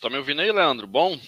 [0.00, 0.86] Tá me ouvindo aí, Leandro?
[0.86, 1.18] Bom?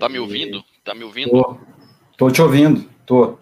[0.00, 0.64] Tá me ouvindo?
[0.82, 1.30] Tá me ouvindo?
[1.30, 1.60] Tô,
[2.16, 3.38] tô te ouvindo, tô.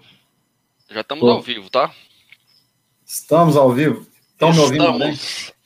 [0.90, 1.30] Já estamos tô.
[1.30, 1.94] ao vivo, tá?
[3.04, 4.06] Estamos ao vivo.
[4.32, 5.18] Estão me ouvindo estamos, bem?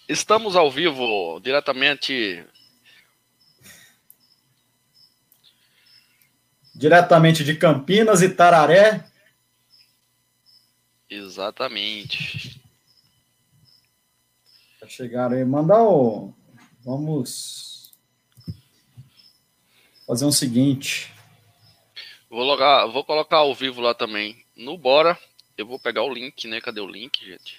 [0.08, 2.44] Estamos ao vivo, diretamente.
[6.74, 8.28] Diretamente de Campinas e
[11.10, 12.60] Exatamente.
[14.86, 15.44] Chegaram aí.
[15.44, 16.32] Mandar o.
[16.84, 17.92] Vamos
[20.06, 21.12] fazer o seguinte.
[22.28, 24.44] Vou, logar, vou colocar ao vivo lá também.
[24.56, 25.18] No Bora,
[25.56, 26.60] eu vou pegar o link, né?
[26.60, 27.58] Cadê o link, gente?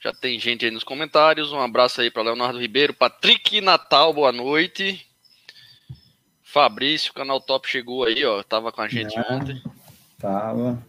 [0.00, 1.52] Já tem gente aí nos comentários.
[1.52, 2.94] Um abraço aí para Leonardo Ribeiro.
[2.94, 5.06] Patrick Natal, boa noite.
[6.42, 8.42] Fabrício, canal Top chegou aí, ó.
[8.42, 9.62] Tava com a gente é, ontem.
[10.18, 10.82] Tava.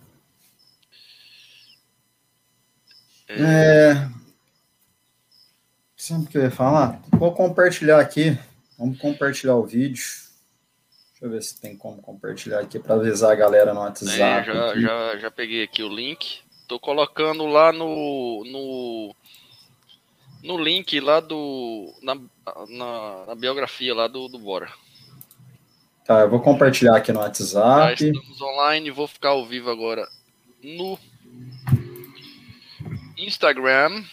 [3.29, 4.09] É...
[5.95, 7.01] Sabe o que eu ia falar?
[7.11, 8.37] Vou compartilhar aqui
[8.79, 10.05] Vamos compartilhar o vídeo.
[11.11, 14.17] Deixa eu ver se tem como compartilhar aqui para avisar a galera no WhatsApp.
[14.17, 16.39] Já, já, já peguei aqui o link.
[16.65, 19.15] Tô colocando lá no, no,
[20.41, 21.93] no link lá do.
[22.01, 22.15] Na,
[22.69, 24.71] na, na biografia lá do, do Bora.
[26.05, 27.99] Tá, eu vou compartilhar aqui no WhatsApp.
[27.99, 30.07] Já estamos online, vou ficar ao vivo agora
[30.63, 30.97] no
[33.25, 34.03] Instagram.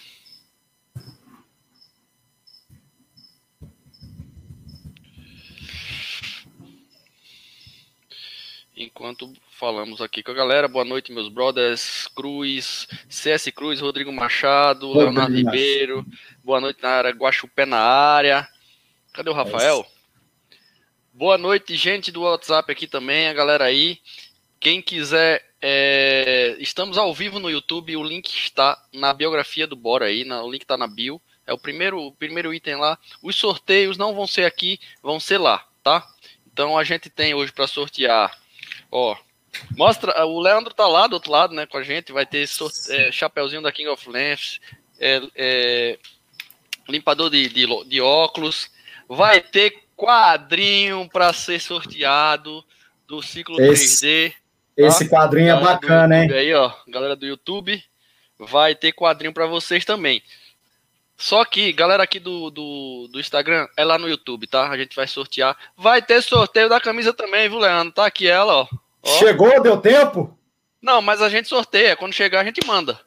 [8.77, 10.69] enquanto falamos aqui com a galera.
[10.69, 16.05] Boa noite, meus brothers Cruz, CS Cruz, Rodrigo Machado, Leonardo Ribeiro.
[16.45, 18.47] Boa noite na área, Guaxupé na área.
[19.13, 19.87] Cadê o Rafael?
[20.51, 20.57] É
[21.13, 23.99] Boa noite, gente do WhatsApp aqui também, a galera aí.
[24.61, 26.57] Quem quiser, é...
[26.59, 30.63] estamos ao vivo no YouTube, o link está na biografia do Bora aí, o link
[30.63, 31.21] está na bio.
[31.47, 32.99] É o primeiro, o primeiro item lá.
[33.23, 36.05] Os sorteios não vão ser aqui, vão ser lá, tá?
[36.53, 38.37] Então a gente tem hoje para sortear
[38.91, 39.17] Ó,
[39.77, 42.49] mostra, o Leandro tá lá do outro lado, né, com a gente, vai ter
[42.89, 44.61] é, chapeuzinho da King of Lens,
[44.99, 45.99] é, é,
[46.89, 48.71] limpador de, de, de, óculos,
[49.09, 52.65] vai ter quadrinho para ser sorteado
[53.07, 54.35] do ciclo esse, 3D.
[54.77, 55.17] Esse tá?
[55.17, 56.33] quadrinho é bacana, hein?
[56.33, 57.83] Aí, ó, galera do YouTube,
[58.39, 60.23] vai ter quadrinho para vocês também.
[61.17, 64.69] Só que, galera aqui do, do, do, Instagram, é lá no YouTube, tá?
[64.69, 65.57] A gente vai sortear.
[65.77, 67.95] Vai ter sorteio da camisa também, viu, Leandro?
[67.95, 68.69] Tá aqui ela, ó.
[69.03, 69.19] ó.
[69.19, 69.63] Chegou?
[69.63, 70.39] Deu tempo?
[70.81, 71.97] Não, mas a gente sorteia.
[71.97, 73.01] Quando chegar, a gente manda.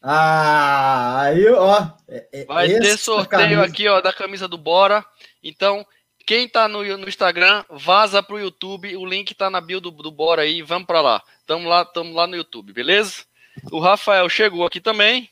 [0.00, 1.88] Ah, aí, ó.
[2.08, 5.04] É, é vai ter sorteio aqui, ó, da camisa do Bora.
[5.42, 5.84] Então,
[6.28, 8.96] quem tá no, no Instagram, vaza pro YouTube.
[8.96, 10.62] O link tá na bio do, do Bora aí.
[10.62, 11.22] Vamos pra lá.
[11.46, 13.24] Tamo lá, tamo lá no YouTube, beleza?
[13.72, 15.28] O Rafael chegou aqui também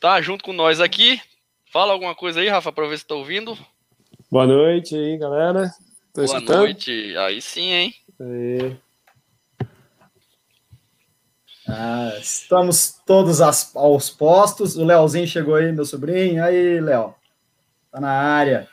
[0.00, 1.20] tá junto com nós aqui.
[1.72, 3.58] Fala alguma coisa aí, Rafa, para ver se tá ouvindo.
[4.30, 5.70] Boa noite aí, galera.
[6.14, 6.58] Tô Boa escutando?
[6.58, 7.16] noite.
[7.16, 7.94] Aí sim, hein?
[8.20, 8.76] Aí.
[11.68, 14.76] Ah, estamos todos aos postos.
[14.76, 16.42] O Leozinho chegou aí, meu sobrinho.
[16.44, 17.14] Aí, Léo.
[17.90, 18.68] Tá na área.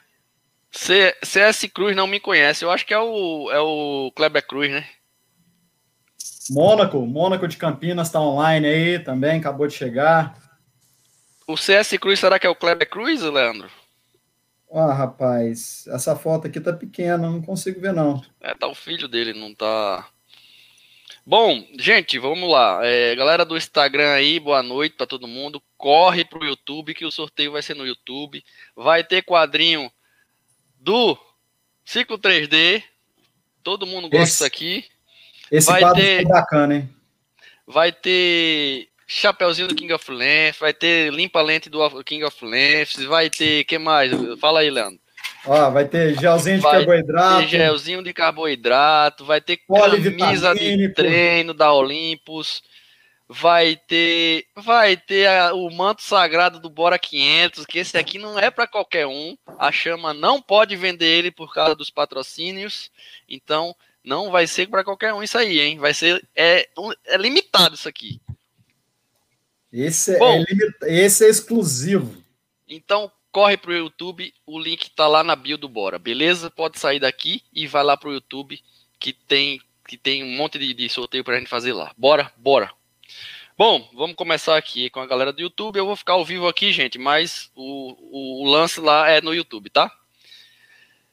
[0.74, 2.66] C CS Cruz não me conhece.
[2.66, 4.86] Eu acho que é o, é o Kleber Cruz, né?
[6.50, 10.36] Mônaco, Mônaco de Campinas tá online aí também, acabou de chegar.
[11.48, 13.70] O CS Cruz, será que é o Kleber Cruz, Leandro?
[14.72, 18.24] Ah, rapaz, essa foto aqui tá pequena, não consigo ver não.
[18.42, 20.10] É, tá o filho dele, não tá.
[21.26, 22.80] Bom, gente, vamos lá.
[22.84, 25.62] É, galera do Instagram aí, boa noite para todo mundo.
[25.78, 28.44] Corre pro YouTube, que o sorteio vai ser no YouTube.
[28.76, 29.90] Vai ter quadrinho
[30.84, 31.18] do
[31.86, 32.84] Ciclo 3D.
[33.64, 34.86] Todo mundo gosta esse, disso aqui.
[35.50, 36.90] Esse vai quadro ter, bacana, hein?
[37.66, 42.96] Vai ter Chapeuzinho do King of Lens, vai ter limpa lente do King of Lens,
[43.06, 44.12] vai ter, que mais?
[44.40, 45.00] Fala aí, Leandro.
[45.46, 47.42] Ó, vai ter gelzinho de vai carboidrato.
[47.42, 52.62] Ter gelzinho de carboidrato, vai ter camisa de treino da Olympus,
[53.34, 58.38] vai ter, vai ter a, o manto sagrado do Bora 500, que esse aqui não
[58.38, 59.36] é para qualquer um.
[59.58, 62.92] A Chama não pode vender ele por causa dos patrocínios.
[63.28, 65.80] Então, não vai ser para qualquer um isso aí, hein?
[65.80, 66.70] Vai ser é,
[67.08, 68.22] é limitado isso aqui.
[69.72, 70.44] Esse, é Bom,
[70.84, 72.24] é, esse é exclusivo.
[72.70, 76.52] Então, corre pro YouTube, o link tá lá na bio do Bora, beleza?
[76.52, 78.62] Pode sair daqui e vai lá pro YouTube
[79.00, 81.92] que tem que tem um monte de, de sorteio pra gente fazer lá.
[81.98, 82.72] Bora, bora.
[83.56, 85.78] Bom, vamos começar aqui com a galera do YouTube.
[85.78, 89.70] Eu vou ficar ao vivo aqui, gente, mas o, o, lance lá é no YouTube,
[89.70, 89.92] tá?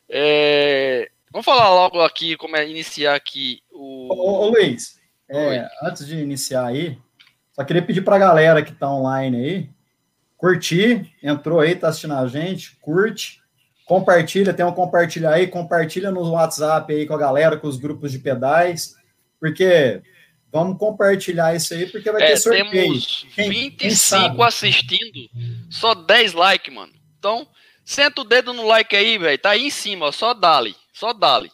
[0.09, 4.09] É, vamos falar logo aqui, como é iniciar aqui o.
[4.13, 4.99] Ô, ô Luiz,
[5.29, 6.99] É, antes de iniciar aí,
[7.53, 9.71] só queria pedir para a galera que está online aí,
[10.37, 13.43] curtir, entrou aí, está assistindo a gente, curte,
[13.85, 18.13] compartilha, tem um compartilhar aí, compartilha no WhatsApp aí com a galera, com os grupos
[18.13, 18.97] de pedais,
[19.39, 20.01] porque
[20.53, 22.71] vamos compartilhar isso aí, porque vai é, ter sorteio.
[22.71, 25.31] Temos quem, 25 quem assistindo,
[25.71, 26.93] só 10 likes, mano.
[27.19, 27.47] Então,
[27.85, 31.13] senta o dedo no like aí, velho, tá aí em cima, ó, só dale, só
[31.13, 31.51] dale.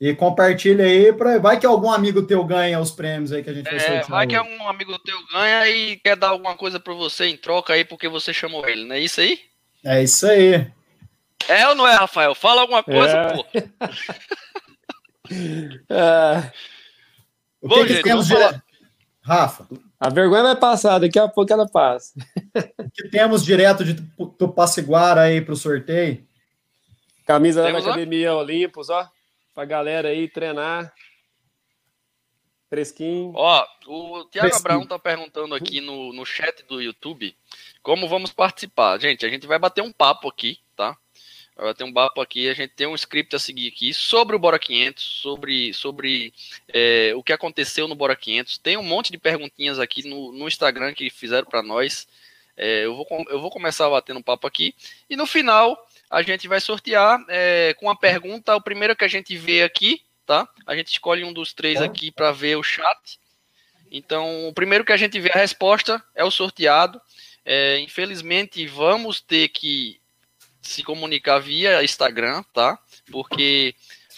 [0.00, 3.52] E compartilha aí, pra, vai que algum amigo teu ganha os prêmios aí que a
[3.52, 6.94] gente vai é, Vai que algum amigo teu ganha e quer dar alguma coisa para
[6.94, 9.40] você em troca aí porque você chamou ele, não é isso aí?
[9.84, 10.70] É isso aí.
[11.48, 12.34] É ou não é, Rafael?
[12.34, 13.34] Fala alguma coisa, é.
[13.34, 13.44] pô.
[15.90, 16.52] é.
[17.60, 18.62] O Bom, que, gente, que temos direto?
[19.20, 19.66] Rafa.
[20.00, 22.14] A vergonha vai passar, daqui a pouco ela passa.
[22.78, 23.94] O que temos direto de
[24.36, 26.26] Tupaciguara aí para o sorteio?
[27.24, 28.40] Camisa temos da Academia lá?
[28.40, 29.08] Olimpos, ó
[29.58, 30.94] pra galera aí treinar.
[32.70, 33.32] Fresquinho.
[33.34, 37.36] Ó, o Tiago Abraão tá perguntando aqui no, no chat do YouTube
[37.82, 39.00] como vamos participar.
[39.00, 40.60] Gente, a gente vai bater um papo aqui,
[41.58, 44.38] Vai bater um papo aqui, a gente tem um script a seguir aqui sobre o
[44.38, 46.32] Bora 500, sobre, sobre
[46.72, 48.58] é, o que aconteceu no Bora 500.
[48.58, 52.06] Tem um monte de perguntinhas aqui no, no Instagram que fizeram para nós.
[52.56, 54.72] É, eu, vou, eu vou começar batendo um papo aqui.
[55.10, 58.54] E no final, a gente vai sortear é, com a pergunta.
[58.54, 60.48] O primeiro que a gente vê aqui, tá?
[60.64, 63.18] A gente escolhe um dos três aqui para ver o chat.
[63.90, 67.00] Então, o primeiro que a gente vê a resposta é o sorteado.
[67.44, 70.00] É, infelizmente, vamos ter que
[70.68, 72.78] se comunicar via Instagram, tá?
[73.10, 73.74] Porque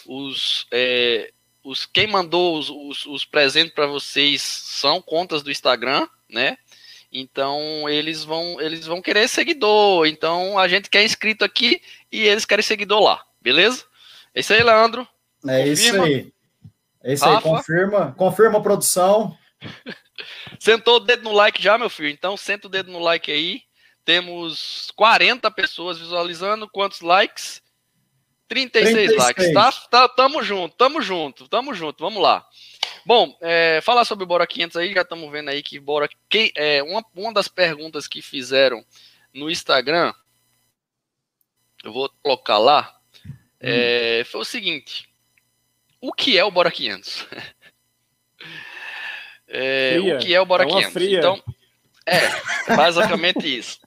[0.06, 1.32] os, é,
[1.62, 6.56] os quem mandou os, os, os presentes para vocês são contas do Instagram, né?
[7.12, 10.06] Então eles vão eles vão querer seguidor.
[10.06, 11.80] Então a gente quer inscrito aqui
[12.10, 13.84] e eles querem seguidor lá, beleza?
[14.34, 15.06] É isso aí, Leandro.
[15.46, 15.72] É confirma.
[15.72, 16.32] isso aí.
[17.02, 17.48] É isso Rafa.
[17.48, 19.36] aí, confirma, confirma a produção.
[20.60, 22.10] Sentou o dedo no like já, meu filho.
[22.10, 23.62] Então senta o dedo no like aí.
[24.10, 26.68] Temos 40 pessoas visualizando.
[26.68, 27.62] Quantos likes?
[28.48, 29.16] 36, 36.
[29.16, 29.52] likes.
[29.52, 32.02] Tá, tá, tamo junto, tamo junto, tamo junto.
[32.02, 32.44] Vamos lá.
[33.06, 36.08] Bom, é, falar sobre o Bora 500 aí, já estamos vendo aí que Bora.
[36.28, 38.84] Quem, é, uma, uma das perguntas que fizeram
[39.32, 40.12] no Instagram,
[41.84, 42.92] eu vou colocar lá,
[43.60, 45.08] é, foi o seguinte:
[46.00, 47.28] o que é o Bora 500?
[49.46, 50.92] é, o que é o Bora é 500?
[50.92, 51.18] Fria.
[51.20, 51.40] Então,
[52.04, 53.78] é, basicamente isso.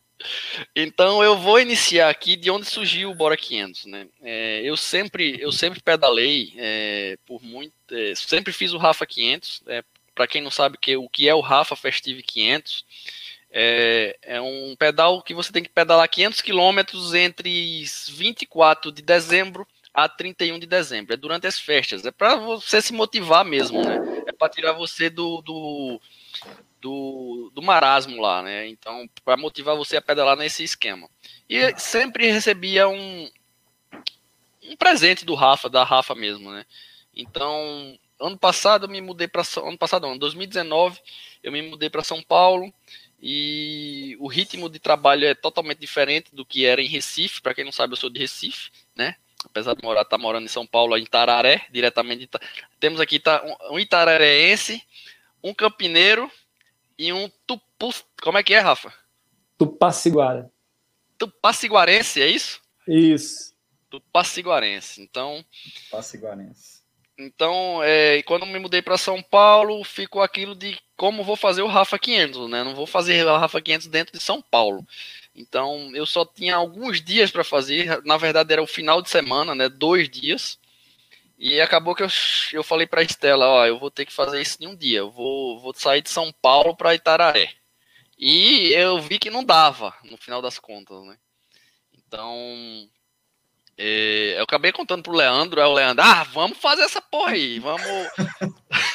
[0.76, 4.08] Então eu vou iniciar aqui de onde surgiu o Bora 500, né?
[4.22, 9.64] É, eu sempre eu sempre pedalei é, por muito, é, sempre fiz o Rafa 500.
[9.68, 9.84] É,
[10.16, 12.86] Para quem não sabe que, o que é o Rafa Festive 500,
[13.52, 19.68] é, é um pedal que você tem que pedalar 500 quilômetros entre 24 de dezembro
[19.94, 21.14] a 31 de dezembro.
[21.14, 22.06] É durante as festas.
[22.06, 24.00] É para você se motivar mesmo, né?
[24.28, 26.02] É para tirar você do, do
[26.84, 28.68] do, do marasmo lá, né?
[28.68, 31.10] Então, para motivar você a pedalar nesse esquema.
[31.50, 33.32] E sempre recebia um,
[34.62, 36.66] um presente do Rafa, da Rafa mesmo, né?
[37.16, 41.00] Então, ano passado eu me mudei para ano passado, não, 2019,
[41.42, 42.74] eu me mudei para São Paulo
[43.22, 47.42] e o ritmo de trabalho é totalmente diferente do que era em Recife.
[47.42, 49.16] Para quem não sabe, eu sou de Recife, né?
[49.46, 52.30] Apesar de morar, estar tá morando em São Paulo, em Tararé, diretamente.
[52.78, 54.84] Temos aqui tá, um itararéense,
[55.42, 56.30] um campineiro
[56.98, 57.94] e um tupu.
[58.22, 58.94] Como é que é, Rafa?
[59.58, 60.52] Tupaciguara.
[61.18, 62.62] Tupaciguarense, é isso?
[62.88, 63.54] Isso.
[63.90, 65.02] Tupaciguarense.
[65.02, 65.44] Então.
[65.86, 66.84] Tupaciguarense.
[67.18, 71.68] Então, é, quando me mudei para São Paulo, ficou aquilo de como vou fazer o
[71.68, 72.64] Rafa 500, né?
[72.64, 74.86] Não vou fazer o Rafa 500 dentro de São Paulo.
[75.36, 78.02] Então, eu só tinha alguns dias para fazer.
[78.04, 79.70] Na verdade, era o final de semana, né?
[79.70, 80.60] Dois dias.
[81.46, 82.08] E acabou que eu,
[82.54, 85.00] eu falei para Estela, ó, eu vou ter que fazer isso em um dia.
[85.00, 87.50] Eu vou, vou sair de São Paulo para Itararé.
[88.18, 91.18] E eu vi que não dava, no final das contas, né?
[91.98, 92.34] Então,
[93.78, 97.60] é, eu acabei contando pro Leandro, é o Leandro, ah, vamos fazer essa porra aí,
[97.60, 97.86] vamos...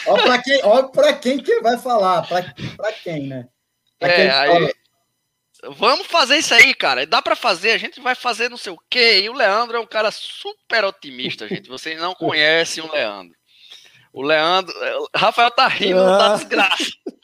[0.07, 3.47] olha para quem, olha pra quem que vai falar, para quem, né?
[3.99, 4.75] Pra é, aí,
[5.77, 7.07] Vamos fazer isso aí, cara.
[7.07, 9.23] Dá para fazer, a gente vai fazer não sei o quê.
[9.23, 11.69] E o Leandro é um cara super otimista, gente.
[11.69, 13.37] Vocês não conhecem o Leandro.
[14.13, 14.73] O Leandro.
[15.15, 16.37] Rafael tá rindo da ah.
[16.37, 16.85] desgraça.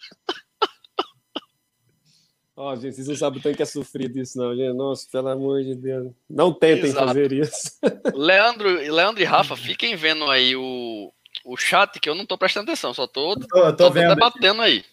[2.56, 4.76] Ó, oh, gente, vocês não sabem o tanto que é sofrido isso, não, gente.
[4.76, 6.12] Nossa, pelo amor de Deus.
[6.30, 7.08] Não tentem Exato.
[7.08, 7.72] fazer isso.
[8.14, 11.12] Leandro, Leandro e Rafa, fiquem vendo aí o,
[11.44, 14.84] o chat, que eu não tô prestando atenção, só tô, tô, tô, tô debatendo aí.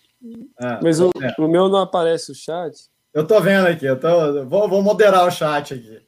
[0.60, 2.75] Ah, Mas o, o meu não aparece o chat.
[3.13, 6.01] Eu tô vendo aqui, eu tô, vou, vou moderar o chat aqui.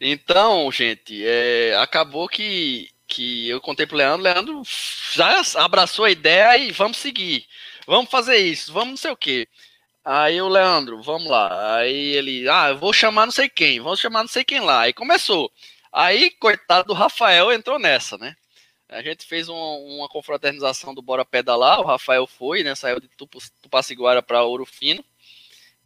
[0.00, 4.62] Então, gente, é, acabou que que eu contei pro Leandro, Leandro
[5.12, 7.46] já abraçou a ideia e vamos seguir.
[7.86, 9.48] Vamos fazer isso, vamos não sei o quê.
[10.04, 11.76] Aí o Leandro, vamos lá.
[11.78, 14.82] Aí ele, ah, eu vou chamar não sei quem, vamos chamar não sei quem lá.
[14.82, 15.50] Aí começou.
[15.92, 18.36] Aí, coitado do Rafael entrou nessa, né?
[18.88, 22.74] A gente fez uma, uma confraternização do Bora Pedalar, o Rafael foi, né?
[22.74, 23.08] Saiu de
[23.62, 25.04] Tupaciguara para Ouro Fino.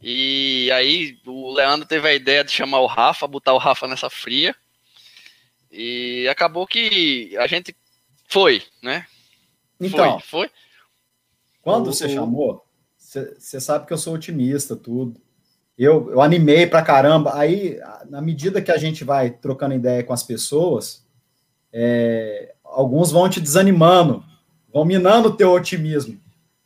[0.03, 4.09] E aí o Leandro teve a ideia de chamar o Rafa, botar o Rafa nessa
[4.09, 4.55] fria.
[5.71, 7.77] E acabou que a gente
[8.29, 9.07] foi, né?
[9.79, 10.49] Então, foi.
[10.49, 10.51] foi.
[11.63, 12.65] Quando você chamou,
[12.97, 15.21] você sabe que eu sou otimista, tudo.
[15.77, 17.37] Eu, eu animei pra caramba.
[17.37, 17.79] Aí,
[18.09, 21.05] na medida que a gente vai trocando ideia com as pessoas,
[21.73, 24.25] é, alguns vão te desanimando,
[24.73, 26.21] vão minando o teu otimismo.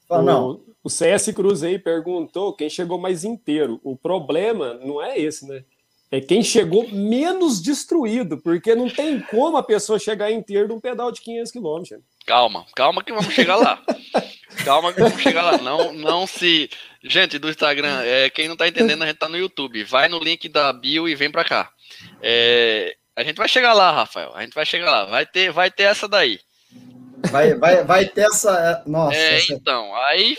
[0.09, 0.64] Fala, não.
[0.85, 3.81] O CS Cruz aí perguntou quem chegou mais inteiro.
[3.83, 5.65] O problema não é esse, né?
[6.11, 11.11] É quem chegou menos destruído, porque não tem como a pessoa chegar inteiro num pedal
[11.11, 11.97] de 500 km.
[12.27, 13.83] Calma, calma que vamos chegar lá.
[14.65, 15.59] calma que vamos chegar lá.
[15.59, 16.69] Não, não se.
[17.03, 19.83] Gente do Instagram, é, quem não tá entendendo, a gente tá no YouTube.
[19.85, 21.71] Vai no link da bio e vem pra cá.
[22.23, 24.33] É, a gente vai chegar lá, Rafael.
[24.35, 25.05] A gente vai chegar lá.
[25.07, 26.39] Vai ter, vai ter essa daí.
[27.31, 28.83] Vai, vai, vai ter essa.
[28.87, 29.17] Nossa.
[29.17, 29.53] É, essa...
[29.53, 29.95] então.
[30.07, 30.37] Aí,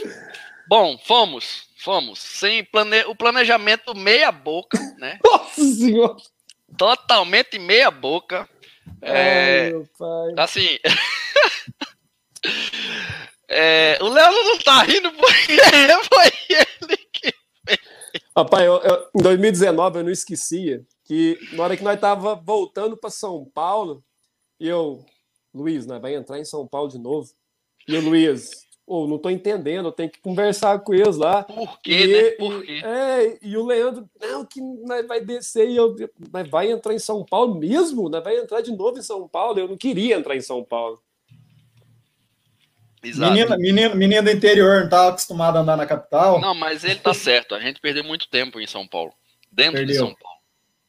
[0.76, 2.20] bom, fomos, fomos.
[2.20, 3.06] Sem plane...
[3.06, 5.18] o planejamento meia boca, né?
[5.24, 6.18] Nossa senhora.
[6.78, 8.50] Totalmente meia boca.
[9.02, 10.34] É, meu pai.
[10.38, 10.78] Assim.
[13.48, 15.56] é, o Leandro não tá rindo porque
[16.14, 17.34] foi ele que
[17.66, 17.80] fez.
[18.36, 22.98] Rapaz, eu, eu, em 2019 eu não esquecia que na hora que nós tava voltando
[22.98, 24.04] para São Paulo,
[24.60, 25.06] e eu,
[25.54, 27.32] Luiz, né, vai entrar em São Paulo de novo.
[27.88, 31.44] E o Luiz, oh, não tô entendendo, eu tenho que conversar com eles lá.
[31.44, 32.30] Por quê, e, né?
[32.32, 32.82] Por quê?
[32.84, 34.62] É, e o Leandro, não, que
[35.08, 35.96] vai descer e eu,
[36.32, 38.10] nós vai entrar em São Paulo mesmo?
[38.10, 39.60] Nós vai entrar de novo em São Paulo?
[39.60, 41.02] Eu não queria entrar em São Paulo.
[43.04, 43.34] Exato.
[43.34, 46.40] Menino, menino, menino do interior, não estava acostumado a andar na capital.
[46.42, 47.54] Não, mas ele tá certo.
[47.54, 49.14] A gente perdeu muito tempo em São Paulo.
[49.52, 49.94] Dentro Perdeu.
[49.94, 50.36] de São Paulo.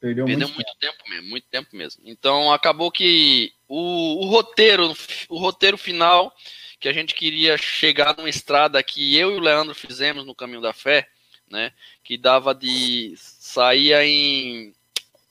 [0.00, 0.97] Perdeu, Perdeu muito, muito tempo.
[0.97, 1.11] tempo.
[1.11, 2.03] mesmo, muito tempo mesmo.
[2.05, 4.95] Então acabou que o, o, roteiro,
[5.29, 6.33] o roteiro final
[6.78, 10.61] que a gente queria chegar numa estrada que eu e o Leandro fizemos no Caminho
[10.61, 11.09] da Fé,
[11.50, 11.73] né?
[12.04, 14.75] Que dava de saía em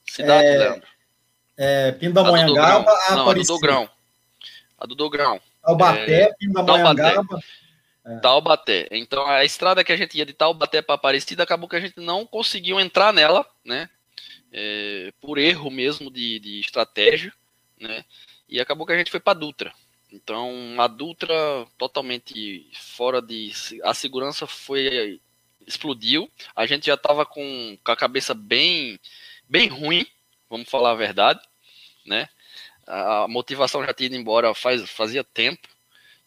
[0.08, 0.88] cidade, é, Leandro.
[1.56, 3.90] É, Pindamonhangaba, a Não, a do Dogrão.
[4.78, 5.40] A do Dogrão.
[5.62, 7.40] Taubaté, é, Pindamonhangaba.
[8.04, 8.18] É.
[8.18, 8.88] Taubaté.
[8.92, 11.98] Então a estrada que a gente ia de Taubaté para Aparecida acabou que a gente
[12.00, 13.88] não conseguiu entrar nela, né?
[14.52, 17.32] é, por erro mesmo de, de, estratégia,
[17.78, 18.04] né?
[18.48, 19.72] E acabou que a gente foi para Dutra.
[20.12, 21.34] Então, a Dutra
[21.76, 23.52] totalmente fora de.
[23.82, 25.20] A segurança foi.
[25.66, 26.30] explodiu.
[26.54, 28.98] A gente já estava com, com a cabeça bem,
[29.48, 30.06] bem ruim,
[30.48, 31.40] vamos falar a verdade,
[32.04, 32.28] né?
[32.86, 35.68] A motivação já tinha ido embora faz, fazia tempo.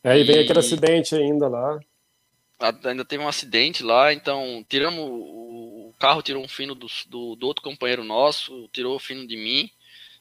[0.04, 1.80] É, e veio aquele acidente ainda lá.
[2.84, 5.00] Ainda teve um acidente lá, então tiramos
[6.00, 9.70] carro tirou um fino do, do, do, outro companheiro nosso, tirou o fino de mim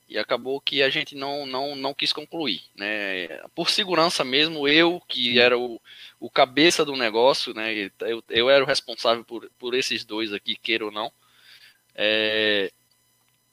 [0.09, 3.29] e acabou que a gente não, não, não quis concluir, né?
[3.55, 5.81] Por segurança mesmo, eu que era o,
[6.19, 7.91] o cabeça do negócio, né?
[8.00, 11.12] Eu, eu era o responsável por, por esses dois aqui, queira ou não.
[11.95, 12.73] É,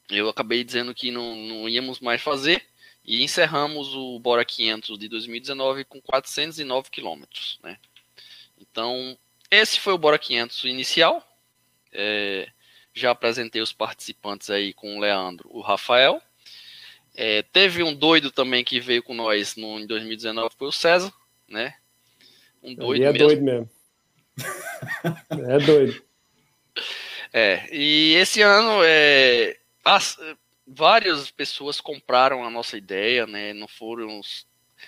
[0.09, 2.65] eu acabei dizendo que não, não íamos mais fazer
[3.03, 7.77] e encerramos o Bora 500 de 2019 com 409 quilômetros, né?
[8.57, 9.17] Então,
[9.51, 11.21] esse foi o Bora 500 inicial,
[11.91, 12.49] é,
[12.93, 16.21] já apresentei os participantes aí com o Leandro, o Rafael.
[17.15, 21.13] É, teve um doido também que veio com nós no, em 2019, foi o César,
[21.47, 21.75] né?
[22.61, 23.27] Um doido é mesmo.
[23.27, 23.69] doido mesmo.
[25.49, 26.03] é doido.
[27.31, 30.17] É, e esse ano é, as,
[30.67, 33.53] várias pessoas compraram a nossa ideia, né?
[33.53, 34.19] Não foram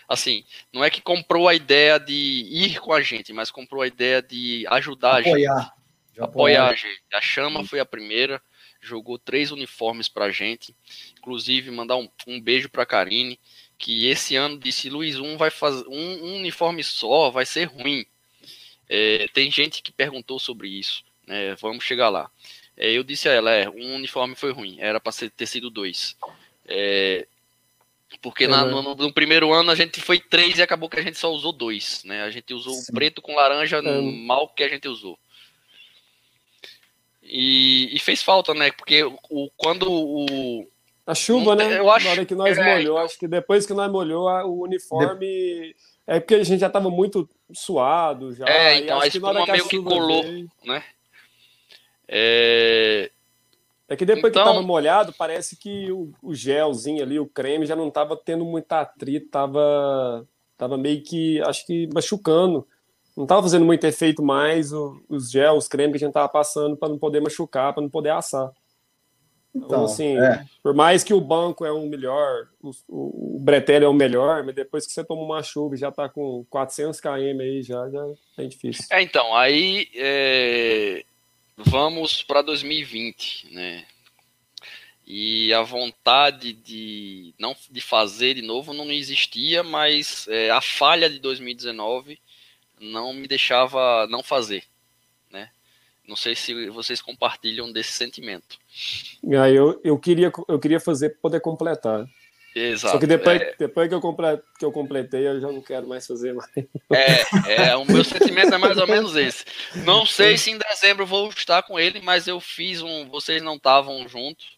[0.08, 3.88] assim, não é que comprou a ideia de ir com a gente, mas comprou a
[3.88, 5.54] ideia de ajudar Apoiar.
[5.54, 5.78] a gente
[6.20, 7.04] apoiar a gente.
[7.14, 8.42] A Chama foi a primeira,
[8.82, 10.76] jogou três uniformes pra gente.
[11.28, 13.38] Inclusive, mandar um, um beijo pra Karine,
[13.78, 18.06] que esse ano disse: Luiz, um vai fazer um, um uniforme só, vai ser ruim.
[18.88, 21.54] É, tem gente que perguntou sobre isso, né?
[21.56, 22.32] Vamos chegar lá.
[22.78, 26.16] É, eu disse a ela: é, um uniforme foi ruim, era para ter sido dois.
[26.66, 27.28] É,
[28.22, 31.18] porque na, no, no, primeiro ano a gente foi três e acabou que a gente
[31.18, 32.24] só usou dois, né?
[32.24, 32.86] A gente usou Sim.
[32.90, 35.20] o preto com laranja, no mal que a gente usou.
[37.22, 38.72] E, e, fez falta, né?
[38.72, 40.66] Porque o, quando o.
[41.08, 41.80] A chuva, né?
[41.80, 44.64] Eu acho, Na hora que nós é, molhou, acho que depois que nós molhou, o
[44.64, 45.74] uniforme.
[46.06, 48.46] É porque a gente já estava muito suado já.
[48.46, 50.50] É, então a espuma meio que colou, veio...
[50.66, 50.84] né?
[52.08, 53.10] É...
[53.90, 54.44] É que depois então...
[54.44, 58.44] que tava molhado, parece que o, o, gelzinho ali, o creme, já não tava tendo
[58.44, 62.68] muita atrito, tava, tava meio que, acho que machucando.
[63.16, 66.28] Não tava fazendo muito efeito mais o, os gel, os cremes que a gente tava
[66.28, 68.52] passando para não poder machucar, para não poder assar.
[69.58, 70.46] Então, então assim, é.
[70.62, 74.44] por mais que o banco é um melhor, o, o, o Bretel é o melhor,
[74.44, 77.90] mas depois que você toma uma chuva e já tá com 400 km aí, já,
[77.90, 78.06] já
[78.38, 78.86] é difícil.
[78.92, 81.04] É, então, aí é,
[81.58, 83.86] vamos para 2020, né?
[85.06, 91.10] E a vontade de não de fazer de novo não existia, mas é, a falha
[91.10, 92.20] de 2019
[92.80, 94.64] não me deixava não fazer.
[96.08, 98.58] Não sei se vocês compartilham desse sentimento.
[99.38, 102.08] Ah, eu, eu, queria, eu queria fazer para poder completar.
[102.56, 102.94] Exato.
[102.94, 103.56] Só que depois, é...
[103.60, 106.50] depois que, eu complet, que eu completei, eu já não quero mais fazer mais.
[106.58, 109.46] É, é, o meu sentimento é mais ou menos esse.
[109.86, 113.08] Não sei se em dezembro vou estar com ele, mas eu fiz um.
[113.10, 114.58] Vocês não estavam juntos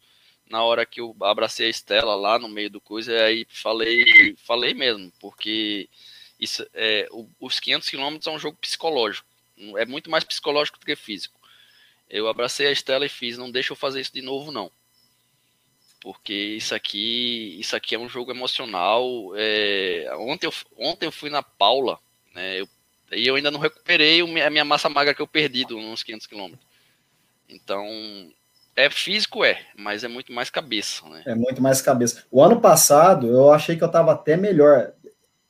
[0.50, 4.36] na hora que eu abracei a Estela lá no meio do coisa, e aí falei,
[4.38, 5.88] falei mesmo, porque
[6.40, 7.08] isso, é,
[7.40, 9.28] os 500 quilômetros é um jogo psicológico.
[9.78, 11.39] É muito mais psicológico do que físico.
[12.10, 14.72] Eu abracei a Estela e fiz, não deixa eu fazer isso de novo, não.
[16.02, 19.34] Porque isso aqui, isso aqui é um jogo emocional.
[19.36, 20.10] É...
[20.18, 22.00] Ontem, eu, ontem eu fui na Paula,
[22.34, 22.62] né?
[22.62, 22.68] Eu,
[23.12, 26.68] e eu ainda não recuperei a minha massa magra que eu perdi nos 500 quilômetros.
[27.50, 27.86] Então,
[28.76, 31.24] é físico, é, mas é muito mais cabeça, né?
[31.26, 32.24] É muito mais cabeça.
[32.32, 34.94] O ano passado, eu achei que eu estava até melhor.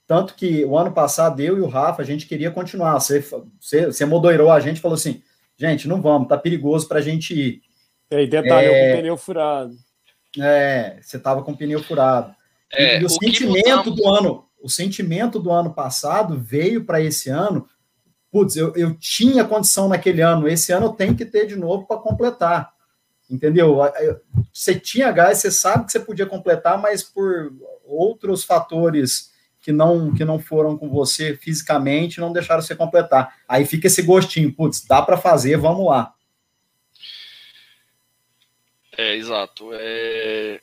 [0.07, 2.93] Tanto que o ano passado, eu e o Rafa, a gente queria continuar.
[2.99, 3.19] Você,
[3.59, 5.21] você, você moderou a gente falou assim:
[5.59, 7.61] gente, não vamos, tá perigoso para a gente ir.
[8.09, 8.69] E aí, detalhe, é...
[8.69, 9.75] eu com o pneu furado.
[10.39, 12.33] É, você tava com o pneu furado.
[12.71, 17.29] É, e, o, o sentimento do ano, o sentimento do ano passado veio para esse
[17.29, 17.67] ano.
[18.31, 21.85] Putz, eu, eu tinha condição naquele ano, esse ano eu tenho que ter de novo
[21.85, 22.71] para completar.
[23.29, 23.79] Entendeu?
[24.53, 27.51] Você tinha gás, você sabe que você podia completar, mas por
[27.85, 33.37] outros fatores que não que não foram com você fisicamente, não deixaram você completar.
[33.47, 36.13] Aí fica esse gostinho, putz, dá para fazer, vamos lá.
[38.97, 39.69] É, exato.
[39.73, 40.61] É...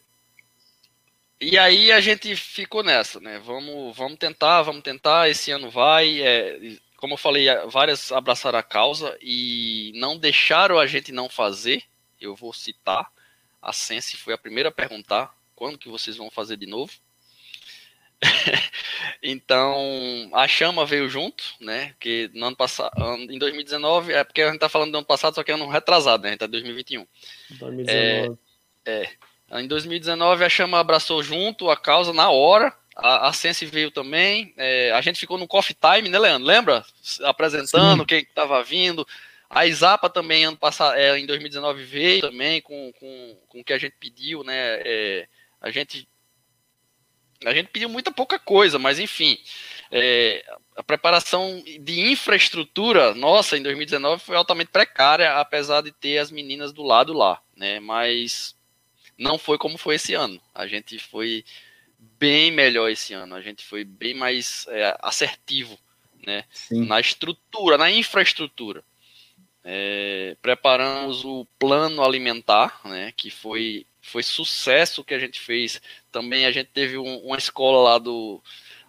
[1.40, 3.38] E aí a gente ficou nessa, né?
[3.38, 6.20] Vamos, vamos tentar, vamos tentar, esse ano vai.
[6.20, 6.76] É...
[6.96, 11.82] Como eu falei, várias abraçaram a causa e não deixaram a gente não fazer.
[12.20, 13.10] Eu vou citar.
[13.60, 16.92] A Sense foi a primeira a perguntar quando que vocês vão fazer de novo.
[19.22, 21.94] então, a chama veio junto, né?
[22.00, 22.92] Que no ano passado,
[23.30, 25.68] em 2019, é porque a gente tá falando do ano passado, só que é ano
[25.68, 26.30] retrasado, né?
[26.30, 27.06] A gente tá em 2021.
[27.50, 28.38] 2019.
[28.86, 29.08] É,
[29.50, 32.72] é, em 2019, a chama abraçou junto a causa na hora.
[32.96, 34.54] A, a Sense veio também.
[34.56, 36.46] É, a gente ficou no coffee time, né, Leandro?
[36.46, 36.84] Lembra?
[37.22, 38.06] Apresentando Sim.
[38.06, 39.06] quem estava vindo.
[39.48, 43.72] A Isapa também, ano passado, é, em 2019, veio também com, com, com o que
[43.72, 44.54] a gente pediu, né?
[44.84, 45.28] É,
[45.60, 46.08] a gente
[47.44, 49.38] a gente pediu muita pouca coisa, mas enfim.
[49.90, 50.44] É,
[50.76, 56.72] a preparação de infraestrutura nossa em 2019 foi altamente precária, apesar de ter as meninas
[56.72, 57.78] do lado lá, né?
[57.80, 58.56] Mas
[59.18, 60.40] não foi como foi esse ano.
[60.54, 61.44] A gente foi
[61.98, 63.34] bem melhor esse ano.
[63.34, 65.78] A gente foi bem mais é, assertivo,
[66.26, 66.44] né?
[66.50, 66.86] Sim.
[66.86, 68.82] Na estrutura, na infraestrutura.
[69.64, 73.12] É, preparamos o plano alimentar, né?
[73.16, 75.80] Que foi foi sucesso que a gente fez.
[76.12, 78.40] Também a gente teve um, uma escola lá do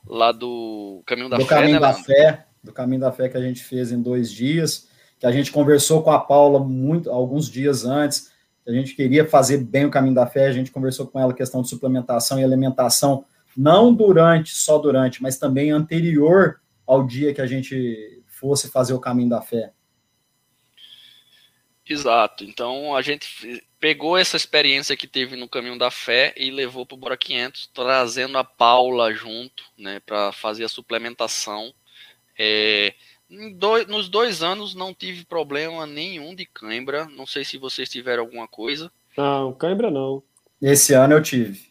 [0.05, 3.35] lá do Caminho da do Fé, Caminho né, da Fé, do Caminho da Fé que
[3.35, 4.87] a gente fez em dois dias,
[5.19, 8.31] que a gente conversou com a Paula muito alguns dias antes.
[8.65, 11.35] A gente queria fazer bem o Caminho da Fé, a gente conversou com ela a
[11.35, 13.25] questão de suplementação e alimentação,
[13.55, 18.99] não durante, só durante, mas também anterior ao dia que a gente fosse fazer o
[18.99, 19.71] Caminho da Fé.
[21.89, 22.43] Exato.
[22.43, 26.95] Então a gente pegou essa experiência que teve no caminho da fé e levou para
[26.95, 31.73] o Bora 500, trazendo a Paula junto, né, para fazer a suplementação.
[32.37, 32.93] É,
[33.55, 37.05] dois, nos dois anos não tive problema nenhum de cãibra.
[37.05, 38.91] Não sei se vocês tiveram alguma coisa.
[39.17, 40.23] Não, cãibra não.
[40.61, 41.67] Esse ano eu tive.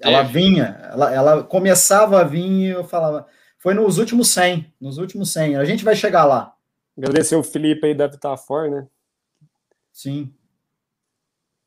[0.00, 3.26] Ela vinha, ela, ela começava a vir e eu falava.
[3.58, 5.56] Foi nos últimos 100, nos últimos 100.
[5.56, 6.54] A gente vai chegar lá.
[6.96, 8.86] Agradecer o Felipe aí da Vitafor, né?
[9.92, 10.32] Sim.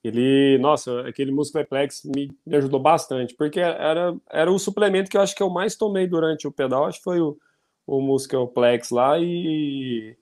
[0.04, 5.22] Ele, nossa, aquele Muscleplex me, me ajudou bastante, porque era, era o suplemento que eu
[5.22, 7.38] acho que eu mais tomei durante o pedal, acho que foi o,
[7.86, 10.16] o Muscleplex lá e,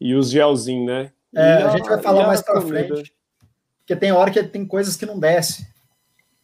[0.00, 1.12] e os gelzinhos, né?
[1.34, 3.12] É, a, a, gente vai falar mais para frente,
[3.80, 5.66] porque tem hora que tem coisas que não desce.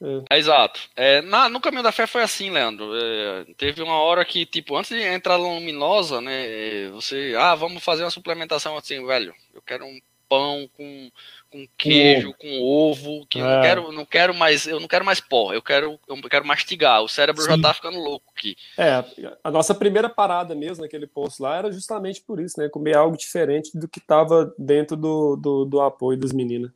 [0.01, 0.37] É.
[0.37, 0.81] É, exato.
[0.95, 2.91] É, na, no caminho da fé foi assim, Leandro.
[2.95, 6.89] É, teve uma hora que, tipo, antes de entrar na luminosa, né?
[6.91, 9.35] Você, ah, vamos fazer uma suplementação assim, velho.
[9.55, 11.11] Eu quero um pão com,
[11.55, 13.43] com queijo, com ovo, que é.
[13.43, 13.63] eu não é.
[13.63, 17.01] quero, não quero mais, eu não quero mais pó, eu quero, eu quero mastigar.
[17.01, 17.51] O cérebro Sim.
[17.51, 18.57] já tá ficando louco aqui.
[18.77, 19.05] É,
[19.45, 22.69] a nossa primeira parada mesmo naquele posto lá era justamente por isso, né?
[22.69, 26.73] Comer algo diferente do que tava dentro do, do, do apoio dos meninos.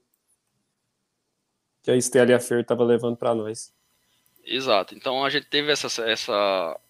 [1.83, 3.73] Que a Estela e a Fer tava levando para nós.
[4.45, 4.95] Exato.
[4.95, 6.81] Então a gente teve essa, essa.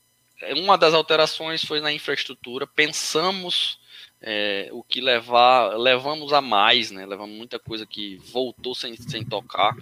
[0.56, 2.66] Uma das alterações foi na infraestrutura.
[2.66, 3.80] Pensamos
[4.20, 7.06] é, o que levar, levamos a mais, né?
[7.06, 9.76] Levamos muita coisa que voltou sem, sem tocar.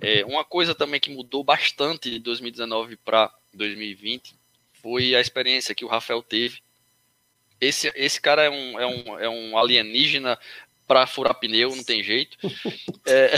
[0.00, 4.34] É, uma coisa também que mudou bastante de 2019 para 2020
[4.74, 6.60] foi a experiência que o Rafael teve.
[7.60, 10.38] Esse, esse cara é um, é um, é um alienígena
[10.86, 12.36] para furar pneu, não tem jeito.
[13.04, 13.32] É...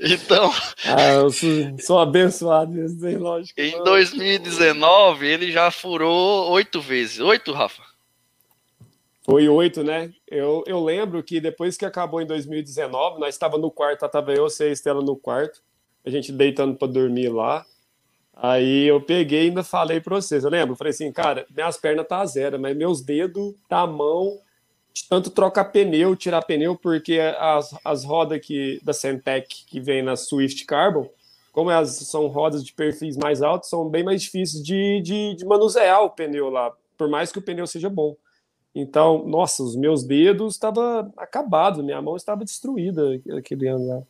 [0.00, 0.52] Então.
[0.84, 1.48] Ah, eu sou,
[1.80, 3.60] sou abençoado, tem lógico.
[3.60, 7.20] Em 2019, ele já furou oito vezes.
[7.20, 7.82] Oito, Rafa?
[9.24, 10.12] Foi oito, né?
[10.28, 14.44] Eu, eu lembro que depois que acabou em 2019, nós estava no quarto, estava eu,
[14.44, 15.60] você e a Estela no quarto,
[16.04, 17.66] a gente deitando para dormir lá.
[18.32, 20.44] Aí eu peguei e ainda falei para vocês.
[20.44, 24.38] Eu lembro, falei assim, cara, minhas pernas tá zero, mas meus dedos tá mão
[25.04, 30.16] tanto trocar pneu, tirar pneu, porque as, as rodas que, da Centec que vem na
[30.16, 31.08] Swift Carbon,
[31.52, 35.44] como elas são rodas de perfis mais altos, são bem mais difíceis de, de, de
[35.44, 38.16] manusear o pneu lá, por mais que o pneu seja bom.
[38.74, 44.02] Então, nossa, os meus dedos estavam acabados, minha mão estava destruída aquele ano lá.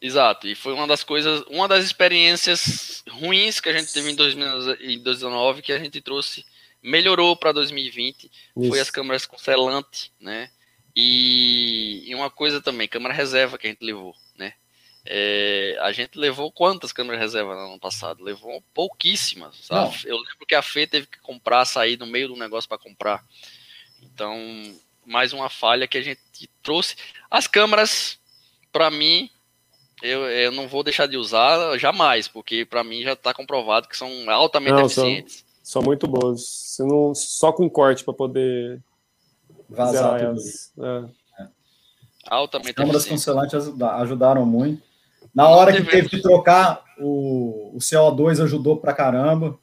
[0.00, 4.14] Exato, e foi uma das coisas, uma das experiências ruins que a gente teve em
[4.14, 6.44] 2019 que a gente trouxe
[6.82, 8.68] melhorou para 2020 Isso.
[8.68, 10.50] foi as câmeras com selante, né?
[10.94, 14.54] E, e, uma coisa também, câmera reserva que a gente levou, né?
[15.06, 18.22] É, a gente levou quantas câmeras reserva no ano passado?
[18.22, 19.56] Levou pouquíssimas.
[19.62, 19.96] Sabe?
[20.04, 23.24] Eu lembro que a Fê teve que comprar, sair no meio do negócio para comprar.
[24.02, 24.36] Então,
[25.06, 26.20] mais uma falha que a gente
[26.62, 26.96] trouxe.
[27.30, 28.18] As câmeras,
[28.72, 29.30] para mim,
[30.02, 33.96] eu, eu não vou deixar de usar jamais, porque para mim já está comprovado que
[33.96, 35.36] são altamente não, eficientes.
[35.36, 36.40] São são muito boas.
[36.40, 38.80] Você não, só com corte para poder
[39.68, 40.72] vazar elas.
[40.78, 41.42] É.
[41.42, 41.48] É.
[42.26, 43.68] Altamente As câmeras
[44.00, 44.82] ajudaram muito.
[45.34, 49.58] Na hora que teve que trocar, o, o CO2 ajudou pra caramba.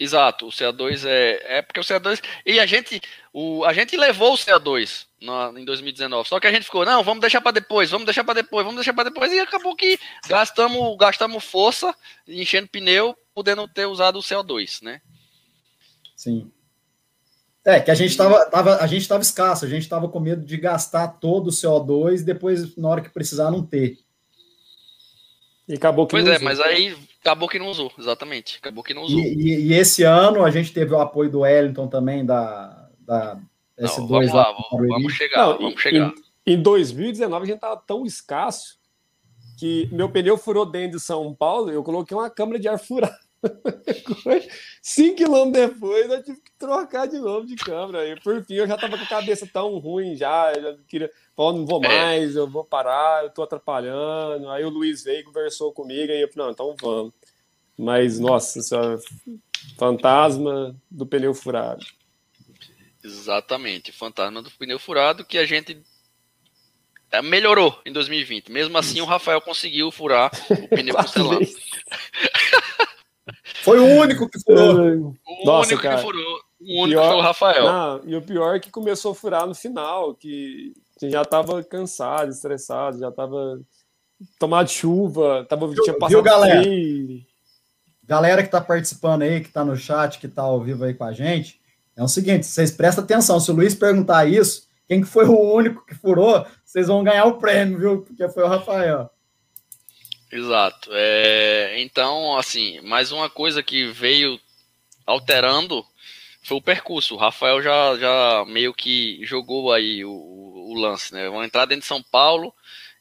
[0.00, 1.58] Exato, o CO2 é.
[1.58, 2.22] É porque o CO2.
[2.46, 2.98] E a gente.
[3.30, 6.28] O, a gente levou o CO2 na, em 2019.
[6.28, 8.78] Só que a gente ficou, não, vamos deixar para depois, vamos deixar para depois, vamos
[8.78, 9.32] deixar para depois.
[9.32, 11.94] E acabou que gastamos, gastamos força
[12.26, 15.00] enchendo pneu podendo ter usado o CO2, né?
[16.16, 16.50] Sim.
[17.64, 20.44] É, que a gente estava tava, a gente tava escasso, a gente estava com medo
[20.44, 23.98] de gastar todo o CO2 e depois, na hora que precisar, não ter.
[25.68, 26.44] E acabou que pois é, usou.
[26.44, 28.58] mas aí acabou que não usou, exatamente.
[28.58, 29.20] Acabou que não usou.
[29.20, 33.38] E, e, e esse ano a gente teve o apoio do Wellington também, da, da
[33.82, 36.12] S2 não, vamos lá, vamos, vamos chegar, não, vamos chegar.
[36.46, 38.78] Em, em 2019 a gente estava tão escasso
[39.58, 43.18] que meu pneu furou dentro de São Paulo, eu coloquei uma câmera de ar furada.
[44.80, 48.08] Cinco quilômetros depois, eu tive que trocar de novo de câmera.
[48.08, 50.52] E por fim, eu já tava com a cabeça tão ruim já.
[50.52, 51.88] Eu já queria, falar, não vou é.
[51.88, 54.48] mais, eu vou parar, eu tô atrapalhando.
[54.50, 57.12] Aí o Luiz veio, conversou comigo, e eu falei, não, então vamos.
[57.76, 58.98] Mas, nossa senhora,
[59.76, 61.84] fantasma do pneu furado.
[63.04, 65.82] Exatamente, fantasma do pneu furado que a gente
[67.10, 68.50] é, melhorou em 2020.
[68.50, 71.46] Mesmo assim, o Rafael conseguiu furar o pneu porcelana.
[73.62, 75.14] Foi o único que furou.
[75.24, 75.96] O Nossa, único cara.
[75.96, 76.40] que furou.
[76.60, 77.64] O único pior, foi o Rafael.
[77.64, 82.30] Não, e o pior é que começou a furar no final, que, já estava cansado,
[82.30, 83.60] estressado, já estava
[84.38, 86.62] tomado chuva, tava, viu, tinha passado viu, galera?
[88.04, 91.04] Galera que está participando aí, que está no chat, que está ao vivo aí com
[91.04, 91.60] a gente,
[91.96, 95.54] é o seguinte, vocês prestem atenção, se o Luiz perguntar isso, quem que foi o
[95.54, 98.02] único que furou, vocês vão ganhar o prêmio, viu?
[98.02, 99.10] Porque foi o Rafael.
[100.30, 100.90] Exato.
[100.92, 104.40] É, então, assim, mais uma coisa que veio
[105.06, 105.84] alterando
[106.42, 107.14] foi o percurso.
[107.14, 111.28] O Rafael já, já meio que jogou aí o, o lance, né?
[111.28, 112.52] Vão entrar dentro de São Paulo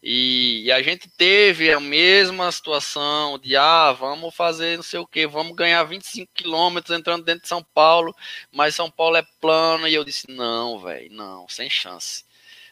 [0.03, 5.05] e, e, a gente teve a mesma situação de, ah, vamos fazer não sei o
[5.05, 8.15] que, vamos ganhar 25 quilômetros entrando dentro de São Paulo,
[8.51, 9.87] mas São Paulo é plano.
[9.87, 12.23] E eu disse, não, velho, não, sem chance.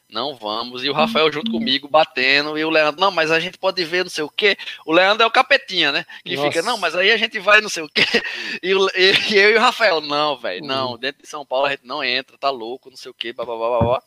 [0.10, 0.84] Não vamos.
[0.84, 2.58] E o Rafael junto comigo batendo.
[2.58, 4.58] E o Leandro, não, mas a gente pode ver não sei o quê.
[4.84, 6.04] O Leandro é o capetinha, né?
[6.26, 6.48] Que Nossa.
[6.48, 8.02] fica, não, mas aí a gente vai não sei o quê.
[8.64, 10.94] E, e, eu e o Rafael, não, velho, não.
[10.94, 10.98] Uhum.
[10.98, 13.46] Dentro de São Paulo a gente não entra, tá louco, não sei o quê, blá,
[13.46, 14.04] blá, blá, blá.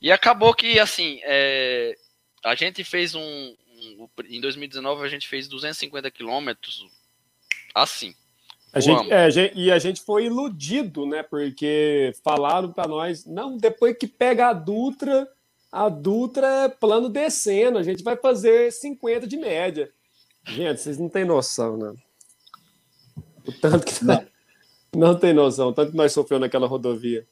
[0.00, 1.94] E acabou que, assim, é,
[2.44, 6.86] a gente fez um, um, Em 2019, a gente fez 250 quilômetros
[7.74, 8.14] assim.
[8.72, 11.22] A gente, é, e a gente foi iludido, né?
[11.22, 15.28] Porque falaram para nós, não, depois que pega a Dutra,
[15.70, 19.92] a Dutra é plano descendo, a gente vai fazer 50 de média.
[20.46, 21.94] Gente, vocês não têm noção, né?
[23.46, 24.04] O tanto que.
[24.04, 24.26] Não,
[24.96, 27.26] não tem noção, o tanto que nós sofremos naquela rodovia.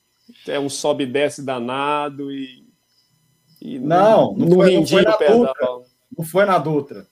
[0.46, 2.68] É um sobe e desce danado e.
[3.60, 5.68] e não, não, não, foi, não foi na Dutra.
[6.16, 7.06] Não foi na Dutra.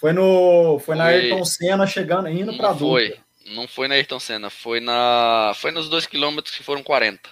[0.00, 0.78] Foi no.
[0.78, 0.96] Foi, foi.
[0.96, 2.86] na Ayrton Senna chegando, indo para Dutra.
[2.86, 3.16] Foi.
[3.54, 5.52] Não foi na Ayrton Senna, foi na.
[5.56, 7.28] Foi nos dois quilômetros que foram 40.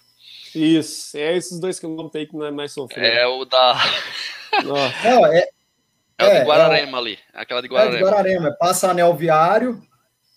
[0.55, 3.07] Isso, é esses dois quilômetros aí que não é mais sofrido.
[3.07, 3.77] É o da.
[4.65, 4.77] Não,
[5.27, 5.47] é,
[6.19, 7.19] é, o de é, Guararema é, ali.
[7.35, 7.95] Aquela de Guararema.
[7.95, 8.57] É de Guararema.
[8.59, 9.81] Passa anel viário,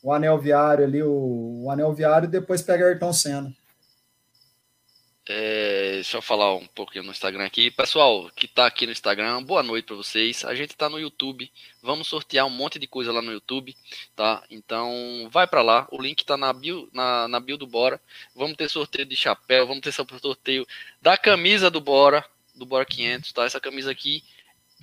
[0.04, 3.52] o anel viário ali, o, o anel viário, e depois pega Ayrton Senna.
[5.34, 7.72] É, deixa eu falar um pouquinho no Instagram aqui.
[7.72, 10.44] Pessoal que está aqui no Instagram, boa noite para vocês.
[10.44, 11.50] A gente está no YouTube.
[11.82, 13.74] Vamos sortear um monte de coisa lá no YouTube,
[14.14, 14.44] tá?
[14.50, 15.88] Então vai para lá.
[15.90, 18.02] O link está na bio, na, na bio do Bora.
[18.36, 20.68] Vamos ter sorteio de chapéu, vamos ter sorteio
[21.02, 23.46] da camisa do Bora, do Bora 500, tá?
[23.46, 24.26] Essa camisa aqui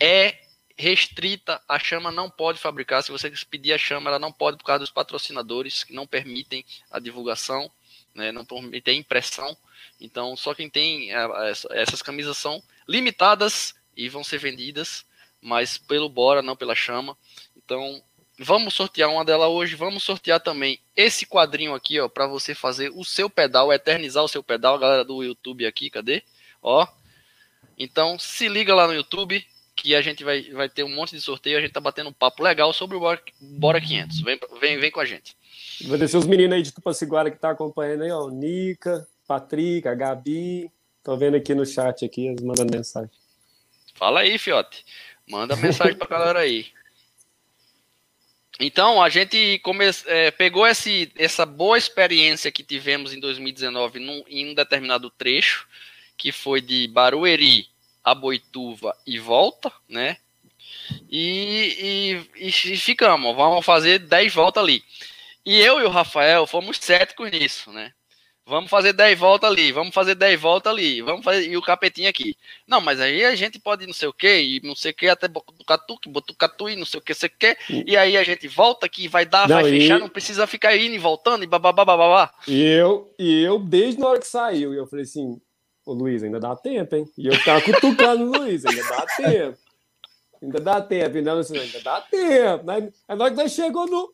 [0.01, 0.35] é
[0.79, 3.03] restrita, a chama não pode fabricar.
[3.03, 6.65] Se você pedir a chama, ela não pode por causa dos patrocinadores que não permitem
[6.91, 7.71] a divulgação,
[8.19, 8.33] né?
[8.33, 9.57] Não permitem impressão.
[10.01, 11.11] Então, só quem tem
[11.71, 15.07] essas camisas são limitadas e vão ser vendidas,
[15.41, 17.17] mas pelo Bora, não pela Chama.
[17.57, 18.03] Então,
[18.39, 19.75] vamos sortear uma dela hoje.
[19.75, 24.29] Vamos sortear também esse quadrinho aqui, ó, para você fazer o seu pedal, eternizar o
[24.29, 26.23] seu pedal, galera do YouTube aqui, cadê?
[26.63, 26.87] Ó.
[27.79, 29.45] Então, se liga lá no YouTube
[29.77, 32.13] que a gente vai, vai ter um monte de sorteio, a gente tá batendo um
[32.13, 34.21] papo legal sobre o Bora, Bora 500.
[34.23, 35.37] Vem, vem, vem com a gente.
[35.81, 40.71] Descer os meninos aí de Tupaciguara que tá acompanhando aí, ó, Nica, Patrick, a Gabi.
[41.03, 43.11] Tô vendo aqui no chat aqui, eles mandando mensagem.
[43.95, 44.85] Fala aí, Fiote.
[45.29, 46.67] Manda mensagem pra galera aí.
[48.61, 49.85] Então, a gente come...
[50.07, 55.69] É, pegou esse, essa boa experiência que tivemos em 2019 num, em um determinado trecho,
[56.17, 57.69] que foi de Barueri
[58.03, 60.17] a Boituva e volta, né?
[61.11, 64.83] E, e, e ficamos, vamos fazer 10 voltas ali.
[65.49, 67.91] E eu e o Rafael fomos céticos nisso, né?
[68.45, 71.49] Vamos fazer 10 voltas ali, vamos fazer 10 voltas ali, vamos fazer.
[71.49, 72.37] E o capetinho aqui.
[72.67, 75.09] Não, mas aí a gente pode não sei o que, e não sei o que,
[75.09, 77.57] até Botucatu, Botucatu e não sei o que, sei o que.
[77.87, 79.81] E aí a gente volta aqui, vai dar, não, vai e...
[79.81, 82.31] fechar, não precisa ficar indo e voltando e babá.
[82.47, 85.41] E eu, e eu, desde na hora que saiu, eu falei assim,
[85.87, 87.11] ô Luiz, ainda dá tempo, hein?
[87.17, 89.59] E eu ficava cutucando o Luiz, ainda dá tempo.
[90.43, 92.71] Ainda dá tempo, ainda, ainda dá tempo.
[92.71, 94.13] Aí, aí nós, nós chegou no,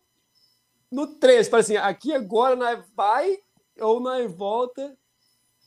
[0.94, 3.36] no 3, falei assim, aqui agora nós vai
[3.80, 4.96] ou nós volta.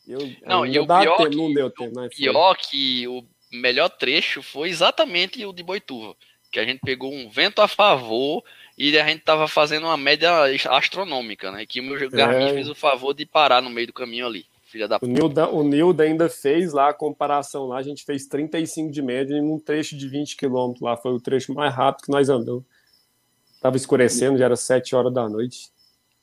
[0.07, 3.89] Eu, não, e o pior, tempo, que, não deu tempo, o pior que o melhor
[3.89, 6.15] trecho foi exatamente o de Boituva,
[6.49, 8.41] que a gente pegou um vento a favor
[8.77, 10.31] e a gente tava fazendo uma média
[10.69, 11.65] astronômica, né?
[11.65, 12.53] Que o meu Garmin é.
[12.53, 14.45] fez o favor de parar no meio do caminho ali.
[14.63, 18.27] Filha da o Nilda, o Nilda ainda fez lá a comparação lá, a gente fez
[18.27, 22.05] 35 de média em um trecho de 20 quilômetros lá, foi o trecho mais rápido
[22.05, 22.63] que nós andamos.
[23.67, 25.69] Tava escurecendo, já era 7 horas da noite.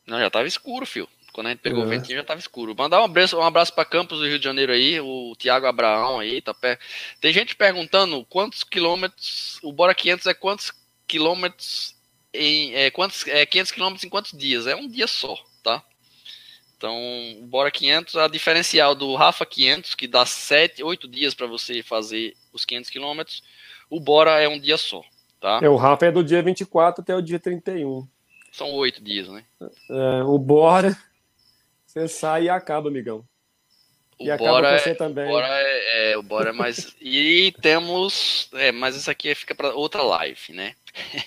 [0.06, 1.06] Não, já tava escuro, filho.
[1.30, 2.74] Quando a gente pegou o ventinho já tava escuro.
[2.74, 6.20] Mandar um abraço, um abraço para Campos do Rio de Janeiro aí, o Tiago Abraão
[6.20, 6.78] aí, tá pé.
[7.20, 10.72] Tem gente perguntando quantos quilômetros, o Bora 500 é quantos
[11.06, 11.94] quilômetros
[12.32, 14.66] em, é, quantos, é 500 quilômetros em quantos dias?
[14.66, 15.84] É um dia só, tá?
[16.78, 16.96] Então,
[17.42, 21.82] o Bora 500, a diferencial do Rafa 500, que dá 7, 8 dias para você
[21.82, 23.42] fazer os 500 quilômetros,
[23.90, 25.04] o Bora é um dia só,
[25.44, 25.60] tá?
[25.62, 28.08] É, o Rafa é do dia 24 até o dia 31.
[28.50, 29.44] São oito dias, né?
[29.90, 30.96] É, o Bora
[31.94, 33.24] você sai e acaba, amigão.
[34.18, 35.26] O e Bora, acaba você é, também.
[35.26, 36.92] O Bora é, é, o Bora é mais.
[37.00, 38.48] e temos.
[38.54, 40.74] É, mas isso aqui fica para outra live, né?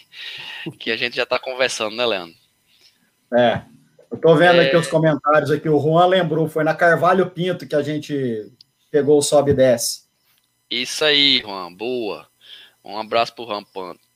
[0.77, 2.36] que a gente já está conversando, né, Leandro?
[3.34, 3.62] É.
[4.12, 4.67] Eu tô vendo é...
[4.67, 5.69] aqui os comentários aqui.
[5.69, 8.51] O Juan lembrou, foi na Carvalho Pinto que a gente
[8.91, 10.01] pegou o sobe e desce.
[10.69, 11.73] Isso aí, Juan.
[11.73, 12.27] Boa.
[12.84, 14.07] Um abraço pro Rampantes.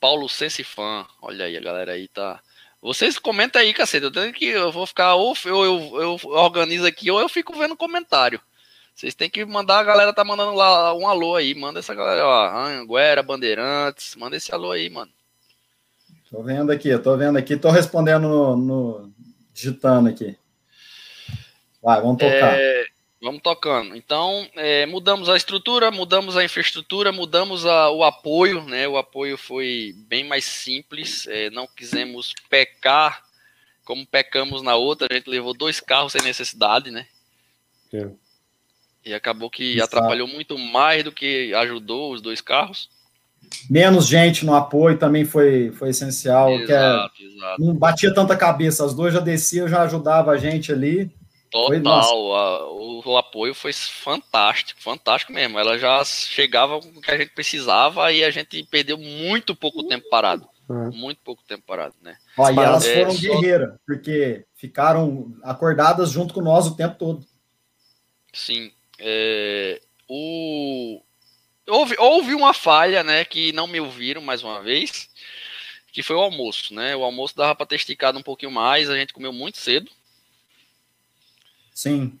[0.00, 1.06] Paulo Sense Fã.
[1.20, 2.40] Olha aí, a galera aí tá
[2.82, 4.04] vocês comentam aí, cacete.
[4.04, 4.46] Eu tenho que.
[4.46, 5.14] Eu vou ficar.
[5.14, 8.40] Ou eu, eu, eu organizo aqui, ou eu fico vendo comentário.
[8.92, 11.54] Vocês têm que mandar, a galera tá mandando lá um alô aí.
[11.54, 12.66] Manda essa galera, ó.
[12.66, 14.16] Anguera, Bandeirantes.
[14.16, 15.10] Manda esse alô aí, mano.
[16.28, 19.12] Tô vendo aqui, tô vendo aqui, tô respondendo no, no
[19.52, 20.36] digitando aqui.
[21.80, 22.58] Vai, vamos tocar.
[22.58, 22.86] É,
[23.22, 23.94] Vamos tocando.
[23.94, 28.88] Então, é, mudamos a estrutura, mudamos a infraestrutura, mudamos a, o apoio, né?
[28.88, 31.28] O apoio foi bem mais simples.
[31.28, 33.22] É, não quisemos pecar
[33.84, 35.06] como pecamos na outra.
[35.08, 37.06] A gente levou dois carros sem necessidade, né?
[37.94, 38.08] É.
[39.06, 39.98] E acabou que Exato.
[39.98, 42.90] atrapalhou muito mais do que ajudou os dois carros.
[43.70, 46.50] menos gente no apoio também foi, foi essencial.
[46.50, 47.62] Exato, que é, exato.
[47.62, 51.08] Não batia tanta cabeça, as duas já desciam, já ajudava a gente ali.
[51.52, 55.58] Total, a, o, o, apoio foi fantástico, fantástico mesmo.
[55.58, 59.86] Ela já chegava com o que a gente precisava e a gente perdeu muito pouco
[59.86, 60.48] tempo parado.
[60.66, 60.90] Uhum.
[60.92, 62.16] Muito pouco tempo parado, né?
[62.38, 67.26] Ó, e elas é, foram guerreiras, porque ficaram acordadas junto com nós o tempo todo.
[68.32, 68.72] Sim.
[68.98, 71.02] É, o,
[71.68, 75.10] houve, houve uma falha, né, que não me ouviram mais uma vez,
[75.92, 76.96] que foi o almoço, né?
[76.96, 79.90] O almoço dava para ter esticado um pouquinho mais, a gente comeu muito cedo.
[81.74, 82.18] Sim.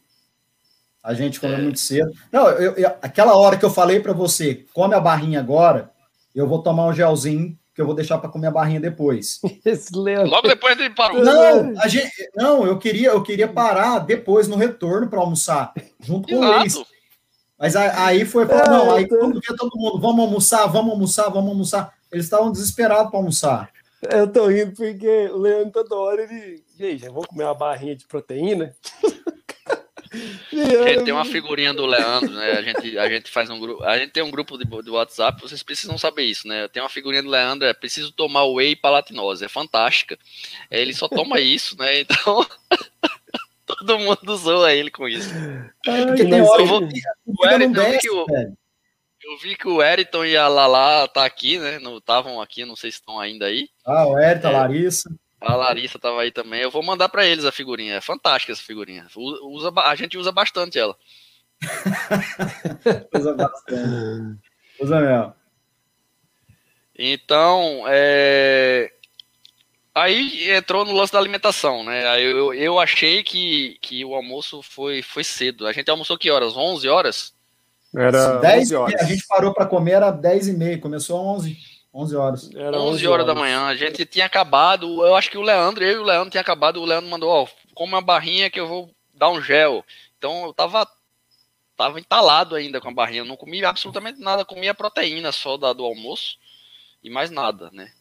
[1.02, 1.62] A gente comeu é.
[1.62, 2.10] muito cedo.
[2.30, 5.90] Não, eu, eu, aquela hora que eu falei para você, come a barrinha agora,
[6.34, 9.40] eu vou tomar um gelzinho que eu vou deixar para comer a barrinha depois.
[10.28, 11.24] Logo depois ele parou.
[11.24, 16.28] Não, a gente, não, eu queria, eu queria parar depois no retorno para almoçar, junto
[16.28, 16.80] com eles.
[17.58, 21.50] Mas aí foi, falou, não, aí quando via todo mundo, vamos almoçar, vamos almoçar, vamos
[21.50, 21.94] almoçar.
[22.10, 23.70] Eles estavam desesperados para almoçar.
[24.10, 26.62] Eu tô rindo porque o Leandro toda hora ele.
[26.76, 28.74] Gente, eu vou comer uma barrinha de proteína.
[31.04, 32.52] Tem uma figurinha do Leandro, né?
[32.52, 33.82] A gente, a gente faz um grupo.
[33.84, 36.68] A gente tem um grupo de, de WhatsApp, vocês precisam saber isso, né?
[36.68, 40.18] Tem uma figurinha do Leandro, é preciso tomar whey palatinose, é fantástica.
[40.70, 42.00] Ele só toma isso, né?
[42.00, 42.46] Então.
[43.64, 45.30] todo mundo zoa ele com isso.
[45.86, 46.82] Ai, Porque tem hora vou...
[46.82, 48.26] o Eriton, eu, vi que o,
[49.24, 51.78] eu vi que o Eriton e a Lala tá aqui, né?
[51.78, 53.68] Não estavam aqui, não sei se estão ainda aí.
[53.84, 54.54] Ah, o Eriton, é.
[54.54, 55.10] a Larissa.
[55.44, 56.60] A Larissa tava aí também.
[56.60, 57.96] Eu vou mandar para eles a figurinha.
[57.96, 59.06] É fantástica essa figurinha.
[59.16, 60.96] Usa, a gente usa bastante ela.
[63.14, 64.40] usa bastante.
[64.80, 65.34] Usa mesmo.
[66.96, 68.92] Então, é...
[69.94, 72.06] aí entrou no lance da alimentação, né?
[72.08, 75.66] Aí eu, eu achei que, que o almoço foi, foi cedo.
[75.66, 76.56] A gente almoçou que horas?
[76.56, 77.34] 11 horas?
[77.94, 79.00] Era 10 horas.
[79.00, 80.78] A gente parou para comer, era 10 e meia.
[80.78, 81.71] Começou 11.
[81.94, 82.50] 11 horas.
[82.54, 83.66] Era 11, 11 horas, da manhã.
[83.66, 85.04] A gente tinha acabado.
[85.04, 86.80] Eu acho que o Leandro, eu e o Leandro tinha acabado.
[86.80, 89.84] O Leandro mandou: Ó, come uma barrinha que eu vou dar um gel.
[90.16, 90.88] Então eu tava,
[91.76, 93.20] tava entalado ainda com a barrinha.
[93.20, 94.44] Eu não comia absolutamente nada.
[94.44, 96.38] Comia proteína só da, do almoço
[97.02, 97.92] e mais nada, né?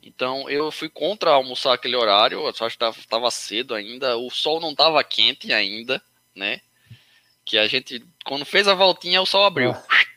[0.00, 2.38] Então eu fui contra almoçar aquele horário.
[2.38, 4.16] Eu acho que tava, tava cedo ainda.
[4.16, 6.00] O sol não tava quente ainda,
[6.32, 6.60] né?
[7.44, 9.72] Que a gente, quando fez a voltinha, o sol abriu.
[9.72, 10.08] Ah.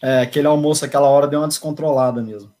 [0.00, 2.54] É, aquele almoço, aquela hora deu uma descontrolada mesmo.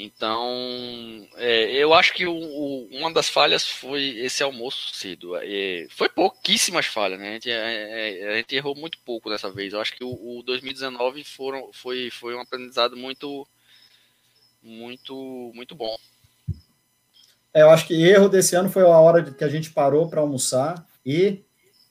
[0.00, 5.36] Então, é, eu acho que o, o, uma das falhas foi esse almoço cedo.
[5.36, 7.30] É, foi pouquíssimas falhas, né?
[7.30, 9.72] A gente, é, é a gente, errou muito pouco dessa vez.
[9.72, 13.44] Eu acho que o, o 2019 foram, foi, foi um aprendizado muito,
[14.62, 15.96] muito, muito bom.
[17.52, 20.20] É, eu acho que erro desse ano foi a hora que a gente parou para
[20.20, 21.44] almoçar e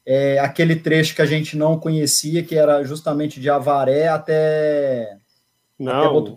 [0.10, 5.20] é, aquele trecho que a gente não conhecia, que era justamente de Avaré até.
[5.78, 6.34] Não, até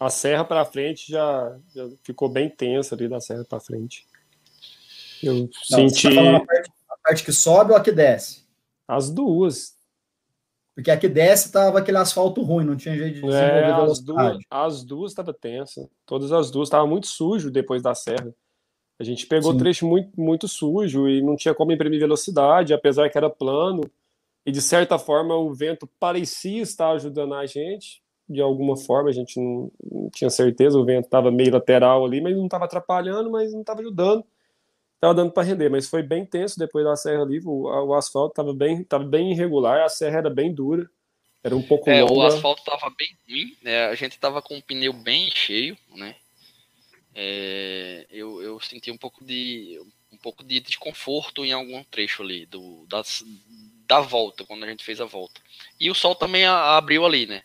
[0.00, 4.06] a serra para frente já, já, ficou bem tensa ali da serra para frente.
[5.22, 6.14] Eu não, senti.
[6.14, 8.46] Tá a parte, a parte que sobe ou a que desce?
[8.88, 9.78] As duas.
[10.74, 14.00] Porque a que desce tava aquele asfalto ruim, não tinha jeito de desenvolver é, as
[14.00, 15.86] duas, as duas estavam tensas.
[16.06, 18.34] Todas as duas estavam muito sujo depois da serra.
[19.00, 19.58] A gente pegou Sim.
[19.58, 23.80] trecho muito, muito sujo e não tinha como imprimir velocidade, apesar que era plano.
[24.44, 29.12] E de certa forma o vento parecia estar ajudando a gente, de alguma forma, a
[29.12, 33.30] gente não, não tinha certeza, o vento estava meio lateral ali, mas não estava atrapalhando,
[33.30, 34.22] mas não estava ajudando.
[34.96, 38.32] Estava dando para render, mas foi bem tenso depois da serra ali, o, o asfalto
[38.32, 40.86] estava bem, tava bem irregular, a serra era bem dura,
[41.42, 42.12] era um pouco é, longa.
[42.12, 43.86] O asfalto estava bem ruim, né?
[43.86, 46.14] a gente estava com o pneu bem cheio, né?
[47.22, 49.78] É, eu, eu senti um pouco de
[50.10, 53.02] um pouco de desconforto em algum trecho ali do da,
[53.86, 55.38] da volta quando a gente fez a volta.
[55.78, 57.42] E o sol também a, abriu ali né?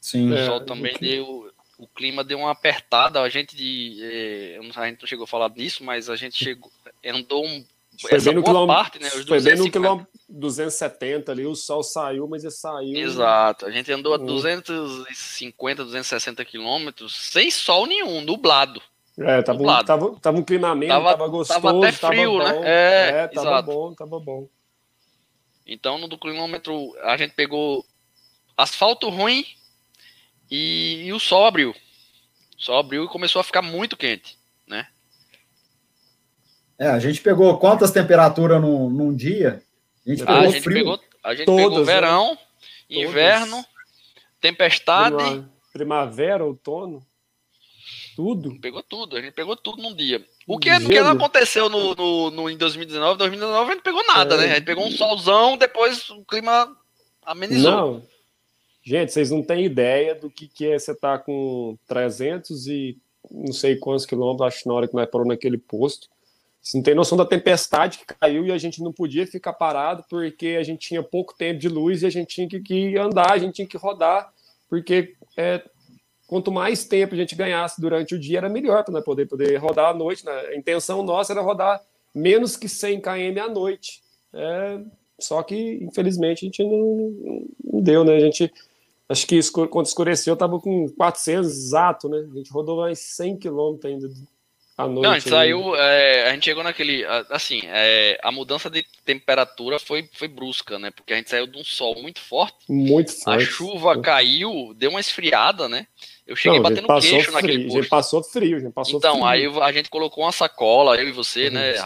[0.00, 0.30] Sim.
[0.30, 4.86] O é, sol também deu o clima deu uma apertada a gente de é, a
[4.86, 6.72] gente não chegou a falar disso mas a gente chegou
[7.04, 7.66] andou um,
[8.00, 9.10] foi essa bem no quilômetro, né?
[9.10, 12.96] Foi bem no quilômetro 270 ali, o sol saiu, mas ele saiu.
[12.96, 18.82] Exato, a gente andou a 250, 260 quilômetros sem sol nenhum, nublado.
[19.16, 19.82] É, tava, nublado.
[19.82, 21.60] Um, tava, tava um clima ameno, tava, tava gostoso.
[21.60, 22.60] Tava até frio, tava né?
[22.64, 23.66] É, é tava exato.
[23.70, 24.48] bom, tava bom.
[25.66, 27.84] Então, no do quilômetro, a gente pegou
[28.56, 29.44] asfalto ruim
[30.50, 31.70] e, e o sol abriu.
[31.70, 34.43] O sol abriu e começou a ficar muito quente, né?
[36.78, 39.62] É, a gente pegou quantas temperaturas num, num dia?
[40.06, 40.76] A gente pegou a gente frio.
[40.76, 41.84] Pegou, a gente Todas, pegou né?
[41.84, 42.38] verão, né?
[42.90, 43.64] inverno,
[44.40, 45.16] tempestade.
[45.16, 47.04] Prima, primavera, outono.
[48.16, 48.58] Tudo.
[48.60, 50.24] Pegou tudo, a gente pegou tudo num dia.
[50.46, 53.18] O que, o que não aconteceu no, no, no, em 2019?
[53.18, 54.38] 2019 a gente pegou nada, é.
[54.38, 54.44] né?
[54.44, 56.76] A gente pegou um solzão, depois o clima
[57.24, 57.70] amenizou.
[57.70, 58.02] Não.
[58.84, 62.98] Gente, vocês não têm ideia do que, que é você estar tá com 300 e
[63.30, 66.08] não sei quantos quilômetros, acho na hora que nós paramos naquele posto.
[66.64, 70.02] Você não tem noção da tempestade que caiu e a gente não podia ficar parado
[70.08, 73.32] porque a gente tinha pouco tempo de luz e a gente tinha que, que andar,
[73.32, 74.32] a gente tinha que rodar,
[74.66, 75.62] porque é,
[76.26, 79.90] quanto mais tempo a gente ganhasse durante o dia, era melhor para poder, poder rodar
[79.90, 80.24] à noite.
[80.24, 80.32] Né?
[80.32, 81.82] A intenção nossa era rodar
[82.14, 84.02] menos que 100 km à noite.
[84.32, 84.80] É,
[85.18, 88.16] só que, infelizmente, a gente não, não deu, né?
[88.16, 88.50] A gente,
[89.06, 89.38] acho que
[89.70, 92.26] quando escureceu, estava com 400 exato, né?
[92.32, 94.08] A gente rodou mais 100 km ainda
[94.76, 95.02] à noite.
[95.02, 99.78] Não, a gente saiu, é, a gente chegou naquele, assim, é, a mudança de temperatura
[99.78, 100.90] foi, foi brusca, né?
[100.90, 102.56] Porque a gente saiu de um sol muito forte.
[102.68, 103.42] Muito forte.
[103.42, 105.86] A chuva caiu, deu uma esfriada, né?
[106.26, 107.78] Eu cheguei não, batendo queixo frio, naquele posto.
[107.78, 109.26] A gente passou frio, a gente passou Então, frio.
[109.26, 111.74] aí a gente colocou uma sacola, eu e você, né?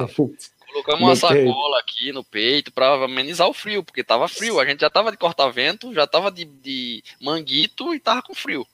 [0.69, 4.61] Colocamos uma sacola aqui no peito para amenizar o frio, porque tava frio.
[4.61, 8.67] A gente já tava de corta-vento, já tava de, de manguito e tava com frio.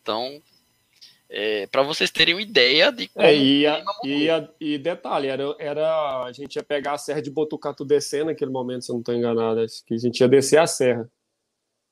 [0.00, 0.40] Então,
[1.28, 3.24] é, para vocês terem uma ideia de como.
[3.24, 7.20] É, e, a, e, a, e, detalhe, era, era, a gente ia pegar a serra
[7.20, 9.60] de Botucatu descer naquele momento, se eu não estou enganado.
[9.60, 11.10] Acho que a gente ia descer a serra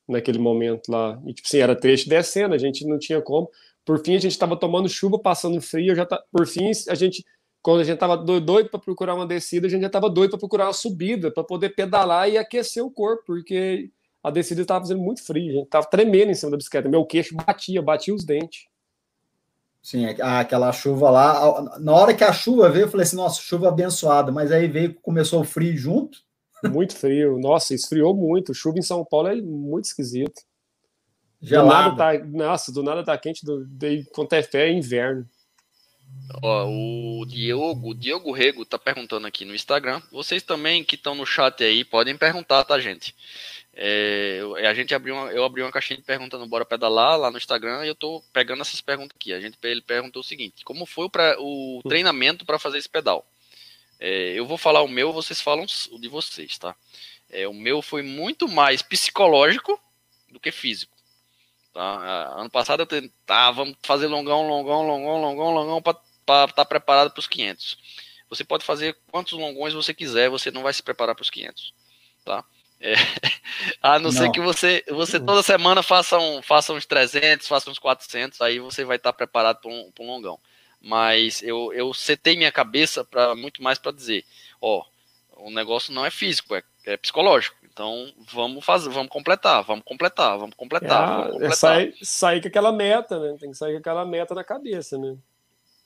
[0.07, 1.21] naquele momento lá.
[1.25, 3.49] E, tipo assim, era trecho descendo, a gente não tinha como.
[3.83, 5.93] Por fim, a gente estava tomando chuva, passando frio.
[5.95, 7.23] Já tá, por fim, a gente,
[7.61, 10.39] quando a gente estava doido para procurar uma descida, a gente já estava doido para
[10.39, 13.91] procurar uma subida, para poder pedalar e aquecer o corpo, porque
[14.23, 16.89] a descida estava fazendo muito frio, a gente estava tremendo em cima da bicicleta.
[16.89, 18.65] Meu queixo batia, batia os dentes.
[19.85, 21.77] Sim, aquela chuva lá.
[21.79, 24.95] Na hora que a chuva veio, eu falei assim: nossa, chuva abençoada, mas aí veio,
[24.95, 26.17] começou o frio junto.
[26.63, 27.37] Muito frio.
[27.37, 28.51] Nossa, esfriou muito.
[28.51, 30.41] Chuva em São Paulo é muito esquisito.
[31.39, 31.91] Gelado.
[31.91, 35.29] Do nada tá, nossa, do nada tá quente, do, de, quando é fé é inverno.
[36.41, 40.01] Ó, o Diogo, o Diogo Rego tá perguntando aqui no Instagram.
[40.11, 43.13] Vocês também que estão no chat aí podem perguntar, tá, gente?
[43.77, 47.29] É, a gente abriu uma, eu abri uma caixinha de perguntas no Bora Pedalar lá
[47.29, 49.33] no Instagram e eu tô pegando essas perguntas aqui.
[49.33, 52.87] A gente ele perguntou o seguinte: como foi o, pra, o treinamento para fazer esse
[52.87, 53.27] pedal?
[53.99, 56.73] É, eu vou falar o meu, vocês falam o de vocês, tá?
[57.29, 59.77] É, o meu foi muito mais psicológico
[60.29, 60.95] do que físico.
[61.73, 62.33] Tá?
[62.37, 65.97] Ano passado eu tentava vamos fazer longão, longão, longão, longão, longão para
[66.45, 67.77] estar tá preparado para os 500.
[68.29, 71.73] Você pode fazer quantos longões você quiser, você não vai se preparar para os 500,
[72.23, 72.45] tá?
[72.79, 72.93] É,
[73.81, 77.69] a não, não, ser que você, você toda semana faça, um, faça uns 300, faça
[77.69, 80.39] uns 400, aí você vai estar preparado para um, um longão
[80.85, 84.23] mas eu, eu setei minha cabeça para muito mais para dizer,
[84.61, 84.85] ó,
[85.37, 87.57] o negócio não é físico, é, é, psicológico.
[87.63, 91.03] Então vamos fazer, vamos completar, vamos completar, vamos completar.
[91.03, 91.55] É, vamos é completar.
[91.55, 93.35] Sair, sair com aquela meta, né?
[93.39, 95.17] Tem que sair com aquela meta na cabeça, né?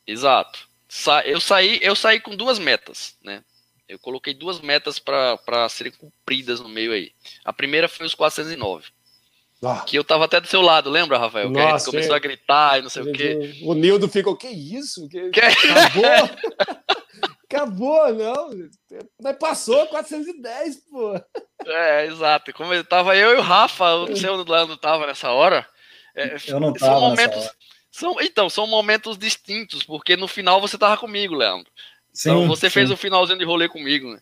[0.06, 0.68] Exato.
[0.90, 3.42] Sa eu saí, eu saí com duas metas, né?
[3.90, 7.12] Eu coloquei duas metas para serem cumpridas no meio aí.
[7.44, 8.86] A primeira foi os 409.
[9.64, 9.84] Ah.
[9.86, 11.50] Que eu tava até do seu lado, lembra, Rafael?
[11.50, 12.18] Nossa, que a gente começou é.
[12.18, 13.60] a gritar e não sei o quê.
[13.64, 15.10] O Nildo ficou, que isso?
[15.10, 15.32] Que...
[15.32, 15.42] que...
[15.42, 16.30] Acabou?
[17.44, 18.70] Acabou, não.
[19.20, 21.20] Mas passou 410, pô.
[21.66, 22.54] É, exato.
[22.54, 25.32] Como eu tava eu e o Rafa, eu não sei onde o Leandro tava nessa
[25.32, 25.68] hora.
[26.16, 27.52] É, eu não tava são momentos,
[27.92, 31.72] são, Então, são momentos distintos, porque no final você tava comigo, Leandro.
[32.20, 32.74] Sim, então você sim.
[32.74, 34.20] fez o finalzinho de rolê comigo, né?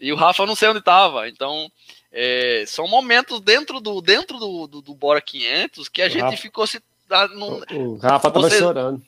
[0.00, 1.28] E o Rafa não sei onde tava.
[1.28, 1.68] Então,
[2.12, 6.22] é, são momentos dentro do dentro do, do, do Bora 500 que a o gente
[6.22, 6.80] Rafa, ficou se.
[7.34, 9.02] Num, o Rafa tava você, chorando.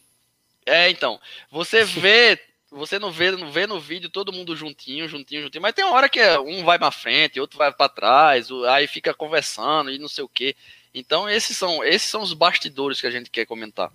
[0.67, 1.21] É, então.
[1.49, 2.37] Você vê.
[2.73, 5.95] Você não vê, não vê no vídeo todo mundo juntinho, juntinho, juntinho, mas tem uma
[5.95, 9.99] hora que é, um vai para frente, outro vai para trás, aí fica conversando e
[9.99, 10.57] não sei o que.
[10.93, 13.93] Então esses são esses são os bastidores que a gente quer comentar.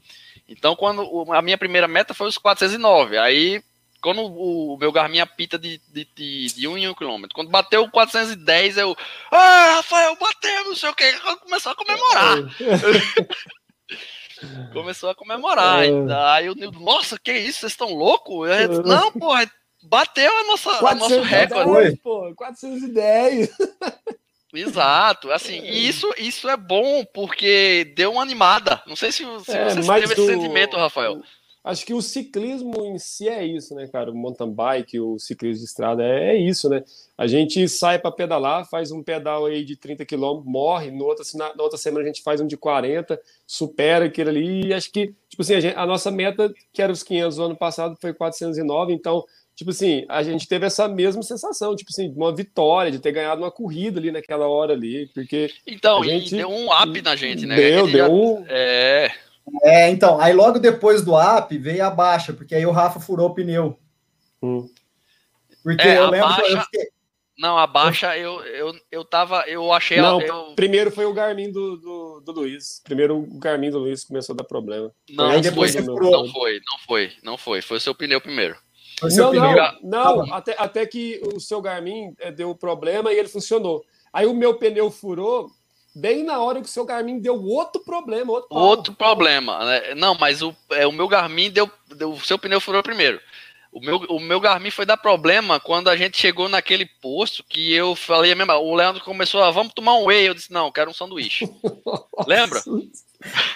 [0.48, 3.62] Então quando a minha primeira meta foi os 409, aí
[4.02, 7.84] quando o, meu Garmin apita de, de, de, de um em um quilômetro, quando bateu
[7.84, 8.96] o 410, eu.
[9.32, 11.12] Ah, Rafael, bateu, não sei o que.
[11.40, 12.38] Começou a comemorar.
[14.72, 15.84] Começou a comemorar.
[15.84, 15.90] É.
[16.34, 17.60] Aí o Nildo, nossa, que isso?
[17.60, 18.48] Vocês estão loucos?
[18.48, 19.52] Disse, não, porra,
[19.84, 21.98] bateu a nossa, a nosso recorde.
[21.98, 23.50] Pô, 410.
[24.52, 28.82] Exato, assim, e isso, isso é bom porque deu uma animada.
[28.88, 30.14] Não sei se, se é, você teve do...
[30.14, 31.22] esse sentimento, Rafael.
[31.62, 34.12] Acho que o ciclismo em si é isso, né, cara?
[34.12, 36.84] O mountain bike, o ciclismo de estrada é, é isso, né?
[37.18, 41.26] A gente sai para pedalar, faz um pedal aí de 30 km, morre, no outra,
[41.36, 44.90] na, na, outra semana a gente faz um de 40, supera aquele ali, e acho
[44.90, 47.98] que, tipo assim, a, gente, a nossa meta, que era os 500 no ano passado,
[48.00, 52.90] foi 409, então, tipo assim, a gente teve essa mesma sensação, tipo assim, uma vitória,
[52.90, 55.52] de ter ganhado uma corrida ali naquela hora ali, porque...
[55.68, 57.58] Então, gente, deu um up na gente, né?
[57.58, 58.10] Deu, deu já...
[58.10, 58.46] um...
[58.48, 59.12] É...
[59.64, 63.30] É, então, aí logo depois do app veio a baixa, porque aí o Rafa furou
[63.30, 63.78] o pneu.
[64.42, 64.70] Hum.
[65.64, 66.52] Porque é, eu lembro baixa...
[66.52, 66.90] eu fiquei...
[67.40, 69.46] Não, a baixa eu, eu, eu tava.
[69.48, 70.02] Eu achei.
[70.02, 70.54] Não, eu...
[70.56, 72.82] primeiro foi o Garmin do, do, do, Luiz.
[72.84, 74.92] Primeiro o Garmin do Luiz começou a dar problema.
[75.10, 77.62] Não, não foi, não foi, não foi, não foi.
[77.62, 78.58] Foi o seu pneu primeiro.
[79.02, 83.86] Não, não, não, até, até que o seu Garmin eh, deu problema e ele funcionou.
[84.12, 85.50] Aí o meu pneu furou
[85.96, 88.32] bem na hora que o seu Garmin deu outro problema.
[88.32, 89.64] Outro, outro problema.
[89.66, 89.96] Né?
[89.96, 92.12] Não, mas o, é, o meu Garmin deu, deu.
[92.12, 93.20] O seu pneu furou primeiro.
[93.72, 97.72] O meu, o meu Garmin foi dar problema quando a gente chegou naquele posto que
[97.74, 98.52] eu falei mesmo.
[98.54, 100.28] O Leandro começou a vamos tomar um whey.
[100.28, 101.48] Eu disse, não, quero um sanduíche.
[102.26, 102.62] Lembra?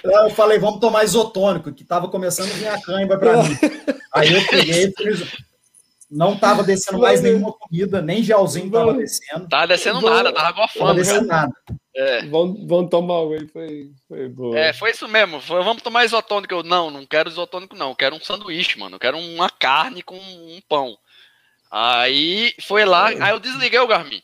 [0.03, 3.57] Eu falei, vamos tomar isotônico, que tava começando a vir a cãibra para mim.
[4.13, 4.93] Aí eu peguei,
[6.11, 9.47] não tava descendo mais nenhuma comida, nem gelzinho tava descendo.
[9.49, 10.85] Tava descendo nada, tava gofando.
[10.85, 11.51] Tava descendo nada.
[11.95, 12.25] É.
[12.25, 14.57] Vamos, vamos tomar whey, foi, foi boa.
[14.57, 15.39] É, foi isso mesmo.
[15.39, 16.53] Foi, vamos tomar isotônico.
[16.53, 17.89] Eu, não, não quero isotônico, não.
[17.89, 18.95] Eu quero um sanduíche, mano.
[18.95, 20.97] Eu quero uma carne com um pão.
[21.69, 24.21] Aí foi lá, aí eu desliguei o Garmin.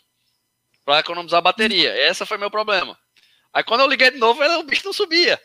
[0.84, 1.96] Pra economizar a bateria.
[2.10, 2.98] Esse foi meu problema.
[3.54, 5.40] Aí quando eu liguei de novo, o bicho não subia.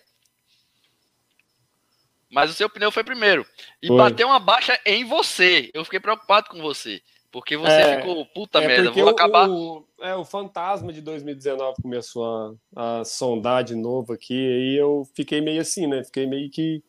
[2.31, 3.47] Mas o seu pneu foi primeiro.
[3.83, 3.97] E foi.
[3.97, 5.71] bateu uma baixa em você.
[5.73, 7.03] Eu fiquei preocupado com você.
[7.35, 9.51] Porque você é, ficou, puta é merda, vou acabar.
[9.51, 12.25] O, é, o fantasma de 2019 começou
[12.77, 16.05] a, a sondar de novo aqui, e eu fiquei meio assim, né?
[16.05, 16.81] Fiquei meio que.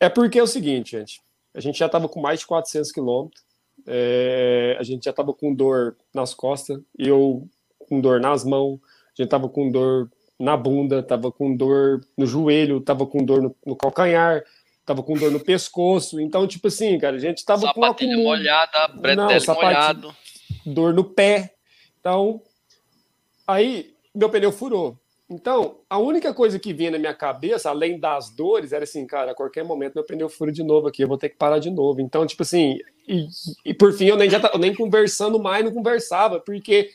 [0.00, 1.22] É porque é o seguinte, gente.
[1.54, 3.44] A gente já tava com mais de 400 quilômetros,
[3.86, 7.48] é, a gente já tava com dor nas costas, eu
[7.88, 8.80] com dor nas mãos,
[9.16, 10.10] a gente tava com dor
[10.40, 14.42] na bunda, tava com dor no joelho, tava com dor no, no calcanhar,
[14.84, 16.20] tava com dor no pescoço.
[16.20, 18.22] Então, tipo assim, cara, a gente tava com acúmulo...
[18.22, 20.16] molhada, bretelle molhado.
[20.64, 21.54] Dor no pé.
[22.00, 22.40] Então,
[23.46, 24.98] aí meu pneu furou.
[25.28, 29.32] Então, a única coisa que vinha na minha cabeça, além das dores, era assim, cara,
[29.32, 31.70] a qualquer momento meu pneu fura de novo aqui, eu vou ter que parar de
[31.70, 32.00] novo.
[32.00, 32.78] Então, tipo assim,
[33.08, 33.26] e,
[33.64, 36.90] e por fim eu nem já eu nem conversando mais, não conversava, porque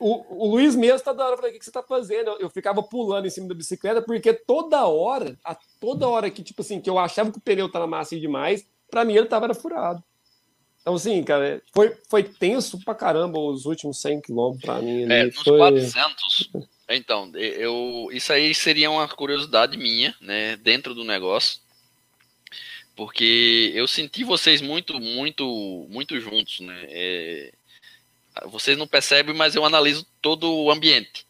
[0.00, 2.30] o, o Luiz mesmo tá da hora, falei, o que, você tá fazendo?
[2.40, 6.62] Eu, ficava pulando em cima da bicicleta, porque toda hora, a toda hora que, tipo
[6.62, 9.54] assim, que eu achava que o pneu tava macio demais, para mim ele tava era
[9.54, 10.02] furado.
[10.80, 15.02] Então, assim, cara, foi, foi tenso pra caramba os últimos 100 quilômetros pra mim.
[15.12, 15.58] É, nos foi...
[15.58, 16.50] 400.
[16.88, 21.60] Então, eu, isso aí seria uma curiosidade minha, né, dentro do negócio.
[22.96, 26.84] Porque eu senti vocês muito, muito, muito juntos, né?
[26.88, 27.52] É,
[28.46, 31.26] vocês não percebem, mas eu analiso todo o ambiente.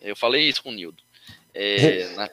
[0.00, 1.02] Eu falei isso com o Nildo.
[1.54, 2.30] É, né?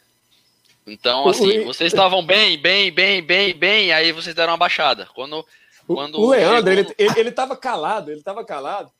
[0.88, 5.08] Então, assim, vocês estavam bem, bem, bem, bem, bem, aí vocês deram uma baixada.
[5.16, 5.44] Quando,
[5.88, 6.94] quando o Leandro, chegou...
[6.98, 8.92] ele, ele, ele tava calado, ele tava calado.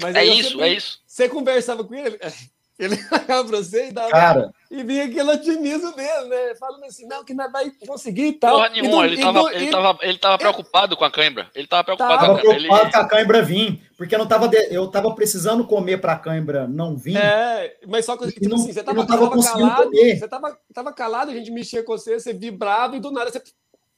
[0.00, 1.00] Mas é isso, é isso.
[1.06, 2.18] Você conversava com ele,
[2.78, 4.10] ele olhava pra você e dava.
[4.10, 4.54] Cara.
[4.74, 6.54] E vinha aquele otimismo dele, né?
[6.56, 8.56] Falando assim, não, que nós vai conseguir e tal.
[8.56, 11.48] Porra nenhuma, ele, tava, ele, tava, ele tava preocupado com a cãibra.
[11.54, 12.56] Ele tava preocupado tava com a cãibra.
[12.56, 12.92] preocupado ele...
[12.92, 14.74] com a cãibra vir, porque não tava de...
[14.74, 17.16] eu tava precisando comer pra cãibra não vir.
[17.16, 20.18] É, mas só que tipo não, assim, você tava, não tava, tava calado, comer.
[20.18, 23.40] você tava, tava calado, a gente mexia com você, você vibrava e do nada você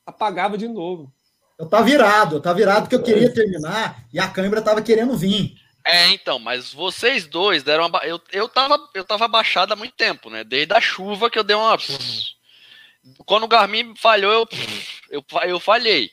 [0.05, 1.11] apagava de novo.
[1.59, 5.17] Eu tava virado, eu tava virado porque eu queria terminar e a cãibra tava querendo
[5.17, 5.55] vir.
[5.89, 8.01] É, então, mas vocês dois deram uma.
[8.01, 10.43] Eu, eu, tava, eu tava baixado há muito tempo, né?
[10.43, 11.79] Desde a chuva que eu dei uma.
[13.25, 14.49] Quando o Garmin falhou, eu,
[15.09, 16.11] eu, eu falhei.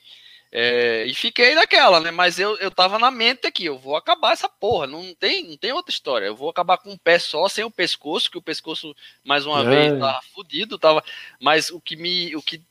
[0.51, 2.11] É, e fiquei naquela, né?
[2.11, 4.85] Mas eu, eu tava na mente aqui, eu vou acabar essa porra.
[4.85, 6.27] Não tem, não tem outra história.
[6.27, 9.61] Eu vou acabar com um pé só, sem o pescoço, que o pescoço, mais uma
[9.61, 9.63] é.
[9.63, 10.77] vez, tava fudido.
[10.77, 11.03] Tava,
[11.41, 12.35] mas o que me.
[12.35, 12.61] O que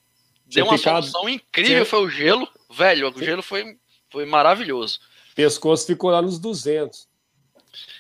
[0.46, 1.02] deu uma ficado...
[1.02, 2.48] solução incrível foi o gelo.
[2.70, 3.76] Velho, o gelo foi,
[4.08, 5.00] foi maravilhoso.
[5.34, 7.08] Pescoço ficou lá nos 200.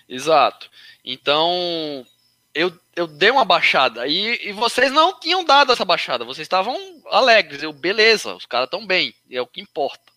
[0.08, 0.70] Exato.
[1.04, 2.06] Então,
[2.54, 4.06] eu, eu dei uma baixada.
[4.06, 6.24] E, e vocês não tinham dado essa baixada.
[6.24, 6.76] Vocês estavam
[7.06, 7.62] alegres.
[7.62, 9.14] Eu, beleza, os caras estão bem.
[9.30, 10.12] É o que importa.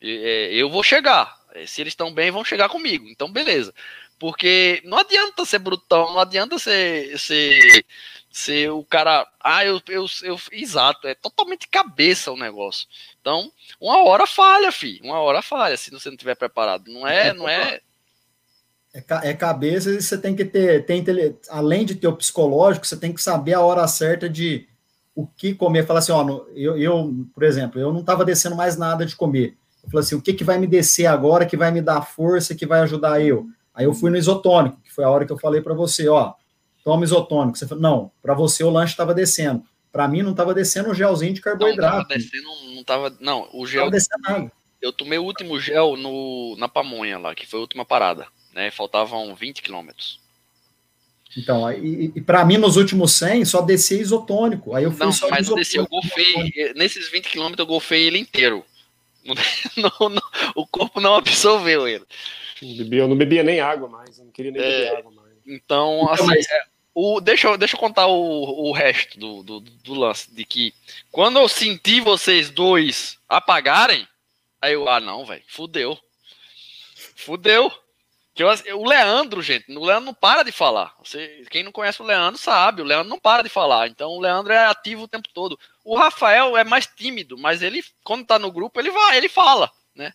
[0.00, 1.40] É, eu vou chegar.
[1.54, 3.08] É, se eles estão bem, vão chegar comigo.
[3.08, 3.74] Então, beleza.
[4.18, 7.84] Porque não adianta ser brutão, não adianta ser, ser,
[8.32, 9.26] ser o cara.
[9.40, 10.40] Ah, eu, eu, eu.
[10.50, 12.88] Exato, é totalmente cabeça o negócio.
[13.20, 15.00] Então, uma hora falha, fi.
[15.04, 16.90] Uma hora falha se você não tiver preparado.
[16.90, 17.80] Não é, não é.
[18.94, 21.04] É, é cabeça e você tem que ter, tem,
[21.48, 24.68] além de ter o psicológico, você tem que saber a hora certa de
[25.14, 25.86] o que comer.
[25.86, 29.56] Falar assim, ó, eu, eu por exemplo, eu não estava descendo mais nada de comer.
[29.82, 32.54] Eu falei assim, o que, que vai me descer agora, que vai me dar força,
[32.54, 33.46] que vai ajudar eu?
[33.74, 36.34] Aí eu fui no isotônico, que foi a hora que eu falei para você, ó,
[36.84, 37.56] toma isotônico.
[37.58, 39.64] Você falou, não, para você o lanche estava descendo.
[39.90, 41.96] Para mim não estava descendo o gelzinho de carboidrato.
[41.98, 43.16] Não, tava descendo, não tava.
[43.20, 43.84] Não, o gel.
[43.84, 44.52] Não descendo nada.
[44.80, 48.26] Eu tomei o último gel no, na pamonha lá, que foi a última parada.
[48.52, 48.70] Né?
[48.70, 50.20] Faltavam 20 quilômetros.
[51.36, 54.74] Então, e, e para mim, nos últimos 100, só descia isotônico.
[54.74, 56.72] Aí eu fui não, só mas eu desci, eu golfei.
[56.74, 58.64] Nesses 20 quilômetros, eu golfei ele inteiro.
[59.76, 60.22] Não, não,
[60.56, 62.04] o corpo não absorveu ele.
[62.60, 64.64] Não bebia, eu não bebia nem água mais, eu não queria nem É.
[64.64, 65.32] beber água mais.
[65.46, 66.62] Então, assim, mas- é,
[66.94, 70.32] o, deixa, eu, deixa eu contar o, o resto do, do, do lance.
[70.34, 70.74] De que
[71.10, 74.06] quando eu senti vocês dois apagarem,
[74.60, 75.98] aí eu, ah, não, velho, fudeu.
[77.16, 77.72] Fudeu.
[78.34, 80.94] Que eu- o Leandro, gente, o Leandro não para de falar.
[81.04, 83.88] Você, quem não conhece o Leandro sabe, o Leandro não para de falar.
[83.88, 85.58] Então o Leandro é ativo o tempo todo.
[85.84, 89.70] O Rafael é mais tímido, mas ele, quando tá no grupo, ele vai, ele fala,
[89.94, 90.14] né?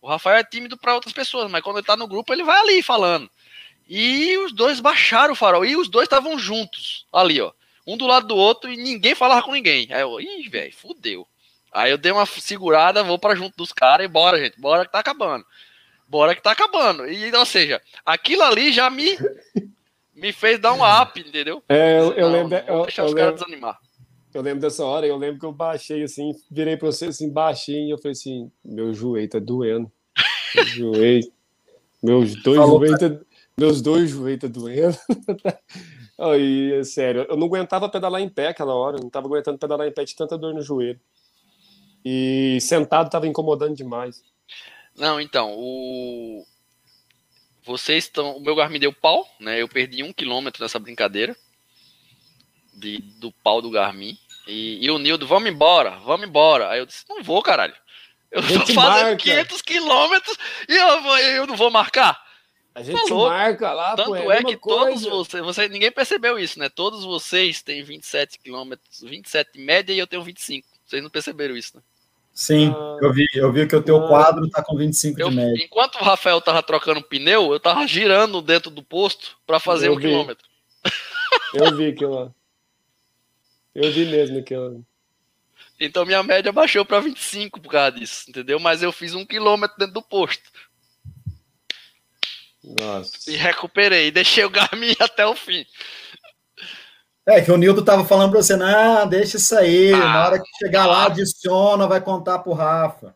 [0.00, 2.58] O Rafael é tímido para outras pessoas, mas quando ele tá no grupo, ele vai
[2.58, 3.30] ali falando.
[3.94, 5.66] E os dois baixaram o farol.
[5.66, 7.52] E os dois estavam juntos, ali, ó.
[7.86, 9.86] Um do lado do outro e ninguém falava com ninguém.
[9.92, 11.28] Aí eu, ih, velho, fudeu.
[11.70, 14.58] Aí eu dei uma segurada, vou para junto dos caras e bora, gente.
[14.58, 15.44] Bora que tá acabando.
[16.08, 17.06] Bora que tá acabando.
[17.06, 19.18] E, ou seja, aquilo ali já me,
[20.14, 21.62] me fez dar um up, entendeu?
[21.68, 23.78] É, eu, eu Não, lembro, não vou eu, deixar eu os caras lembro, desanimar.
[24.32, 27.86] eu lembro dessa hora, eu lembro que eu baixei assim, virei pra você assim, baixei
[27.86, 29.92] e eu falei assim, meu joelho tá doendo.
[30.54, 31.32] Meu joelho.
[32.02, 33.20] Meus dois joelhos tá,
[33.58, 34.96] meus dois joelhos tá doendo.
[36.18, 39.92] Aí, sério, eu não aguentava pedalar em pé aquela hora, não tava aguentando pedalar em
[39.92, 41.00] pé de tanta dor no joelho.
[42.04, 44.22] E sentado tava incomodando demais.
[44.96, 46.44] Não, então, o.
[47.64, 48.36] Vocês estão.
[48.36, 49.60] O meu Garmin deu pau, né?
[49.60, 51.36] Eu perdi um quilômetro nessa brincadeira.
[52.74, 54.16] De, do pau do Garmin.
[54.46, 56.70] E, e o Nildo, vamos embora, vamos embora.
[56.70, 57.74] Aí eu disse, não vou, caralho.
[58.30, 59.16] Eu tô fazendo marca.
[59.16, 60.36] 500 quilômetros
[60.68, 62.18] e eu, eu não vou marcar.
[62.74, 63.28] A gente Falou.
[63.28, 65.10] marca lá, Tanto pô, é, é que todos coisa.
[65.10, 66.68] vocês, você, ninguém percebeu isso, né?
[66.70, 70.66] Todos vocês têm 27 quilômetros, 27 de média e eu tenho 25.
[70.86, 71.82] Vocês não perceberam isso, né?
[72.32, 72.96] Sim, Ah.
[73.02, 74.08] eu vi, eu vi que o teu Ah.
[74.08, 75.62] quadro tá com 25 Eu, de média.
[75.62, 79.92] enquanto o Rafael tava trocando pneu, eu tava girando dentro do posto para fazer Eu
[79.92, 80.02] um vi.
[80.08, 80.48] quilômetro.
[81.52, 82.30] Eu vi aquilo lá.
[83.74, 84.80] Eu vi mesmo aquilo lá.
[85.78, 88.58] Então minha média baixou para 25 por causa disso, entendeu?
[88.58, 90.42] Mas eu fiz um quilômetro dentro do posto
[92.64, 93.30] Nossa.
[93.30, 95.64] e recuperei, deixei o Garmin até o fim.
[97.26, 100.38] É, que o Nildo tava falando pra você, não, deixa isso aí, Ah, na hora
[100.38, 103.14] que chegar lá, adiciona, vai contar pro Rafa.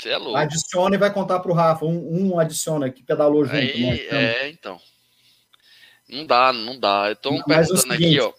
[0.00, 0.36] Você é louco.
[0.36, 1.84] Adiciona e vai contar pro Rafa.
[1.84, 3.56] Um, um adiciona que pedalou junto.
[3.56, 4.24] Aí, nós estamos.
[4.24, 4.80] é, então.
[6.08, 7.06] Não dá, não dá.
[7.08, 8.32] Eu tô Mas o perguntando aqui, seguinte, ó.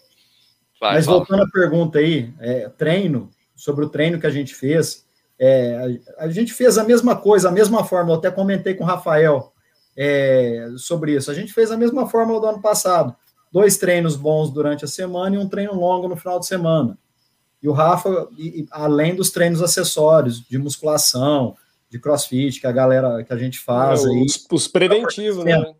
[0.80, 1.16] Vai, Mas fala.
[1.18, 5.06] voltando à pergunta aí, é, treino, sobre o treino que a gente fez,
[5.38, 8.84] é, a, a gente fez a mesma coisa, a mesma fórmula, eu até comentei com
[8.84, 9.52] o Rafael
[9.96, 11.30] é, sobre isso.
[11.30, 13.14] A gente fez a mesma fórmula do ano passado.
[13.52, 16.98] Dois treinos bons durante a semana e um treino longo no final de semana.
[17.62, 21.56] E o Rafa, e- e além dos treinos acessórios, de musculação,
[21.88, 24.24] de crossfit, que a galera, que a gente faz É, aí.
[24.26, 25.74] os, os preventivos, né?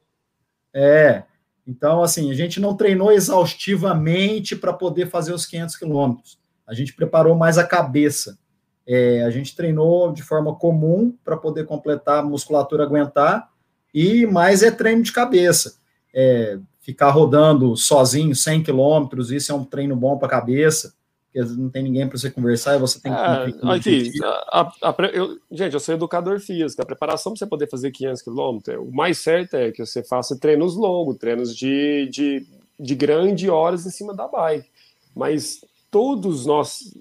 [0.72, 1.24] É.
[1.66, 6.38] Então, assim, a gente não treinou exaustivamente para poder fazer os 500 quilômetros.
[6.66, 8.38] A gente preparou mais a cabeça.
[8.86, 13.50] É, a gente treinou de forma comum para poder completar a musculatura aguentar
[13.98, 15.76] e mais é treino de cabeça.
[16.14, 20.94] É, ficar rodando sozinho 100 quilômetros, isso é um treino bom para a cabeça,
[21.32, 23.18] porque não tem ninguém para você conversar e você tem que
[23.66, 26.80] o aqui, a- a- a eu- gente, eu sou educador físico.
[26.82, 30.38] A preparação para você poder fazer 500 quilômetros, o mais certo é que você faça
[30.38, 32.46] treinos longos, treinos de, de,
[32.78, 34.68] de grande horas em cima da bike.
[35.14, 36.94] Mas todos nós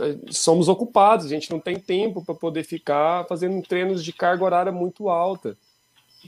[0.00, 4.44] eh, somos ocupados, a gente não tem tempo para poder ficar fazendo treinos de carga
[4.44, 5.56] horária muito alta.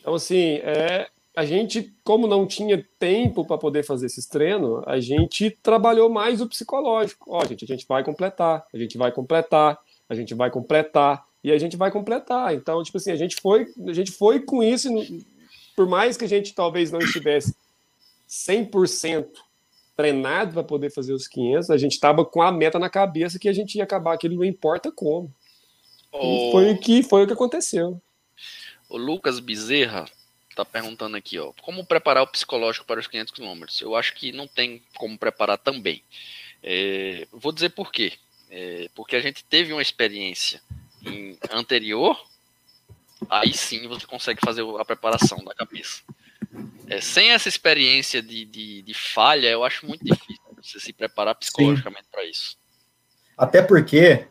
[0.01, 4.99] Então, assim, é, a gente, como não tinha tempo para poder fazer esses treinos, a
[4.99, 7.27] gente trabalhou mais o psicológico.
[7.33, 9.79] Ó, gente, a gente vai completar, a gente vai completar,
[10.09, 12.55] a gente vai completar e a gente vai completar.
[12.55, 14.89] Então, tipo assim, a gente foi, a gente foi com isso,
[15.77, 17.55] por mais que a gente talvez não estivesse
[18.29, 19.27] 100%
[19.97, 23.49] treinado para poder fazer os 500, a gente estava com a meta na cabeça que
[23.49, 25.31] a gente ia acabar aquilo, não importa como.
[26.13, 26.17] E
[26.49, 28.01] O, foi o que foi o que aconteceu.
[28.91, 30.07] O Lucas Bezerra
[30.55, 31.53] tá perguntando aqui, ó.
[31.63, 33.81] Como preparar o psicológico para os 500 quilômetros?
[33.81, 36.03] Eu acho que não tem como preparar também.
[36.63, 38.13] É, vou dizer por quê.
[38.51, 40.61] É, porque a gente teve uma experiência
[41.07, 42.21] em- anterior,
[43.31, 46.03] aí sim você consegue fazer a preparação da cabeça.
[46.89, 51.37] É, sem essa experiência de, de, de falha, eu acho muito difícil você se preparar
[51.37, 52.59] psicologicamente para isso.
[53.39, 54.27] Até porque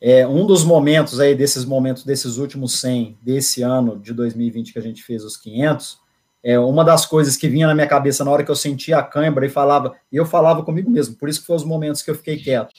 [0.00, 4.78] é, um dos momentos aí, desses momentos, desses últimos 100, desse ano de 2020 que
[4.78, 5.98] a gente fez os 500,
[6.42, 9.02] é, uma das coisas que vinha na minha cabeça na hora que eu sentia a
[9.02, 12.10] cãibra e falava, e eu falava comigo mesmo, por isso que foi os momentos que
[12.10, 12.72] eu fiquei quieto.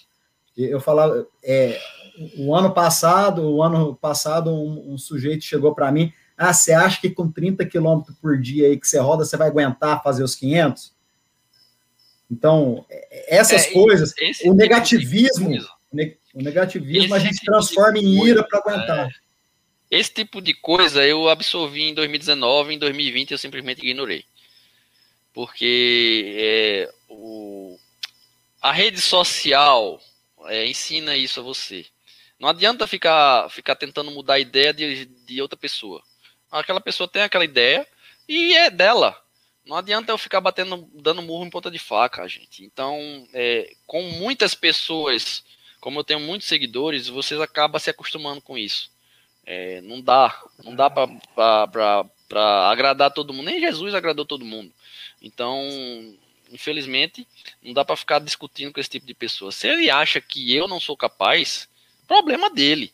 [0.57, 1.79] Eu falava, é,
[2.37, 6.99] o ano passado, o ano passado, um, um sujeito chegou para mim, ah, você acha
[6.99, 10.33] que com 30 quilômetros por dia aí que você roda, você vai aguentar fazer os
[10.33, 10.91] 500?
[12.31, 15.69] Então, é, essas É, coisas, o tipo negativismo, coisa-
[16.33, 19.09] o ne- o negativismo a Esse gente tipo transforma em coisa, ira para aguentar.
[19.89, 24.23] Esse tipo de coisa eu absorvi em 2019, em 2020 eu simplesmente ignorei.
[25.33, 27.77] Porque é, o,
[28.61, 29.99] a rede social
[30.45, 31.85] é, ensina isso a você.
[32.39, 36.01] Não adianta ficar, ficar tentando mudar a ideia de, de outra pessoa.
[36.49, 37.87] Aquela pessoa tem aquela ideia
[38.27, 39.15] e é dela.
[39.65, 42.63] Não adianta eu ficar batendo, dando murro em ponta de faca, gente.
[42.63, 45.43] Então, é, com muitas pessoas,
[45.81, 48.91] como eu tenho muitos seguidores, vocês acabam se acostumando com isso.
[49.43, 53.47] É, não dá, não dá para agradar todo mundo.
[53.47, 54.71] Nem Jesus agradou todo mundo.
[55.19, 55.59] Então,
[56.51, 57.27] infelizmente,
[57.61, 59.51] não dá para ficar discutindo com esse tipo de pessoa.
[59.51, 61.67] Se ele acha que eu não sou capaz,
[62.07, 62.93] problema dele,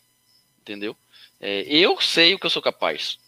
[0.62, 0.96] entendeu?
[1.38, 3.18] É, eu sei o que eu sou capaz.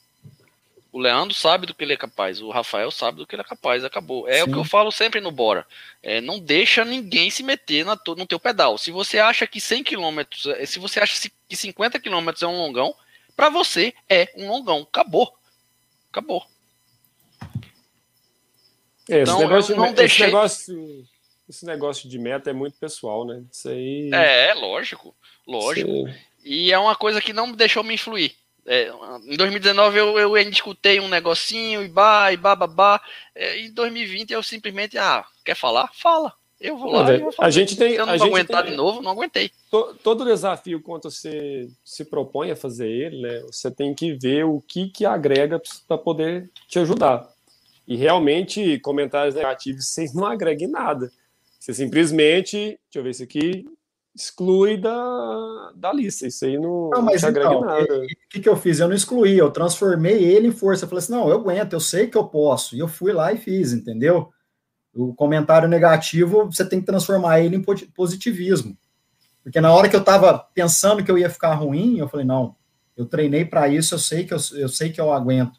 [0.92, 3.44] O Leandro sabe do que ele é capaz, o Rafael sabe do que ele é
[3.44, 4.28] capaz, acabou.
[4.28, 4.42] É Sim.
[4.42, 5.64] o que eu falo sempre no Bora.
[6.02, 8.76] É, não deixa ninguém se meter na, no teu pedal.
[8.76, 10.20] Se você acha que 100 km,
[10.56, 12.94] é, se você acha que 50 km é um longão,
[13.36, 14.80] para você é um longão.
[14.80, 15.32] Acabou.
[16.10, 16.44] Acabou.
[19.08, 20.26] É, então, esse negócio, não deixei...
[20.26, 21.06] esse, negócio,
[21.48, 23.44] esse negócio de meta é muito pessoal, né?
[23.50, 24.10] Isso aí.
[24.12, 25.14] É, lógico.
[25.46, 25.88] Lógico.
[25.88, 26.14] Sim.
[26.44, 28.34] E é uma coisa que não deixou me influir.
[28.72, 28.88] É,
[29.26, 33.02] em 2019 eu, eu escutei um negocinho e bah, e bah.
[33.34, 35.90] É, em 2020 eu simplesmente, ah, quer falar?
[35.92, 36.32] Fala.
[36.60, 37.18] Eu vou lá.
[37.18, 37.94] Não, a gente tem.
[37.94, 39.50] Eu não vou aguentar tem, de novo, não aguentei.
[39.72, 44.44] To, todo desafio, quando você se propõe a fazer ele, né, você tem que ver
[44.44, 47.28] o que, que agrega para poder te ajudar.
[47.88, 51.10] E realmente, comentários negativos, vocês não agregam nada.
[51.58, 53.66] Você simplesmente, deixa eu ver isso aqui,
[54.20, 56.26] exclui da, da lista.
[56.26, 57.98] Isso aí não, não mas agrega então, nada.
[57.98, 58.78] O que, que eu fiz?
[58.78, 60.84] Eu não excluí, eu transformei ele em força.
[60.84, 62.76] Eu falei assim: não, eu aguento, eu sei que eu posso.
[62.76, 64.30] E eu fui lá e fiz, entendeu?
[64.92, 67.64] O comentário negativo, você tem que transformar ele em
[67.94, 68.76] positivismo.
[69.42, 72.54] Porque na hora que eu estava pensando que eu ia ficar ruim, eu falei: não,
[72.96, 75.58] eu treinei para isso, eu sei que eu, eu sei que eu aguento.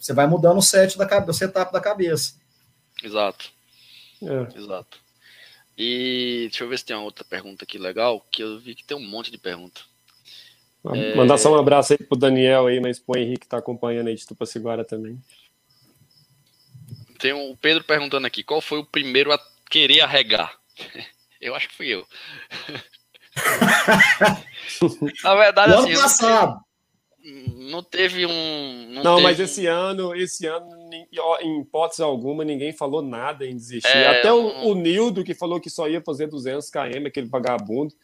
[0.00, 2.34] Você vai mudando o set da cabeça, o setup da cabeça.
[3.02, 3.50] Exato.
[4.22, 4.58] É.
[4.58, 5.05] Exato.
[5.76, 8.84] E deixa eu ver se tem uma outra pergunta aqui legal, que eu vi que
[8.84, 9.80] tem um monte de pergunta.
[10.94, 11.14] É...
[11.14, 14.14] Mandar só um abraço aí pro Daniel aí, mas pro Henrique que tá acompanhando aí
[14.14, 15.20] de Tupaciguara também.
[17.18, 19.38] Tem um Pedro perguntando aqui, qual foi o primeiro a
[19.70, 20.56] querer arregar?
[21.40, 22.06] Eu acho que fui eu.
[25.22, 26.66] Na verdade, assim, ano passado
[27.66, 28.88] não teve um.
[28.90, 29.28] Não, não teve...
[29.28, 30.68] mas esse ano, esse ano,
[31.40, 33.88] em hipótese alguma, ninguém falou nada em desistir.
[33.88, 34.68] É, Até o, um...
[34.68, 37.94] o Nildo, que falou que só ia fazer 200 km, aquele vagabundo,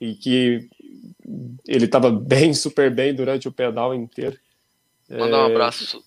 [0.00, 0.68] e que
[1.66, 4.38] ele estava bem, super bem durante o pedal inteiro.
[5.08, 5.42] Mandar é...
[5.42, 6.02] um abraço.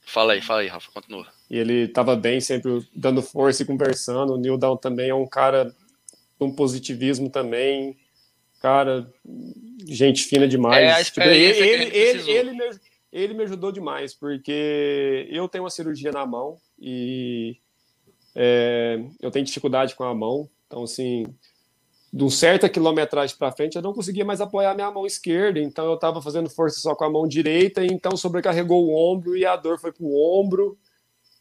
[0.00, 1.26] Fala aí, fala aí, Rafa, continua.
[1.48, 4.34] E ele estava bem, sempre dando força e conversando.
[4.34, 5.74] O Nildão também é um cara
[6.38, 7.96] com positivismo também
[8.60, 9.10] cara,
[9.86, 11.00] gente fina demais.
[11.00, 12.70] É, tipo, ele, ele, ele, ele, me,
[13.12, 17.56] ele me ajudou demais, porque eu tenho uma cirurgia na mão e
[18.34, 20.48] é, eu tenho dificuldade com a mão.
[20.66, 21.26] Então, assim,
[22.12, 25.58] de um certa quilometragem para frente, eu não conseguia mais apoiar minha mão esquerda.
[25.58, 29.44] Então, eu estava fazendo força só com a mão direita, então sobrecarregou o ombro e
[29.44, 30.78] a dor foi para o ombro.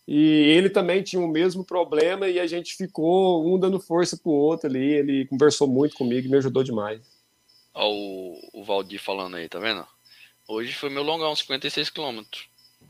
[0.07, 4.32] E ele também tinha o mesmo problema e a gente ficou um dando força pro
[4.32, 4.93] outro ali.
[4.93, 6.99] Ele conversou muito comigo e me ajudou demais.
[7.76, 9.86] Olha o, o Valdir falando aí, tá vendo?
[10.50, 12.24] Hoje foi meu longão, 56 km.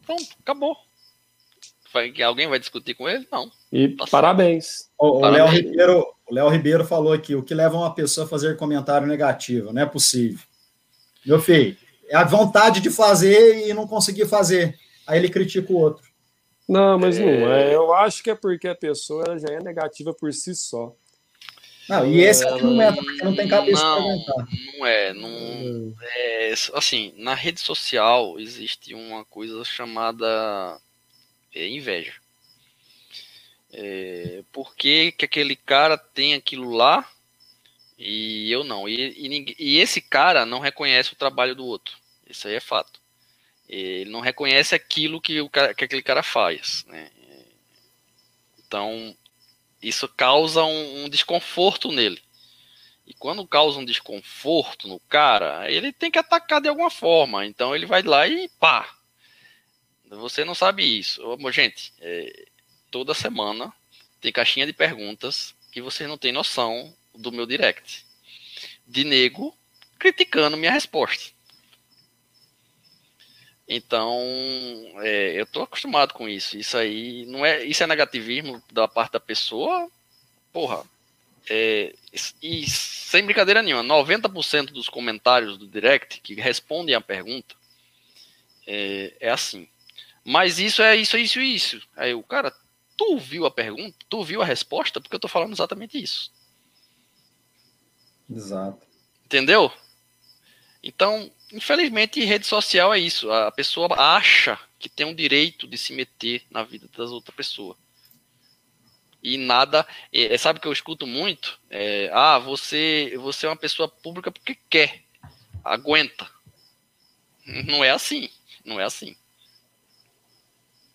[0.05, 0.77] Pronto, acabou.
[1.93, 3.27] Vai, alguém vai discutir com ele?
[3.29, 3.51] Não.
[3.69, 4.89] E tá parabéns.
[4.97, 8.55] O, Léo Ribeiro, o Léo Ribeiro falou aqui: o que leva uma pessoa a fazer
[8.55, 9.73] comentário negativo?
[9.73, 10.39] Não é possível.
[11.25, 11.75] Meu filho,
[12.07, 14.79] é a vontade de fazer e não conseguir fazer.
[15.05, 16.07] Aí ele critica o outro.
[16.65, 17.25] Não, mas é...
[17.25, 17.75] não é.
[17.75, 20.95] Eu acho que é porque a pessoa já é negativa por si só.
[21.89, 24.47] Não, e esse é o que não porque não tem cabeça para aguentar.
[24.77, 30.79] Não é, não é, assim, na rede social existe uma coisa chamada
[31.53, 32.13] é, inveja.
[33.73, 37.09] É, por que, que aquele cara tem aquilo lá
[37.97, 38.87] e eu não?
[38.87, 41.97] E, e, e esse cara não reconhece o trabalho do outro.
[42.27, 43.01] Isso aí é fato.
[43.67, 46.85] Ele não reconhece aquilo que, o que aquele cara faz.
[46.87, 47.09] Né?
[48.65, 49.15] Então,
[49.81, 52.21] isso causa um, um, desconforto nele.
[53.05, 57.45] E quando causa um desconforto no cara, ele tem que atacar de alguma forma.
[57.45, 58.89] Então ele vai lá e pá.
[60.09, 61.21] Você não sabe isso.
[61.51, 62.47] Gente, é,
[62.91, 63.73] toda semana
[64.19, 68.05] tem caixinha de perguntas que você não tem noção do meu direct.
[68.85, 69.55] De nego
[69.97, 71.31] criticando minha resposta.
[73.71, 74.19] Então,
[74.97, 76.57] é, eu tô acostumado com isso.
[76.57, 79.87] Isso aí não é, isso é negativismo da parte da pessoa.
[80.51, 80.83] Porra.
[81.47, 81.93] É,
[82.41, 87.55] e sem brincadeira nenhuma, 90% dos comentários do direct que respondem à pergunta
[88.65, 89.67] é, é assim.
[90.23, 91.81] Mas isso é isso, é isso isso.
[91.95, 92.53] Aí o cara,
[92.97, 93.95] tu viu a pergunta?
[94.09, 94.99] Tu viu a resposta?
[94.99, 96.31] Porque eu tô falando exatamente isso.
[98.29, 98.85] Exato.
[99.25, 99.71] Entendeu?
[100.81, 103.31] Então, infelizmente, rede social é isso.
[103.31, 107.77] A pessoa acha que tem um direito de se meter na vida das outras pessoas.
[109.21, 109.85] E nada.
[110.13, 111.59] É, sabe o que eu escuto muito?
[111.69, 115.03] É, ah, você, você é uma pessoa pública porque quer.
[115.63, 116.27] Aguenta.
[117.65, 118.29] Não é assim.
[118.63, 119.15] Não é assim.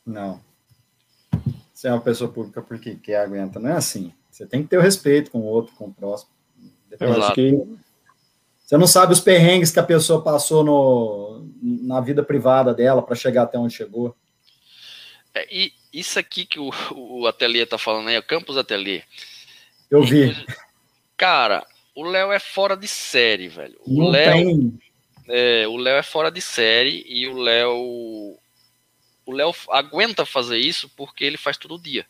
[0.07, 0.43] Não.
[1.73, 3.59] Você é uma pessoa pública porque quer, aguenta.
[3.59, 4.13] Não é assim.
[4.31, 6.31] Você tem que ter o respeito com o outro, com o próximo.
[6.99, 7.53] Eu acho que
[8.65, 13.15] você não sabe os perrengues que a pessoa passou no, na vida privada dela para
[13.15, 14.17] chegar até onde chegou.
[15.35, 19.03] É, e isso aqui que o, o Ateliê tá falando aí, o Campus Ateliê.
[19.91, 20.35] Eu vi.
[21.17, 23.79] Cara, o Léo é fora de série, velho.
[23.87, 24.81] O não Léo, tem.
[25.29, 28.39] é, o Léo é fora de série e o Léo
[29.27, 32.07] o Léo aguenta fazer isso porque ele faz todo dia.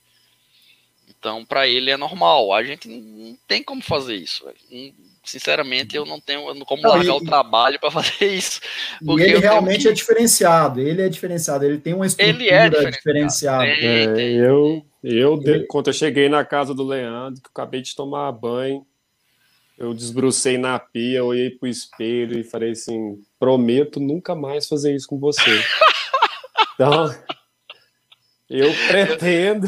[1.08, 2.52] Então, para ele é normal.
[2.52, 4.44] A gente não tem como fazer isso.
[4.44, 4.94] Velho
[5.24, 8.60] sinceramente, eu não tenho como não, largar o trabalho para fazer isso.
[9.02, 9.88] E ele realmente que...
[9.88, 10.80] é diferenciado.
[10.80, 11.64] Ele é diferenciado.
[11.64, 13.66] Ele tem uma estrutura ele é diferenciada.
[13.66, 15.66] É, eu, eu ele...
[15.66, 18.86] quando eu cheguei na casa do Leandro, que eu acabei de tomar banho,
[19.76, 25.08] eu desbrucei na pia, olhei pro espelho e falei assim: prometo nunca mais fazer isso
[25.08, 25.42] com você.
[26.74, 27.12] então,
[28.48, 29.66] eu pretendo.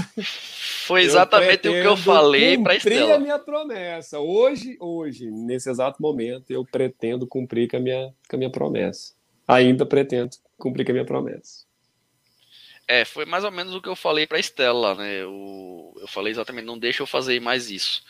[0.86, 3.16] Foi exatamente o que eu falei para Estela.
[3.16, 4.20] a minha promessa.
[4.20, 9.14] Hoje, hoje, nesse exato momento, eu pretendo cumprir com a minha, com a minha promessa.
[9.48, 11.66] Ainda pretendo cumprir com a minha promessa.
[12.88, 15.22] É, foi mais ou menos o que eu falei para Estela, né?
[15.22, 18.04] Eu, eu falei exatamente, não deixa eu fazer mais isso.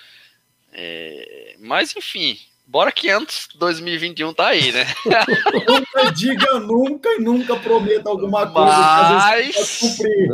[0.72, 4.84] É, mas enfim, bora que antes 2021 tá aí, né?
[5.68, 9.54] nunca diga nunca e nunca prometa alguma coisa mas...
[9.54, 10.28] que às cumprir.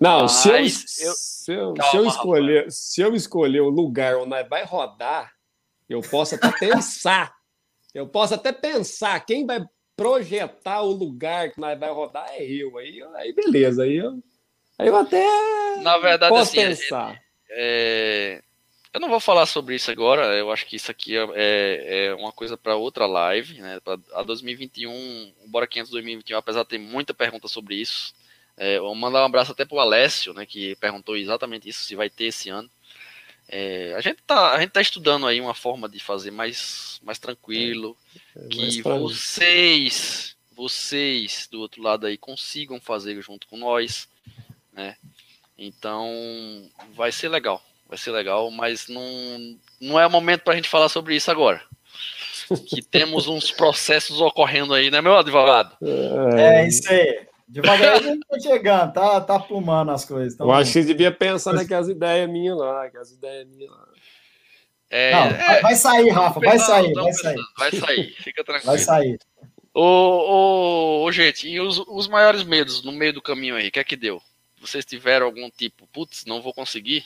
[0.00, 0.68] Não, mas se eu, eu...
[0.68, 5.30] Se, eu, Calma, se, eu escolher, se eu escolher o lugar onde vai rodar,
[5.88, 7.34] eu posso até pensar.
[7.94, 9.62] eu posso até pensar quem vai
[9.96, 12.76] projetar o lugar que nós vai rodar é eu.
[12.78, 14.22] Aí, aí beleza, aí eu,
[14.78, 15.24] aí eu até
[15.82, 17.20] Na verdade, posso assim, pensar.
[17.50, 18.42] É,
[18.94, 22.14] eu não vou falar sobre isso agora, eu acho que isso aqui é, é, é
[22.14, 23.80] uma coisa para outra live, né?
[23.80, 28.14] Pra, a 2021, o Bora 500 2021, apesar de ter muita pergunta sobre isso,
[28.56, 32.08] é, vou mandar um abraço até pro Alessio, né, que perguntou exatamente isso, se vai
[32.08, 32.70] ter esse ano.
[33.48, 37.18] É, a, gente tá, a gente tá estudando aí uma forma de fazer mais, mais
[37.18, 37.96] tranquilo,
[38.36, 44.08] é, que vocês, vocês do outro lado aí consigam fazer junto com nós,
[44.72, 44.96] né?
[45.58, 46.08] Então,
[46.94, 49.02] vai ser legal, vai ser legal, mas não,
[49.80, 51.62] não é o momento para a gente falar sobre isso agora.
[52.68, 55.76] que temos uns processos ocorrendo aí, né, meu advogado?
[56.36, 57.26] É, isso aí.
[57.46, 60.38] Devagarinho tá chegando, tá, tá plumando as coisas.
[60.38, 63.88] Eu acho que você devia pensar naquelas ideias minhas lá, aquelas ideias minhas lá.
[64.90, 67.40] É, não, é, vai sair, Rafa, vai sair, vai sair.
[67.58, 68.72] Vai sair, fica tranquilo.
[68.72, 69.18] Vai sair.
[69.72, 73.72] Ô, ô, ô gente, e os, os maiores medos no meio do caminho aí, o
[73.72, 74.22] que é que deu?
[74.60, 77.04] Vocês tiveram algum tipo, putz, não vou conseguir?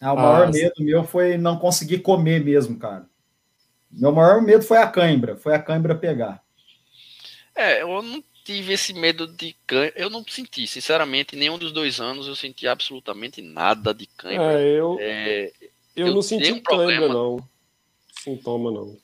[0.00, 3.06] Ah, o maior ah, medo meu foi não conseguir comer mesmo, cara.
[3.90, 6.42] Meu maior medo foi a cãibra, foi a cãibra pegar.
[7.54, 9.92] É, eu não tive esse medo de cãibra.
[9.96, 14.60] Eu não senti, sinceramente, nenhum dos dois anos eu senti absolutamente nada de cãibra.
[14.60, 15.52] É, eu, é,
[15.94, 17.38] eu, eu, não senti um cãibra, não.
[18.12, 18.96] Sintoma, não.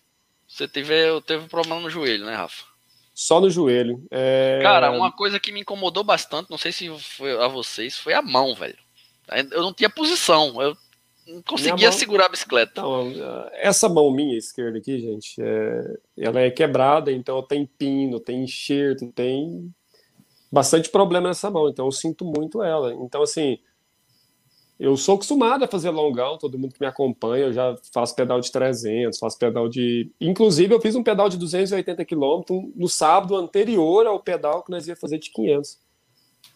[0.48, 0.92] Você teve,
[1.26, 2.64] teve um problema no joelho, né, Rafa?
[3.14, 4.02] Só no joelho.
[4.10, 4.60] É...
[4.62, 8.22] Cara, uma coisa que me incomodou bastante, não sei se foi a vocês, foi a
[8.22, 8.78] mão, velho.
[9.52, 10.60] Eu não tinha posição.
[10.60, 10.76] Eu
[11.26, 11.98] não conseguia mão...
[11.98, 12.82] segurar a bicicleta.
[12.82, 13.12] Não,
[13.52, 15.98] essa mão minha esquerda aqui, gente, é...
[16.18, 19.72] ela é quebrada, então tem pino, tem enxerto, tem
[20.50, 22.92] bastante problema nessa mão, então eu sinto muito ela.
[22.94, 23.58] Então, assim,
[24.78, 28.40] eu sou acostumado a fazer longão, todo mundo que me acompanha, eu já faço pedal
[28.40, 30.10] de 300, faço pedal de...
[30.20, 32.42] Inclusive, eu fiz um pedal de 280 km
[32.74, 35.78] no sábado anterior ao pedal que nós ia fazer de 500.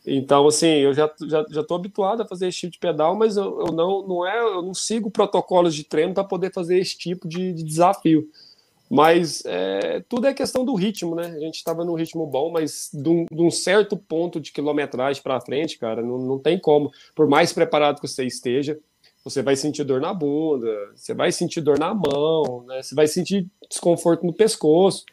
[0.06, 3.36] Então, assim, eu já já já estou habituado a fazer esse tipo de pedal, mas
[3.36, 6.96] eu, eu não não é eu não sigo protocolos de treino para poder fazer esse
[6.96, 8.28] tipo de, de desafio.
[8.90, 11.26] Mas é, tudo é questão do ritmo, né?
[11.26, 15.22] A gente estava num ritmo bom, mas de um, de um certo ponto de quilometragem
[15.22, 16.92] para frente, cara, não, não tem como.
[17.14, 18.78] Por mais preparado que você esteja,
[19.24, 22.82] você vai sentir dor na bunda, você vai sentir dor na mão, né?
[22.82, 25.04] Você vai sentir desconforto no pescoço.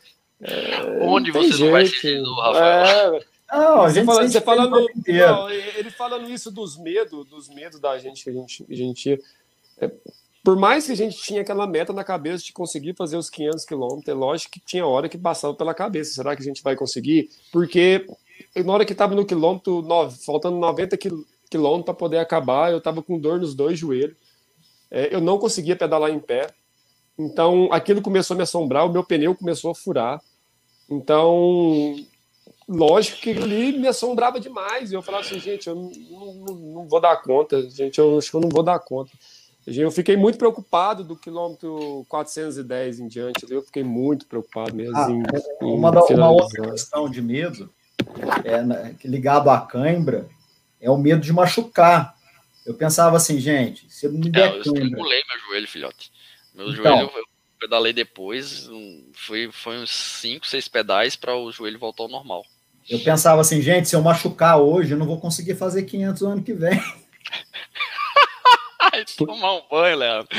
[0.42, 1.64] É, Onde você jeito.
[1.64, 3.16] não vai sentir dor, Rafael?
[3.16, 3.20] É,
[3.52, 7.97] não, a gente fala, você falando, não, ele falando isso dos medos, dos medos da
[7.97, 9.20] gente que a gente, a gente
[9.80, 9.91] é,
[10.43, 13.64] por mais que a gente tinha aquela meta na cabeça de conseguir fazer os 500
[13.66, 16.16] quilômetros, é lógico que tinha hora que passava pela cabeça.
[16.16, 17.30] Será que a gente vai conseguir?
[17.52, 18.08] Porque
[18.56, 20.97] na hora que estava no quilômetro, nove, faltando 90
[21.49, 24.18] quilômetros para poder acabar, eu estava com dor nos dois joelhos.
[24.89, 26.47] É, eu não conseguia pedalar em pé.
[27.18, 30.20] Então, aquilo começou a me assombrar, o meu pneu começou a furar.
[30.89, 31.95] Então,
[32.72, 34.91] lógico que ali me assombrava demais.
[34.91, 38.32] E eu falava assim, gente, eu não, não, não, vou dar conta, gente, eu acho
[38.32, 39.11] que eu não vou dar conta.
[39.67, 43.45] Eu fiquei muito preocupado do quilômetro 410 em diante.
[43.47, 44.97] Eu fiquei muito preocupado mesmo.
[44.97, 45.24] Ah, em,
[45.61, 47.72] uma, da, uma outra questão de medo,
[48.43, 50.28] é, né, ligado à cãibra,
[50.80, 52.15] é o medo de machucar.
[52.65, 54.84] Eu pensava assim, gente, se eu me der é, eu cãibra...
[54.84, 56.11] Eu meu joelho, filhote.
[56.55, 57.24] Meu então, joelho, eu
[57.59, 58.67] pedalei depois,
[59.13, 62.43] foi, foi uns 5, 6 pedais para o joelho voltar ao normal.
[62.90, 66.44] Eu pensava assim, gente, se eu machucar hoje, eu não vou conseguir fazer 500 ano
[66.44, 66.82] que vem.
[69.18, 70.30] Tomar um banho, Leandro.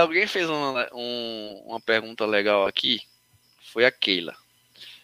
[0.00, 3.00] Alguém fez uma, um, uma pergunta legal aqui.
[3.72, 4.34] Foi a Keila.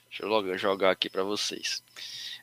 [0.08, 1.82] Deixa eu logo jogar aqui para vocês.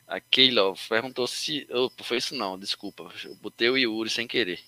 [0.06, 1.66] A Keila perguntou se.
[1.70, 3.10] Opa, foi isso não, desculpa.
[3.24, 4.60] Eu botei o Yuri sem querer.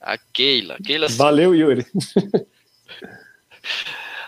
[0.00, 0.78] A Keila.
[0.84, 1.84] Keila Valeu, Yuri.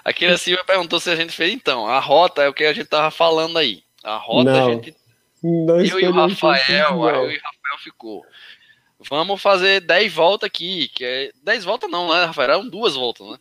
[0.07, 1.85] a Keila Silva perguntou se a gente fez então.
[1.85, 3.83] A rota é o que a gente tava falando aí.
[4.05, 4.69] A rota não.
[4.69, 4.95] a gente
[5.43, 8.25] não eu e o Rafael, eu e o Rafael ficou.
[9.11, 12.51] Vamos fazer 10 voltas aqui, que é 10 voltas não, né, Rafael?
[12.53, 13.39] Eram duas voltas, né?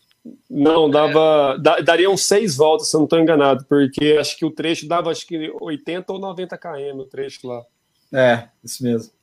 [0.50, 1.56] Não, dava.
[1.78, 1.84] É.
[1.84, 5.28] Dariam seis voltas, se eu não estou enganado, porque acho que o trecho dava acho
[5.28, 7.64] que 80 ou 90 km o trecho lá.
[8.12, 9.14] É, isso mesmo.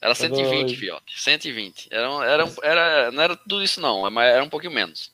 [0.00, 0.78] Era 120, Tava...
[0.78, 1.20] fiote.
[1.20, 1.88] 120.
[1.90, 5.10] Era, era, era, não era tudo isso, não, mas era um pouquinho menos.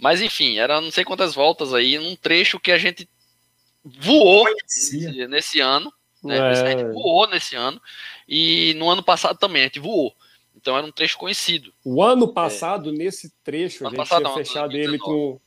[0.00, 3.08] Mas enfim, era não sei quantas voltas aí, num trecho que a gente
[3.84, 5.92] voou nesse, nesse ano.
[6.22, 6.36] Né?
[6.36, 6.40] É.
[6.40, 7.80] A gente voou nesse ano.
[8.28, 10.14] E no ano passado também, a gente voou.
[10.56, 11.72] Então era um trecho conhecido.
[11.84, 12.92] O ano passado, é.
[12.92, 14.88] nesse trecho, a gente passado, tinha não, fechado 2019.
[14.88, 15.40] ele com.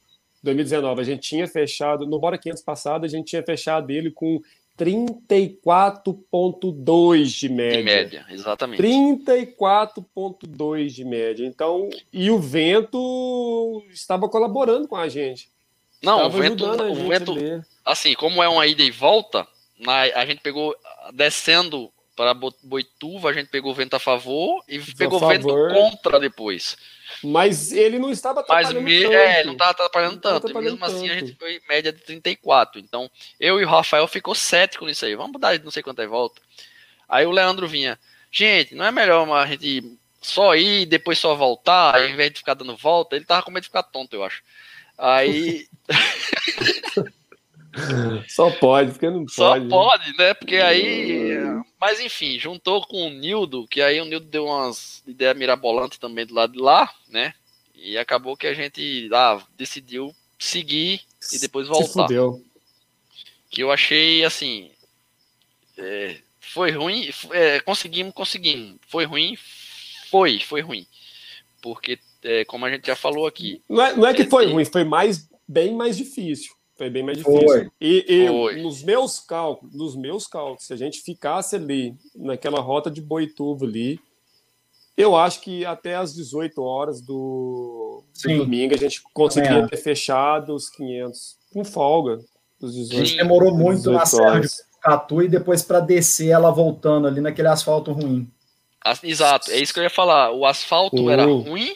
[0.44, 2.06] 2019, a gente tinha fechado.
[2.06, 4.42] No Bora 500 passado, a gente tinha fechado ele com
[4.78, 7.78] 34,2 de média.
[7.78, 8.82] De média, exatamente.
[8.82, 11.46] 34,2 de média.
[11.46, 15.48] Então, e o vento estava colaborando com a gente.
[16.02, 17.36] Não, estava o vento, o vento
[17.86, 19.48] assim, como é uma ida e volta,
[20.16, 20.76] a gente pegou
[21.14, 25.38] descendo para Boituva, a gente pegou vento a favor e pegou favor.
[25.38, 26.78] vento contra depois.
[27.24, 29.14] Mas ele não estava atrapalhando Mas me, tanto.
[29.14, 30.38] É, não estava atrapalhando não tanto.
[30.38, 32.80] Atrapalhando mesmo assim, a gente foi média de 34.
[32.80, 33.10] Então,
[33.40, 35.16] eu e o Rafael ficou cético nisso aí.
[35.16, 36.44] Vamos mudar de não sei quantas voltas.
[37.08, 38.00] Aí o Leandro vinha,
[38.32, 42.40] gente, não é melhor a gente só ir e depois só voltar, ao invés de
[42.40, 43.16] ficar dando volta?
[43.16, 44.42] Ele tava com medo de ficar tonto, eu acho.
[44.98, 45.68] Aí.
[48.30, 49.34] Só pode, porque não pode.
[49.34, 50.34] Só pode, né?
[50.34, 51.40] Porque aí.
[51.80, 56.26] Mas enfim, juntou com o Nildo, que aí o Nildo deu umas ideias mirabolantes também
[56.26, 57.34] do lado de lá, né?
[57.76, 61.02] E acabou que a gente ah, decidiu seguir
[61.32, 62.08] e depois voltar.
[63.50, 64.72] Que eu achei assim.
[65.78, 67.10] É, foi ruim.
[67.32, 68.78] É, conseguimos, conseguimos.
[68.88, 69.38] Foi ruim?
[70.10, 70.86] Foi, foi ruim.
[71.62, 73.62] Porque, é, como a gente já falou aqui.
[73.68, 76.54] Não é, não é que foi ruim, foi mais bem mais difícil.
[76.76, 77.48] Foi bem mais difícil.
[77.48, 77.72] Foi.
[77.80, 78.62] E, e Foi.
[78.62, 83.66] nos meus cálculos, nos meus cálculos, se a gente ficasse ali naquela rota de Boituva
[83.66, 84.00] ali,
[84.98, 90.54] eu acho que até às 18 horas do, do domingo a gente conseguiria ter fechado
[90.54, 92.20] os 500 com folga.
[92.60, 94.48] Dos 18, a gente demorou muito na Serra de
[94.82, 98.28] Catu e depois para descer ela voltando ali naquele asfalto ruim.
[99.02, 100.32] Exato, é isso que eu ia falar.
[100.32, 101.10] O asfalto uh.
[101.10, 101.74] era ruim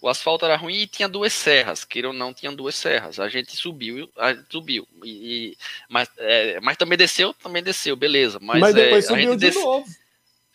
[0.00, 3.18] o asfalto era ruim e tinha duas serras, queira ou não, tinha duas serras.
[3.18, 4.86] A gente subiu, a gente subiu.
[5.04, 5.56] E,
[5.88, 8.38] mas, é, mas também desceu, também desceu, beleza.
[8.40, 9.58] Mas, mas depois é, subiu de desce...
[9.60, 9.86] novo.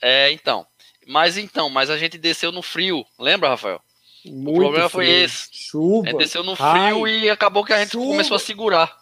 [0.02, 0.66] É, então.
[1.06, 3.82] Mas então, mas a gente desceu no frio, lembra, Rafael?
[4.26, 5.06] Muito o problema frio.
[5.06, 5.50] foi esse.
[5.52, 6.08] Chuva.
[6.08, 8.98] A gente desceu no frio e acabou que a gente chuva, começou a segurar.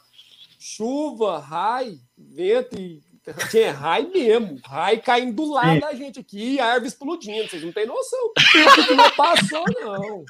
[0.60, 3.02] Chuva, raio, vento e
[3.50, 5.80] tinha raio mesmo, raio caindo do lado Sim.
[5.80, 8.32] da gente aqui, árvore explodindo, vocês não têm noção.
[8.56, 10.26] Isso que não passou, não.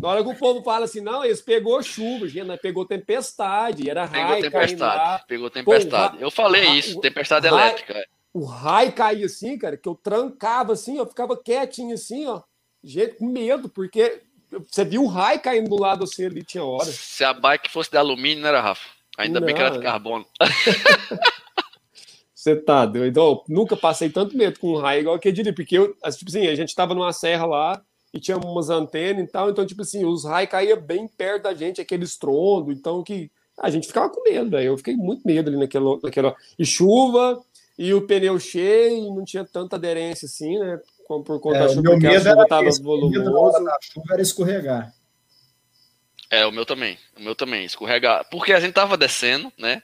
[0.00, 2.56] Na hora que o povo fala assim, não, eles pegou chuva, gente, né?
[2.56, 6.18] pegou tempestade, era pegou raio tempestade, Pegou tempestade.
[6.18, 8.06] Pô, eu falei isso, tempestade elétrica.
[8.32, 12.42] O raio caía assim, cara, que eu trancava assim, eu ficava quietinho assim, ó,
[12.84, 14.20] gente, com medo, porque
[14.70, 16.84] você viu o raio caindo do lado assim ali, tinha hora.
[16.84, 18.86] Se a bike fosse de alumínio, não era, Rafa?
[19.16, 19.46] Ainda não.
[19.46, 20.26] bem que era de carbono.
[22.46, 23.08] Você tá doido.
[23.08, 26.30] Então, nunca passei tanto medo com um raio igual aquele dia, porque eu, assim, tipo
[26.30, 27.82] assim, a gente tava numa serra lá
[28.14, 31.54] e tinha umas antenas e tal, então, tipo assim, os raios caíam bem perto da
[31.54, 34.68] gente, aquele estrondo, então que a gente ficava com medo, velho.
[34.68, 36.36] Eu fiquei muito medo ali naquela, naquela.
[36.56, 37.42] E chuva,
[37.76, 40.78] e o pneu cheio, não tinha tanta aderência assim, né?
[41.08, 43.58] por conta é, da chuva, porque a chuva estava volumosa.
[43.58, 44.94] A chuva era escorregar.
[46.30, 46.96] É, o meu também.
[47.18, 48.24] O meu também, escorregar.
[48.30, 49.82] Porque a gente tava descendo, né?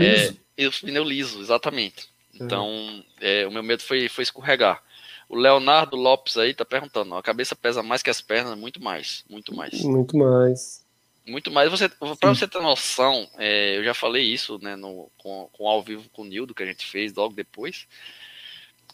[0.00, 0.34] É,
[0.64, 0.78] liso.
[0.82, 2.08] É, pneu liso, exatamente.
[2.34, 3.42] Então, é.
[3.42, 4.82] É, o meu medo foi, foi escorregar.
[5.28, 8.82] O Leonardo Lopes aí tá perguntando, ó, a cabeça pesa mais que as pernas, muito
[8.82, 9.80] mais, muito mais.
[9.82, 10.84] Muito mais.
[11.26, 11.70] Muito mais.
[11.70, 15.82] Você, para você ter noção, é, eu já falei isso, né, no, com, com ao
[15.82, 17.86] vivo com o Nildo que a gente fez logo depois.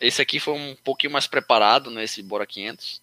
[0.01, 3.03] Esse aqui foi um pouquinho mais preparado, né, esse Bora 500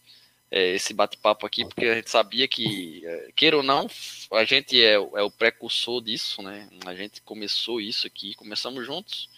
[0.51, 3.89] é, esse bate-papo aqui, porque a gente sabia que, é, queira ou não,
[4.31, 6.69] a gente é, é, o precursor disso, né?
[6.85, 9.29] A gente começou isso aqui, começamos juntos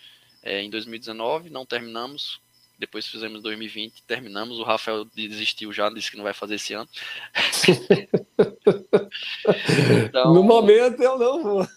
[0.44, 2.40] é, em 2019, não terminamos,
[2.80, 4.60] depois fizemos em 2020, terminamos.
[4.60, 6.88] O Rafael desistiu já, disse que não vai fazer esse ano.
[10.08, 11.68] então, no momento eu não vou.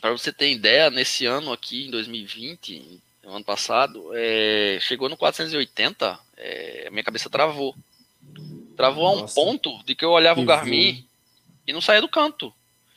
[0.00, 6.18] Para você ter ideia, nesse ano aqui, em 2020, ano passado, é, chegou no 480,
[6.42, 7.74] é, minha cabeça travou.
[8.76, 9.38] Travou Nossa.
[9.38, 11.06] a um ponto de que eu olhava o Garmin
[11.66, 12.52] e não saía do canto.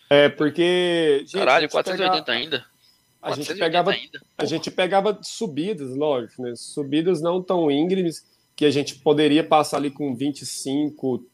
[0.10, 1.20] É, porque.
[1.22, 2.66] Gente, Caralho, 480 ainda.
[3.22, 4.22] A gente, pegava, ainda.
[4.38, 6.54] a gente pegava subidas, lógico, né?
[6.56, 8.24] Subidas não tão íngremes,
[8.56, 11.26] que a gente poderia passar ali com 25,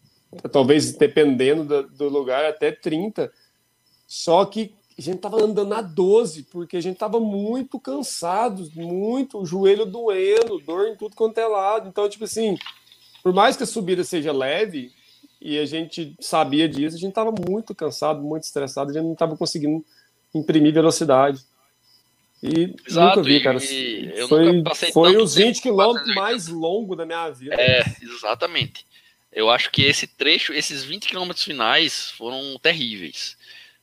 [0.51, 3.31] talvez dependendo do, do lugar, até 30.
[4.07, 9.39] Só que a gente tava andando a 12, porque a gente tava muito cansado, muito,
[9.39, 11.89] o joelho doendo, dor em tudo quanto é lado.
[11.89, 12.57] Então, tipo assim,
[13.23, 14.91] por mais que a subida seja leve,
[15.41, 19.15] e a gente sabia disso, a gente tava muito cansado, muito estressado, a gente não
[19.15, 19.83] tava conseguindo
[20.33, 21.43] imprimir velocidade.
[22.43, 23.59] E Exato, nunca vi, cara.
[24.27, 27.55] foi foi os 20 quilômetros mais longos da minha vida.
[27.55, 28.85] É, exatamente.
[29.31, 33.37] Eu acho que esse trecho, esses 20 quilômetros finais foram terríveis.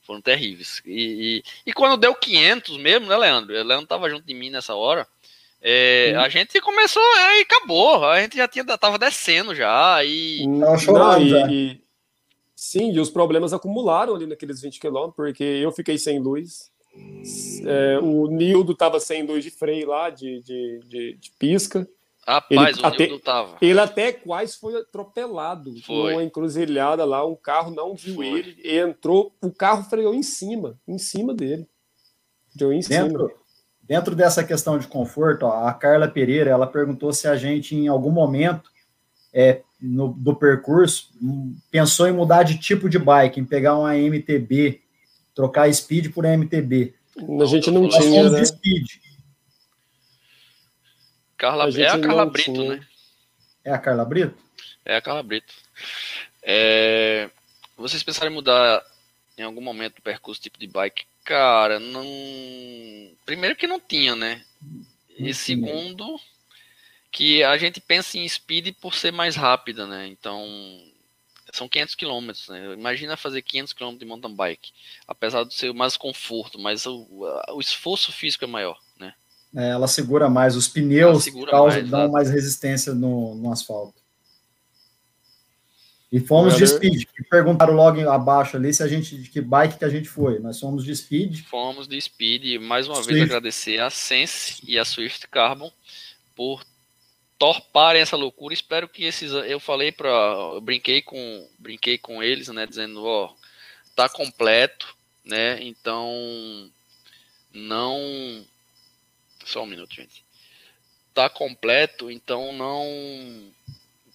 [0.09, 0.81] Foram terríveis.
[0.87, 3.55] E, e, e, quando deu 500 mesmo, né, Leandro?
[3.55, 5.05] O Leandro tava junto de mim nessa hora.
[5.61, 8.03] É, a gente começou é, e acabou.
[8.03, 10.03] A gente já tinha, tava descendo já.
[10.03, 10.47] E.
[10.47, 11.81] Não, chorando, Não, e, e,
[12.55, 16.71] sim, e os problemas acumularam ali naqueles 20 quilômetros, porque eu fiquei sem luz.
[17.67, 21.87] É, o Nildo tava sem luz de freio lá, de, de, de, de pisca.
[22.29, 23.57] Rapaz, ele, o até, Nildo tava.
[23.59, 25.73] Ele até quase foi atropelado.
[25.81, 26.11] Foi.
[26.13, 28.27] Numa encruzilhada lá, um carro não viu foi.
[28.27, 31.67] ele, e entrou, o carro freou em cima, em cima dele.
[32.55, 33.31] Deu em dentro, cima.
[33.81, 37.87] Dentro dessa questão de conforto, ó, a Carla Pereira, ela perguntou se a gente, em
[37.87, 38.69] algum momento
[39.33, 41.09] é, no, do percurso,
[41.71, 44.81] pensou em mudar de tipo de bike, em pegar uma MTB,
[45.33, 46.93] trocar Speed por MTB.
[47.41, 48.45] A gente não tinha, né?
[48.45, 49.08] Speed.
[51.39, 52.75] Carla, a é a Carla Brito, tinha.
[52.75, 52.87] né?
[53.63, 54.37] É a Carla Brito?
[54.83, 55.53] É a Carla Brito.
[56.43, 57.29] É...
[57.77, 58.85] Vocês pensaram em mudar
[59.37, 61.05] em algum momento o percurso tipo de bike?
[61.23, 62.03] Cara, não.
[63.25, 64.43] Primeiro que não tinha, né?
[65.17, 66.19] E segundo,
[67.09, 70.07] que a gente pensa em speed por ser mais rápida, né?
[70.07, 70.45] Então,
[71.53, 72.73] são 500 quilômetros, né?
[72.73, 74.73] Imagina fazer 500 quilômetros de mountain bike,
[75.07, 77.07] apesar de ser mais conforto, mas o,
[77.53, 78.77] o esforço físico é maior?
[79.55, 83.99] É, ela segura mais, os pneus causam, mais, dão mais resistência no, no asfalto.
[86.11, 87.03] E fomos de speed.
[87.29, 90.39] Perguntaram logo abaixo ali se a gente de que bike que a gente foi.
[90.39, 91.43] Nós fomos de speed.
[91.43, 92.59] Fomos de speed.
[92.59, 93.13] Mais uma Swift.
[93.13, 95.71] vez agradecer a Sense e a Swift Carbon
[96.35, 96.63] por
[97.37, 98.55] torparem essa loucura.
[98.55, 103.31] Espero que esses eu falei para eu brinquei com brinquei com eles, né, dizendo, ó,
[103.95, 105.61] tá completo, né?
[105.61, 106.11] Então
[107.53, 108.43] não
[109.49, 110.23] só um minuto, gente.
[111.13, 112.85] Tá completo, então não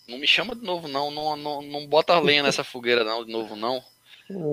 [0.06, 1.10] não me chama de novo, não.
[1.10, 3.82] Não, não, não bota lenha nessa fogueira, não, de novo, não.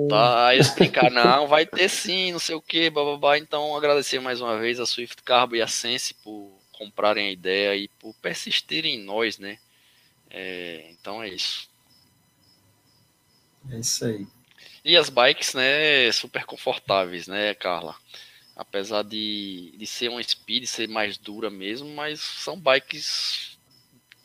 [0.09, 3.37] Tá, aí explicar, não, vai ter sim, não sei o que, bababá.
[3.37, 7.75] Então, agradecer mais uma vez a Swift Carbo e a Sense por comprarem a ideia
[7.75, 9.59] e por persistirem em nós, né?
[10.29, 11.69] É, então é isso.
[13.69, 14.27] É isso aí.
[14.83, 17.95] E as bikes, né, super confortáveis, né, Carla?
[18.55, 23.57] Apesar de, de ser uma speed, ser mais dura mesmo, mas são bikes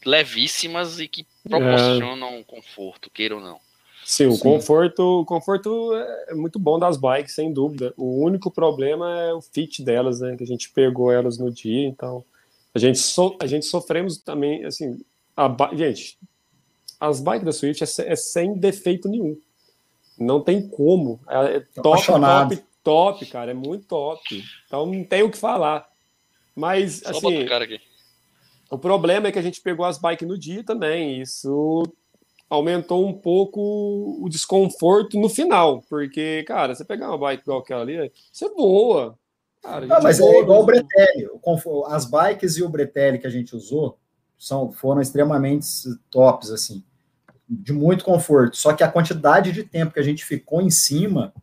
[0.05, 2.43] levíssimas e que proporcionam é.
[2.44, 3.59] conforto, queira ou não.
[4.05, 5.93] Sim, o conforto, o conforto
[6.28, 7.93] é muito bom das bikes, sem dúvida.
[7.97, 10.36] O único problema é o fit delas, né?
[10.36, 12.24] Que a gente pegou elas no dia, então
[12.73, 15.03] a gente, so, a gente sofremos também, assim,
[15.36, 16.19] a, gente,
[17.01, 19.36] as bikes da Swift é, é, sem defeito nenhum.
[20.16, 21.19] Não tem como.
[21.28, 23.51] É, é top, top, top, cara.
[23.51, 24.45] É muito top.
[24.65, 25.89] Então não tem o que falar.
[26.55, 27.45] Mas, Só assim.
[28.71, 31.21] O problema é que a gente pegou as bikes no dia também.
[31.21, 31.83] Isso
[32.49, 33.61] aumentou um pouco
[34.21, 39.19] o desconforto no final, porque, cara, você pegar uma bike igual aquela ali, você voa.
[39.61, 41.29] Cara, não, mas é igual o Bretelli.
[41.89, 43.99] As bikes e o Bretelli que a gente usou,
[44.39, 45.67] são, foram extremamente
[46.09, 46.85] tops, assim,
[47.49, 48.57] de muito conforto.
[48.57, 51.35] Só que a quantidade de tempo que a gente ficou em cima,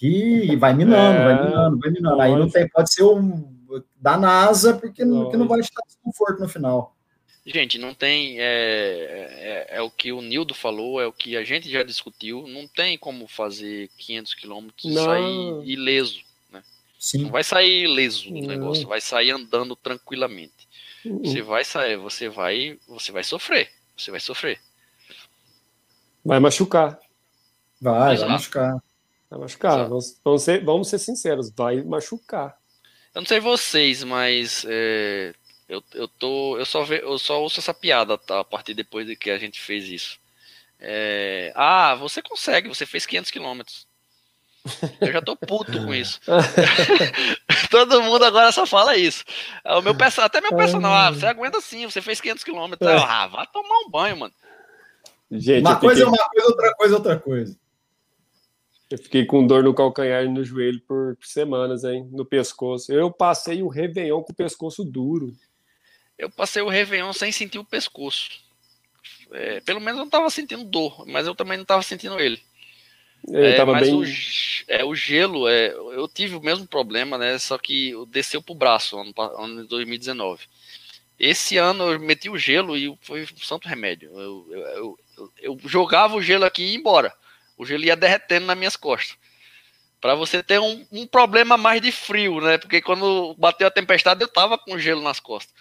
[0.00, 2.20] que vai minando, é, vai minando, vai minando.
[2.22, 3.54] Aí não tem, pode ser um
[4.00, 6.96] da NASA, porque não, que não vai estar desconforto no final.
[7.44, 8.40] Gente, não tem.
[8.40, 12.46] É, é, é, o que o Nildo falou, é o que a gente já discutiu.
[12.46, 16.20] Não tem como fazer 500 quilômetros e sair ileso.
[16.50, 16.62] Né?
[16.98, 17.24] Sim.
[17.24, 20.66] Não vai sair ileso o negócio, vai sair andando tranquilamente.
[21.04, 21.22] Uhum.
[21.22, 23.68] Você vai sair, você vai, você vai sofrer.
[23.94, 24.58] Você vai sofrer.
[26.24, 26.98] Vai machucar.
[27.78, 28.82] Vai, vai machucar.
[29.30, 29.88] Vai machucar.
[29.88, 32.58] Vamos, vamos, ser, vamos ser sinceros, vai machucar.
[33.14, 35.32] Eu não sei vocês, mas é,
[35.68, 39.06] eu, eu, tô, eu, só ve, eu só ouço essa piada tá, a partir depois
[39.06, 40.18] de que a gente fez isso.
[40.80, 43.86] É, ah, você consegue, você fez 500 quilômetros.
[45.00, 46.20] Eu já tô puto com isso.
[47.70, 49.24] Todo mundo agora só fala isso.
[49.64, 52.90] O meu até meu personal, ah, você aguenta sim, você fez 500 quilômetros.
[52.90, 54.34] Ah, vá tomar um banho, mano.
[55.30, 57.59] Gente, uma coisa é uma coisa, outra coisa é outra coisa.
[58.90, 62.08] Eu fiquei com dor no calcanhar e no joelho por semanas, hein?
[62.10, 62.92] No pescoço.
[62.92, 65.32] Eu passei o Réveillon com o pescoço duro.
[66.18, 68.28] Eu passei o Réveillon sem sentir o pescoço.
[69.32, 72.42] É, pelo menos eu não tava sentindo dor, mas eu também não tava sentindo ele.
[73.32, 73.94] É, tava mas bem...
[73.94, 74.04] o,
[74.66, 77.38] é, o gelo, é, eu tive o mesmo problema, né?
[77.38, 80.46] Só que desceu pro braço ano, ano de 2019.
[81.18, 84.10] Esse ano eu meti o gelo e foi um santo remédio.
[84.18, 87.14] Eu, eu, eu, eu jogava o gelo aqui e ia embora.
[87.60, 89.18] O gelo ia derretendo nas minhas costas.
[90.00, 92.56] Para você ter um, um, problema mais de frio, né?
[92.56, 95.54] Porque quando bateu a tempestade eu tava com gelo nas costas.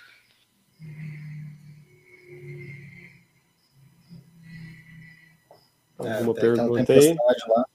[5.97, 7.17] Alguma é, pergunta aí?
[7.49, 7.65] Lá.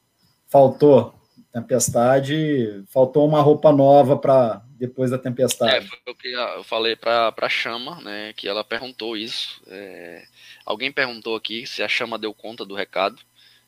[0.48, 1.14] Faltou
[1.52, 5.84] tempestade, faltou uma roupa nova para depois da tempestade.
[5.84, 9.62] É, foi o que eu falei para a Chama, né, que ela perguntou isso.
[9.66, 10.24] É,
[10.64, 13.20] alguém perguntou aqui se a Chama deu conta do recado.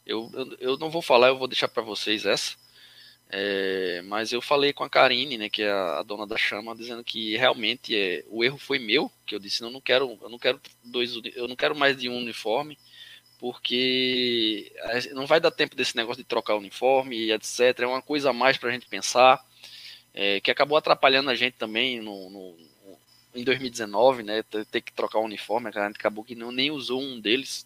[0.07, 2.57] Eu, eu, eu não vou falar, eu vou deixar para vocês essa.
[3.29, 7.03] É, mas eu falei com a Karine, né, que é a, dona da chama, dizendo
[7.03, 10.39] que realmente é, o erro foi meu, que eu disse, não, não quero, eu não
[10.39, 12.79] quero dois, eu não quero mais de um uniforme,
[13.39, 14.73] porque
[15.13, 17.81] não vai dar tempo desse negócio de trocar uniforme e etc.
[17.81, 19.45] É uma coisa a mais para a gente pensar,
[20.15, 22.57] é, que acabou atrapalhando a gente também no, no,
[23.35, 27.03] em 2019, né, ter que trocar o uniforme, a gente acabou que não, nem usou
[27.03, 27.66] um deles.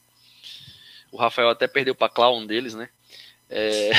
[1.13, 2.89] O Rafael até perdeu para um deles, né?
[3.49, 3.91] É...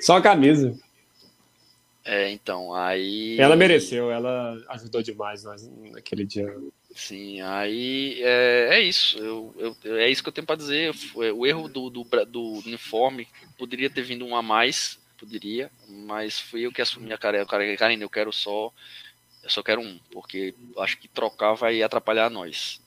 [0.00, 0.78] Só a camisa.
[2.04, 3.38] É, então, aí.
[3.38, 6.54] Ela mereceu, ela ajudou demais nós naquele dia.
[6.94, 9.18] Sim, aí é, é isso.
[9.18, 9.54] Eu,
[9.84, 10.92] eu, é isso que eu tenho para dizer.
[11.14, 16.62] O erro do, do, do, uniforme poderia ter vindo um a mais, poderia, mas fui
[16.66, 17.46] eu que assumi a cara.
[17.46, 18.72] Karine, eu quero só.
[19.42, 22.80] Eu só quero um, porque acho que trocar vai atrapalhar nós.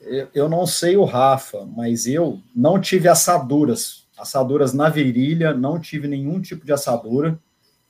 [0.00, 5.78] Eu, eu não sei o Rafa, mas eu não tive assaduras assaduras na virilha, não
[5.80, 7.38] tive nenhum tipo de assadura.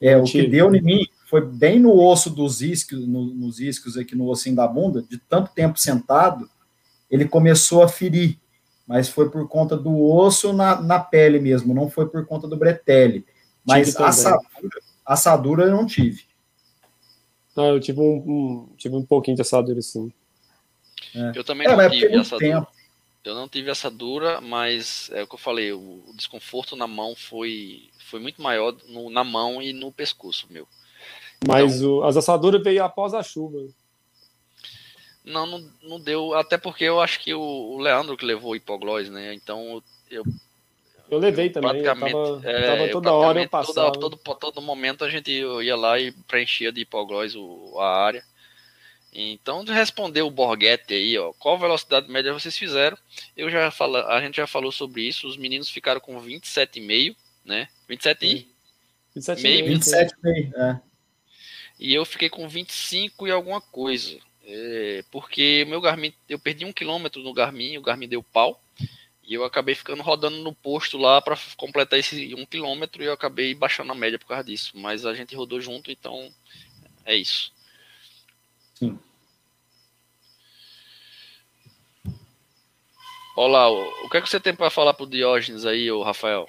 [0.00, 3.96] É, o que deu em mim foi bem no osso dos isquios, no, nos isquios
[3.96, 6.48] aqui no ossinho da bunda, de tanto tempo sentado,
[7.10, 8.38] ele começou a ferir,
[8.86, 12.56] mas foi por conta do osso na, na pele mesmo, não foi por conta do
[12.56, 13.24] bretelle.
[13.64, 16.24] Mas assadura, assadura eu não tive.
[17.56, 20.12] Não, eu tive um, um, tive um pouquinho de assadura, sim.
[21.14, 21.32] É.
[21.34, 22.60] Eu também é, não tive assadura.
[22.60, 22.68] Tempo.
[23.24, 27.14] Eu não tive essa dura, mas é o que eu falei, o, desconforto na mão
[27.16, 30.68] foi, foi muito maior no, na mão e no pescoço, meu.
[31.46, 33.66] Mas então, o, as assaduras veio após a chuva.
[35.24, 38.56] Não, não, não deu, até porque eu acho que o, o Leandro que levou o
[38.56, 39.32] hipoglós, né?
[39.32, 40.22] Então eu.
[41.10, 43.92] Eu levei eu, também, praticamente, eu tava, é, tava toda hora eu passava.
[43.92, 47.34] Todo, todo, todo momento a gente ia lá e preenchia de hipoglós
[47.78, 48.24] a área.
[49.14, 52.98] Então, de responder o Borghetti aí, ó, qual velocidade média vocês fizeram?
[53.36, 57.14] Eu já fala, a gente já falou sobre isso, os meninos ficaram com 27,5,
[57.44, 57.68] né?
[57.88, 58.48] 27 e
[59.16, 60.80] 27,5, 27,5, é.
[61.78, 64.18] E eu fiquei com 25 e alguma coisa.
[64.46, 68.60] É, porque meu Garmin, eu perdi um quilômetro no Garmin, o Garmin deu pau.
[69.26, 73.12] E eu acabei ficando rodando no posto lá para completar esse um quilômetro e eu
[73.12, 74.72] acabei baixando a média por causa disso.
[74.74, 76.30] Mas a gente rodou junto, então
[77.06, 77.50] é isso.
[78.74, 78.98] Sim.
[83.36, 86.48] Olá, o que é que você tem para falar pro Diógenes aí, o Rafael?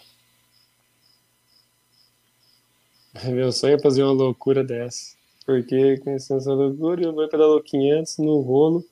[3.26, 5.16] Meu sonho é fazer uma loucura dessa.
[5.46, 8.84] Porque conhecendo essa loucura, eu vou pedalou 500 no rolo.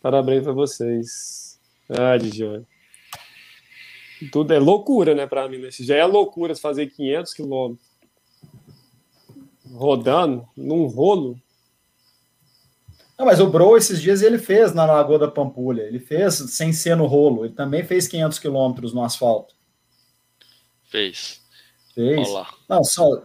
[0.00, 1.58] Parabéns para vocês.
[1.88, 2.64] Ah, Dijon.
[4.30, 5.58] Tudo é loucura, né, para mim.
[5.58, 5.68] Né?
[5.70, 7.92] Já é loucura fazer 500 quilômetros
[9.72, 11.40] rodando num rolo
[13.22, 15.82] Não, mas o Bro, esses dias, ele fez na Lagoa da Pampulha.
[15.82, 17.44] Ele fez sem ser no rolo.
[17.44, 19.54] Ele também fez 500 quilômetros no asfalto.
[20.90, 21.40] Fez.
[21.94, 22.28] Fez.
[22.28, 22.48] Olá.
[22.68, 23.22] Não, só.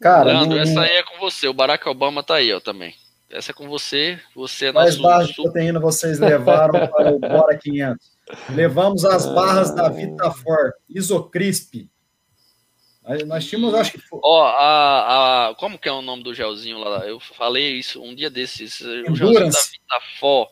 [0.00, 0.32] Cara.
[0.32, 1.46] Leandro, essa aí é com você.
[1.46, 2.92] O Barack Obama tá aí, ó, também.
[3.30, 4.18] Essa é com você.
[4.34, 8.04] Você é Quais barras de proteína vocês levaram para o Bora 500?
[8.52, 11.88] Levamos as barras da Vitafor, Isocrisp.
[13.26, 14.18] Nós tínhamos, acho que foi.
[14.22, 17.06] Ó, a, a, como que é o nome do gelzinho lá?
[17.06, 18.80] Eu falei isso um dia desses.
[18.80, 20.48] O gelzinho da Vitafor,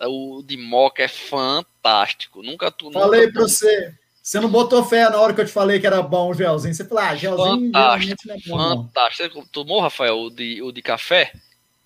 [0.00, 2.42] o de moca é fantástico.
[2.42, 2.90] Nunca tu.
[2.90, 3.94] Falei nunca, pra você.
[4.22, 6.72] Você não botou fé na hora que eu te falei que era bom o gelzinho.
[6.72, 9.42] Você falou, ah, gelzinho fantástico, é bom, fantástico.
[9.42, 11.32] Você tomou, Rafael, o de, o de café?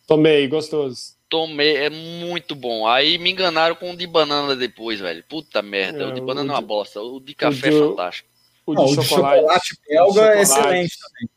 [0.07, 1.17] Tomei, gostoso.
[1.29, 2.87] Tomei, é muito bom.
[2.87, 5.25] Aí me enganaram com o de banana depois, velho.
[5.29, 7.01] Puta merda, é, o de banana é uma bosta.
[7.01, 8.36] O de café o é fantástico.
[8.67, 11.31] O de, chocolate, de chocolate belga chocolate, é excelente também.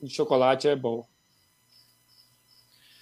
[0.00, 1.06] O de chocolate é bom.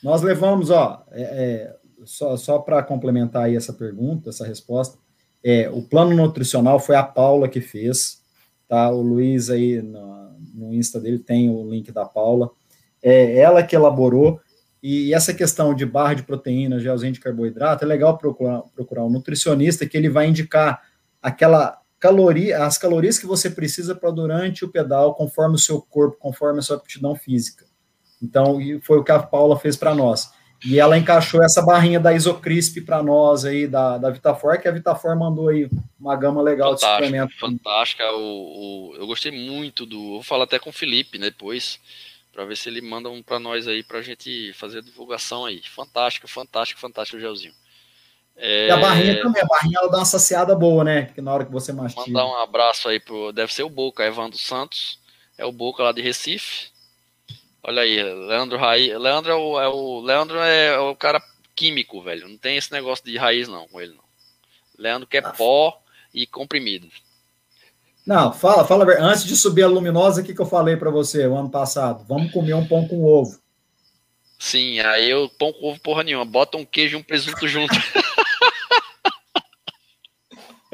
[0.02, 4.98] Nós levamos, ó, é, é, só, só para complementar aí essa pergunta, essa resposta,
[5.42, 8.22] é, o plano nutricional foi a Paula que fez,
[8.68, 8.90] tá?
[8.90, 12.50] O Luiz aí no, no Insta dele tem o link da Paula.
[13.02, 14.40] É ela que elaborou
[14.82, 19.10] e essa questão de barra de proteína, gelzinho de carboidrato, é legal procurar, procurar um
[19.10, 20.82] nutricionista que ele vai indicar
[21.22, 26.18] aquela caloria, as calorias que você precisa para durante o pedal, conforme o seu corpo,
[26.18, 27.64] conforme a sua aptidão física.
[28.22, 30.30] Então, foi o que a Paula fez para nós.
[30.64, 34.72] E ela encaixou essa barrinha da Isocrisp para nós aí, da, da Vitafor, que a
[34.72, 35.68] Vitafor mandou aí
[36.00, 37.38] uma gama legal fantástica, de suplemento.
[37.38, 39.98] Fantástica, o, o, eu gostei muito do.
[39.98, 41.78] Vou falar até com o Felipe né, depois
[42.32, 45.44] para ver se ele manda um para nós aí para a gente fazer a divulgação
[45.46, 45.62] aí.
[45.62, 47.54] Fantástico, fantástico, fantástico o gelzinho.
[48.36, 48.68] É...
[48.68, 51.06] E a barrinha também, a barrinha ela dá uma saciada boa, né?
[51.14, 52.06] Que na hora que você mastiga.
[52.06, 53.32] Mandar um abraço aí pro.
[53.32, 54.98] Deve ser o Boca, Evandro Santos.
[55.38, 56.68] É o Boca lá de Recife.
[57.62, 58.96] Olha aí, Leandro Raiz.
[58.98, 61.20] Leandro é o, é o, Leandro é o cara
[61.54, 62.28] químico, velho.
[62.28, 64.04] Não tem esse negócio de raiz, não, com ele, não.
[64.78, 65.30] Leandro quer ah.
[65.30, 65.80] pó
[66.14, 66.86] e comprimido.
[68.06, 68.86] Não, fala, fala.
[69.00, 72.04] Antes de subir a luminosa, o que, que eu falei para você o ano passado?
[72.06, 73.40] Vamos comer um pão com ovo.
[74.38, 76.24] Sim, aí eu pão com ovo porra nenhuma.
[76.24, 77.74] Bota um queijo e um presunto junto.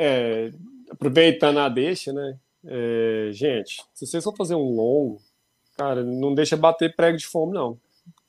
[0.02, 0.52] é,
[0.90, 2.36] aproveitando a deixa, né?
[2.64, 5.20] É, gente, se vocês for fazer um longo,
[5.76, 7.78] cara, não deixa bater prego de fome, não.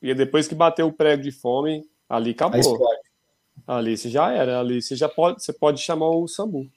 [0.01, 2.79] E depois que bater o prego de fome, ali acabou.
[3.67, 6.69] Ali você já era, ali você já pode, você pode chamar o SAMU.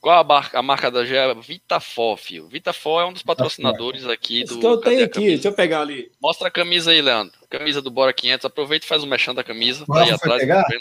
[0.00, 1.32] Qual a marca, a marca da Gé?
[1.34, 2.46] Vitafó, filho.
[2.46, 4.58] Vitafó é um dos patrocinadores aqui do.
[4.58, 6.12] que eu tenho aqui, deixa eu pegar ali.
[6.20, 7.32] Mostra a camisa aí, Leandro.
[7.48, 8.44] Camisa do Bora 500.
[8.44, 9.86] Aproveita e faz o um mexão da camisa.
[9.86, 10.42] Tá aí atrás.
[10.42, 10.62] Pegar?
[10.64, 10.76] Tá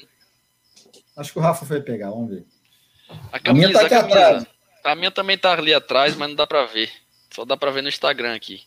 [1.15, 2.45] Acho que o Rafa foi pegar, vamos ver.
[3.31, 4.27] A camisa, a minha, tá aqui a.
[4.27, 4.47] Atrás.
[4.83, 6.91] a minha também tá ali atrás, mas não dá pra ver.
[7.31, 8.63] Só dá pra ver no Instagram aqui.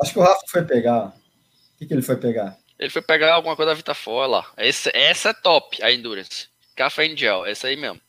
[0.00, 1.06] Acho que o Rafa foi pegar.
[1.06, 2.56] O que, que ele foi pegar?
[2.78, 4.46] Ele foi pegar alguma coisa da Vitafó, lá.
[4.58, 6.48] Esse, essa é top, a Endurance.
[6.74, 8.00] Café gel, essa aí mesmo.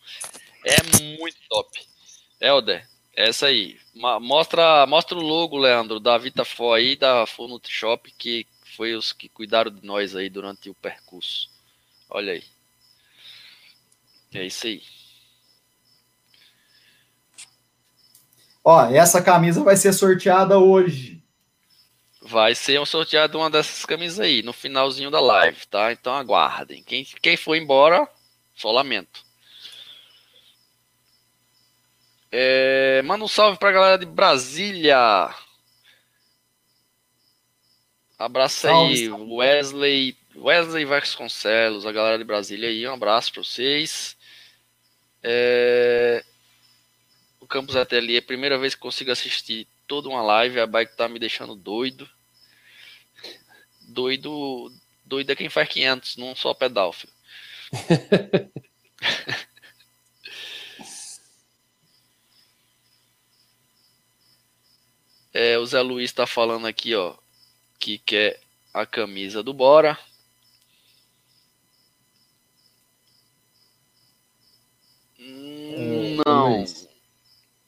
[0.64, 0.78] É
[1.18, 1.80] muito top.
[2.42, 3.78] Helder, essa aí.
[3.94, 9.30] Mostra, mostra o logo, Leandro, da Vitafó aí, da Full Shop, que foi os que
[9.30, 11.55] cuidaram de nós aí durante o percurso.
[12.10, 12.44] Olha aí.
[14.34, 14.82] É isso aí.
[18.64, 21.24] Ó, essa camisa vai ser sorteada hoje.
[22.22, 25.92] Vai ser um sorteado uma dessas camisas aí, no finalzinho da live, tá?
[25.92, 26.84] Então aguardem.
[26.84, 28.10] Quem, quem for embora,
[28.56, 29.24] só lamento.
[32.32, 34.98] É, manda um salve pra galera de Brasília.
[38.18, 44.18] Abraço aí, Wesley, Wesley Vasconcelos, a galera de Brasília aí, um abraço para vocês.
[45.24, 46.24] É,
[47.40, 51.20] o Campus Ateliê, primeira vez que consigo assistir toda uma live, a bike tá me
[51.20, 52.10] deixando doido.
[53.82, 54.72] Doido,
[55.06, 57.14] doido é quem faz 500, não só pedal, filho.
[65.38, 67.14] É, o Zé Luiz está falando aqui, ó,
[67.78, 68.40] que quer
[68.74, 70.00] a camisa do Bora.
[76.26, 76.66] Não.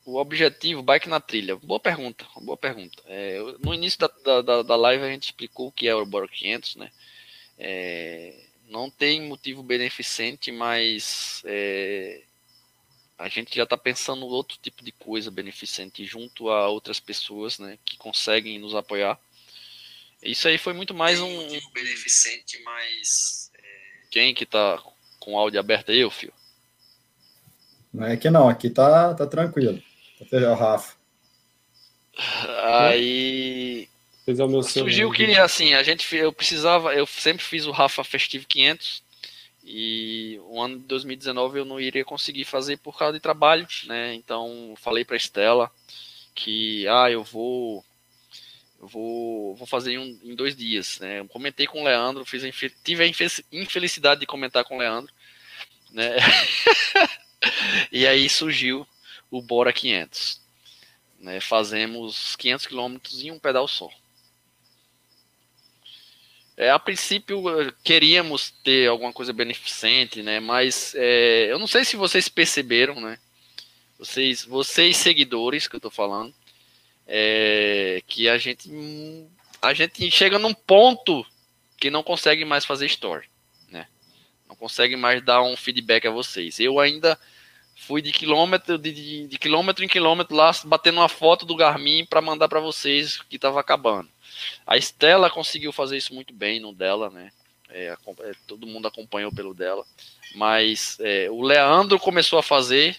[0.05, 1.55] O objetivo, bike na trilha.
[1.57, 3.03] Boa pergunta, boa pergunta.
[3.05, 6.27] É, no início da, da, da live a gente explicou o que é o Bora
[6.27, 6.91] 500, né?
[7.57, 8.33] É,
[8.69, 12.23] não tem motivo beneficente, mas é,
[13.17, 17.79] a gente já está pensando outro tipo de coisa beneficente junto a outras pessoas, né,
[17.83, 19.19] que conseguem nos apoiar.
[20.21, 23.81] Isso aí foi muito mais um, um beneficente, mas é...
[24.11, 24.81] quem que tá
[25.19, 26.33] com o áudio aberto aí, filho?
[27.93, 29.81] Não é que não, aqui tá, tá tranquilo.
[30.29, 30.95] Tá o Rafa.
[32.63, 33.87] Aí
[34.25, 38.03] Esse o meu Surgiu que, assim, a gente, eu precisava, eu sempre fiz o Rafa
[38.03, 39.03] Festive 500
[39.63, 44.13] e o ano de 2019 eu não iria conseguir fazer por causa de trabalho, né?
[44.15, 45.69] Então falei para Estela
[46.33, 47.83] que, ah, eu vou,
[48.79, 51.19] eu vou, vou fazer em, um, em dois dias, né?
[51.19, 52.49] Eu comentei com o Leandro, fiz a,
[52.83, 53.07] tive a
[53.51, 55.13] infelicidade de comentar com o Leandro,
[55.91, 56.15] né?
[57.91, 58.87] e aí surgiu
[59.29, 60.41] o Bora 500.
[61.19, 61.39] Né?
[61.39, 63.89] Fazemos 500 quilômetros em um pedal só.
[66.55, 67.43] É, a princípio
[67.83, 70.39] queríamos ter alguma coisa beneficente, né?
[70.39, 73.19] Mas é, eu não sei se vocês perceberam, né?
[73.99, 76.33] Vocês, vocês seguidores que eu tô falando,
[77.07, 78.71] é, que a gente
[79.61, 81.23] a gente chega num ponto
[81.77, 83.27] que não consegue mais fazer story,
[83.69, 83.87] né?
[84.49, 86.59] Não consegue mais dar um feedback a vocês.
[86.59, 87.19] Eu ainda
[87.77, 92.05] fui de quilômetro de, de, de quilômetro em quilômetro lá batendo uma foto do Garmin
[92.05, 94.09] para mandar para vocês que estava acabando.
[94.65, 97.31] A Estela conseguiu fazer isso muito bem no dela, né?
[97.69, 99.85] É, é, todo mundo acompanhou pelo dela.
[100.35, 102.97] Mas é, o Leandro começou a fazer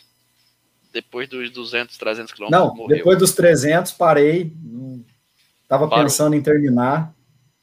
[0.93, 2.69] depois dos 200, 300 quilômetros.
[2.69, 2.97] Não, morreu.
[2.97, 4.53] depois dos 300 parei.
[5.69, 6.05] Tava Parou.
[6.05, 7.13] pensando em terminar.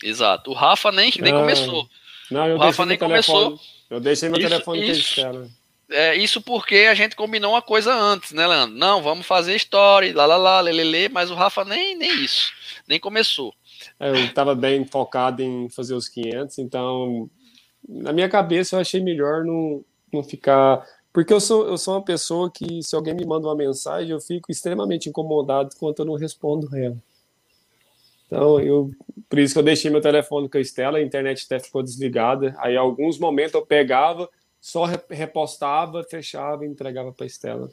[0.03, 0.51] Exato.
[0.51, 1.89] O Rafa nem, nem ah, começou.
[2.29, 3.59] Não, eu o Rafa nem começou.
[3.89, 5.21] Eu deixei meu isso, telefone isso,
[5.89, 8.75] é, isso porque a gente combinou uma coisa antes, né, Leandro?
[8.75, 12.51] Não, vamos fazer story, lá, lá, lá, lelele, mas o Rafa nem, nem isso,
[12.87, 13.53] nem começou.
[13.99, 17.29] É, eu estava bem focado em fazer os 500, então
[17.87, 20.85] na minha cabeça eu achei melhor não, não ficar.
[21.13, 24.19] Porque eu sou, eu sou uma pessoa que, se alguém me manda uma mensagem, eu
[24.19, 26.97] fico extremamente incomodado quando eu não respondo ela.
[28.25, 28.91] Então, eu,
[29.29, 32.55] por isso que eu deixei meu telefone com a Estela, a internet até ficou desligada.
[32.57, 34.27] Aí, alguns momentos eu pegava,
[34.65, 37.71] só repostava, fechava e entregava para a Estela.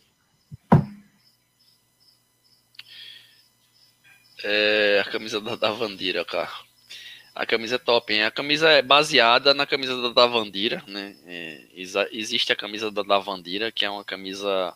[4.45, 6.53] É a camisa da Davandira, cara.
[7.35, 8.25] A camisa é top, hein?
[8.25, 11.17] A camisa é baseada na camisa da Davandira, né?
[11.25, 11.65] É,
[12.13, 14.75] existe a camisa da Davandira, que é uma camisa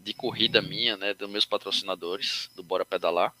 [0.00, 1.12] de corrida minha, né?
[1.12, 3.34] Dos meus patrocinadores, do Bora Pedalar.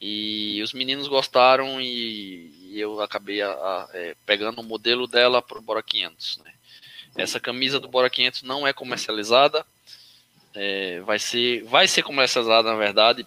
[0.00, 5.40] E os meninos gostaram e, e eu acabei a, a, é, pegando o modelo dela
[5.40, 6.55] para o Bora 500, né?
[7.16, 9.64] Essa camisa do Bora 500 não é comercializada,
[10.54, 13.26] é, vai, ser, vai ser comercializada, na verdade,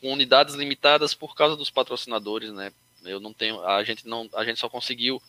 [0.00, 2.72] com unidades limitadas por causa dos patrocinadores, né?
[3.04, 5.22] Eu não tenho, a gente não, a gente só conseguiu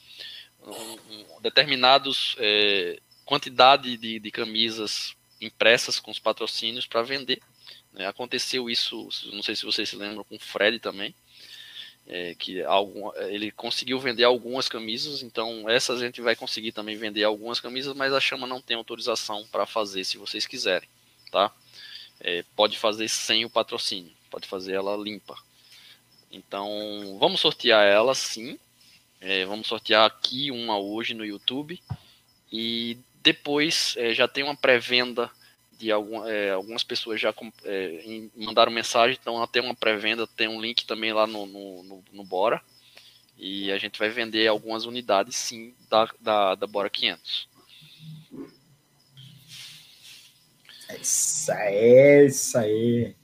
[0.61, 7.41] um, um, determinados é, quantidade de, de camisas impressas com os patrocínios para vender.
[7.93, 8.05] Né?
[8.07, 11.15] Aconteceu isso, não sei se vocês se lembram, com o Fred também,
[12.11, 16.95] é, que algum, ele conseguiu vender algumas camisas, então essas a gente vai conseguir também
[16.95, 20.87] vender algumas camisas, mas a Chama não tem autorização para fazer se vocês quiserem,
[21.31, 21.51] tá?
[22.19, 25.37] É, pode fazer sem o patrocínio pode fazer ela limpa.
[26.31, 28.57] Então, vamos sortear ela sim.
[29.19, 31.79] É, vamos sortear aqui uma hoje no YouTube.
[32.51, 35.29] E depois é, já tem uma pré-venda
[35.81, 37.33] de algum, é, algumas pessoas já
[37.65, 42.03] é, mandaram mensagem, então tem uma pré-venda, tem um link também lá no, no, no,
[42.13, 42.61] no, Bora.
[43.35, 47.49] E a gente vai vender algumas unidades sim da, da, da Bora 500.
[50.89, 53.15] É isso aí, isso aí.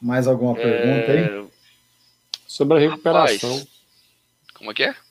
[0.00, 1.44] Mais alguma pergunta aí?
[1.44, 1.46] É,
[2.46, 3.50] sobre a recuperação.
[3.50, 3.68] Rapaz,
[4.54, 5.07] como é que é?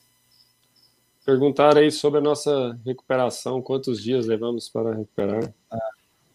[1.28, 5.54] Perguntaram aí sobre a nossa recuperação, quantos dias levamos para recuperar?
[5.70, 5.78] Ah,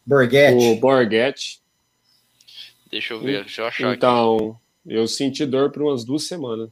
[0.05, 0.66] Borghetti.
[0.66, 1.62] O Borghetti.
[2.90, 4.36] Deixa eu ver, deixa eu achar Então,
[4.85, 4.94] aqui.
[4.94, 6.69] eu senti dor por umas duas semanas.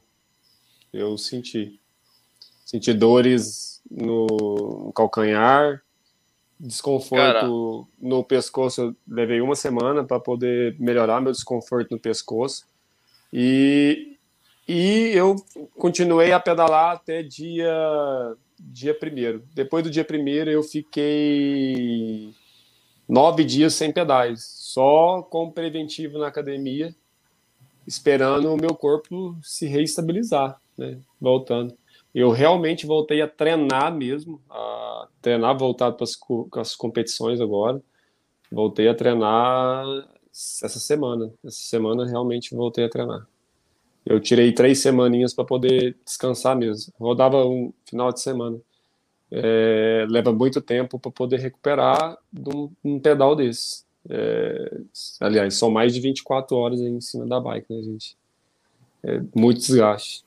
[0.93, 1.79] Eu senti.
[2.63, 5.81] Senti dores no calcanhar,
[6.59, 7.47] desconforto Cara.
[7.99, 12.67] no pescoço, eu levei uma semana para poder melhorar meu desconforto no pescoço.
[13.33, 14.15] E,
[14.67, 15.35] e eu
[15.75, 19.43] continuei a pedalar até dia dia primeiro.
[19.53, 22.33] Depois do dia primeiro eu fiquei
[23.09, 26.95] nove dias sem pedais, só com preventivo na academia,
[27.85, 30.99] esperando o meu corpo se reestabilizar, né?
[31.19, 31.75] Voltando.
[32.13, 37.81] Eu realmente voltei a treinar mesmo, a treinar voltado para as competições agora.
[38.51, 39.85] Voltei a treinar
[40.31, 41.31] essa semana.
[41.43, 43.25] Essa semana realmente voltei a treinar.
[44.05, 46.93] Eu tirei três semaninhas para poder descansar mesmo.
[46.99, 48.57] Rodava um final de semana.
[49.31, 53.83] É, leva muito tempo para poder recuperar de um, um pedal desse.
[54.09, 54.79] É,
[55.19, 58.17] aliás, são mais de 24 horas em cima da bike, né, gente?
[59.03, 60.23] É muito desgaste.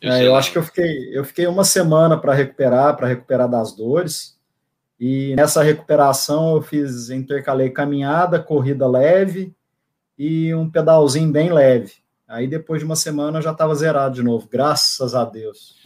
[0.00, 3.48] Eu, é, eu acho que eu fiquei, eu fiquei uma semana para recuperar, para recuperar
[3.48, 4.36] das dores.
[4.98, 9.54] E nessa recuperação eu fiz, intercalei caminhada, corrida leve
[10.18, 11.94] e um pedalzinho bem leve.
[12.28, 15.76] Aí depois de uma semana já estava zerado de novo, graças a Deus.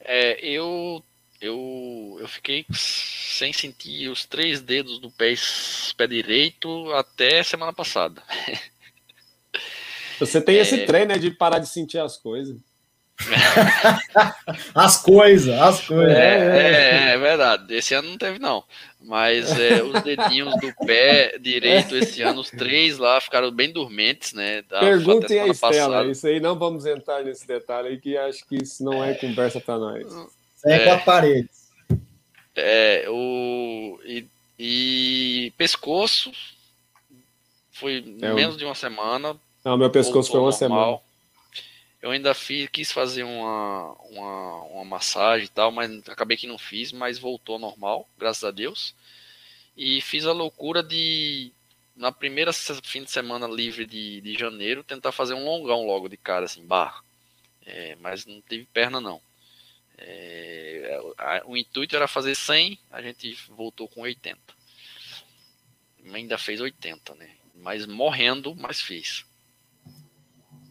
[0.00, 1.02] É, eu,
[1.40, 5.34] eu, eu fiquei sem sentir os três dedos do pé,
[5.96, 8.20] pé direito até semana passada.
[10.18, 10.60] Você tem é...
[10.60, 12.58] esse treino né, de parar de sentir as coisas.
[14.74, 16.16] as coisas, as coisas.
[16.16, 17.74] É, é, é, verdade.
[17.74, 18.64] Esse ano não teve, não.
[19.04, 24.32] Mas é, os dedinhos do pé direito esse ano, os três lá ficaram bem dormentes,
[24.32, 24.62] né?
[24.62, 26.10] Da, Perguntem a Estela, passada.
[26.10, 29.60] isso aí não vamos entrar nesse detalhe aí, que acho que isso não é, conversa
[29.60, 30.06] para nós.
[30.64, 31.68] É, é quatro paredes.
[32.56, 34.26] É, o, e,
[34.58, 36.32] e pescoço
[37.72, 39.36] foi é, menos de uma semana.
[39.62, 40.58] Não, meu pescoço foi uma normal.
[40.58, 40.98] semana.
[42.04, 46.58] Eu ainda fiz, quis fazer uma, uma, uma massagem e tal, mas acabei que não
[46.58, 48.94] fiz, mas voltou normal, graças a Deus.
[49.74, 51.50] E fiz a loucura de,
[51.96, 56.18] na primeira fim de semana livre de, de janeiro, tentar fazer um longão logo de
[56.18, 57.02] cara, assim, barra.
[57.64, 59.18] É, mas não teve perna, não.
[59.96, 64.38] É, a, o intuito era fazer 100, a gente voltou com 80.
[66.12, 67.30] Ainda fez 80, né?
[67.54, 69.24] Mas morrendo, mas fez.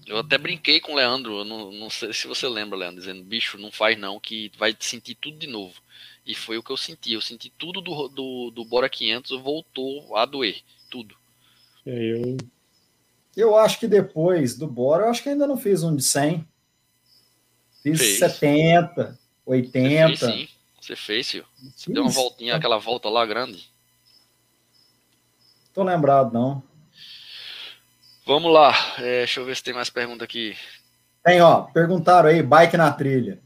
[0.05, 3.23] Eu até brinquei com o Leandro, eu não, não sei se você lembra, Leandro, dizendo,
[3.23, 5.73] bicho, não faz não, que vai sentir tudo de novo.
[6.25, 7.13] E foi o que eu senti.
[7.13, 10.61] Eu senti tudo do, do, do Bora 500 voltou a doer.
[10.89, 11.15] Tudo.
[11.85, 12.38] É, eu...
[13.35, 16.47] eu acho que depois do Bora, eu acho que ainda não fiz um de 100.
[17.81, 18.19] Fiz fez.
[18.19, 20.07] 70, 80.
[20.07, 20.47] Você fez, sim.
[20.80, 21.45] Você fez, filho.
[21.75, 23.69] Você deu uma voltinha, aquela volta lá grande.
[25.73, 26.63] Tô lembrado, não.
[28.25, 30.55] Vamos lá, é, deixa eu ver se tem mais pergunta aqui.
[31.23, 33.41] Tem, ó, perguntaram aí, bike na trilha.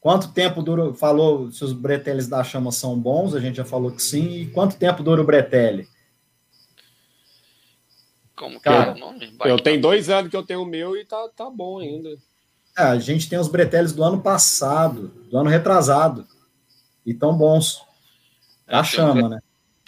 [0.00, 3.92] Quanto tempo dura, falou se os breteles da chama são bons, a gente já falou
[3.92, 5.86] que sim, e quanto tempo dura o bretele?
[8.34, 9.26] Como que Cara, é o nome?
[9.30, 12.08] Bike eu tenho dois anos que eu tenho o meu e tá, tá bom ainda.
[12.76, 16.26] É, a gente tem os breteles do ano passado, do ano retrasado,
[17.04, 17.82] e tão bons.
[18.66, 19.38] A chama, né?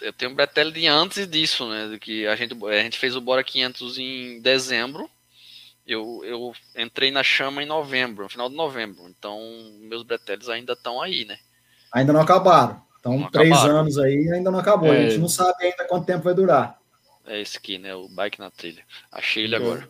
[0.01, 1.87] Eu tenho um Bretelli de antes disso, né?
[1.87, 5.09] Do que a gente, a gente fez o Bora 500 em dezembro.
[5.85, 9.07] Eu, eu entrei na chama em novembro, no final de novembro.
[9.07, 9.39] Então,
[9.81, 11.37] meus Breteles ainda estão aí, né?
[11.91, 12.81] Ainda não acabaram.
[12.99, 13.79] Então, três acabaram.
[13.81, 14.91] anos aí ainda não acabou.
[14.91, 15.05] É.
[15.05, 16.79] A gente não sabe ainda quanto tempo vai durar.
[17.25, 17.93] É esse aqui, né?
[17.93, 18.83] O bike na trilha.
[19.11, 19.87] Achei ele agora.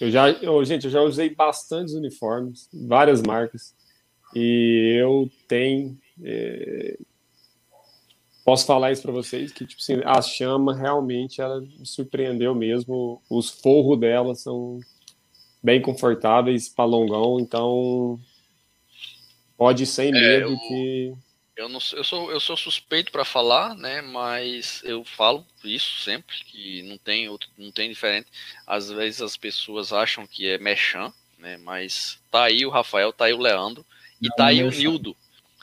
[0.00, 3.74] Eu já, eu, gente, eu já usei bastantes uniformes, várias marcas.
[4.34, 6.96] E eu tenho é,
[8.48, 13.20] posso falar isso para vocês que tipo assim, a chama realmente ela me surpreendeu mesmo.
[13.28, 14.80] Os forros dela são
[15.62, 18.18] bem confortáveis para longão, então
[19.54, 21.14] pode ir sem é, medo eu, que
[21.58, 24.00] eu não eu sou eu sou suspeito para falar, né?
[24.00, 28.28] Mas eu falo isso sempre que não tem outro, não tem diferente.
[28.66, 31.58] Às vezes as pessoas acham que é mechan, né?
[31.58, 33.84] Mas tá aí o Rafael, tá aí o Leandro
[34.22, 35.14] e não, tá aí o Nildo.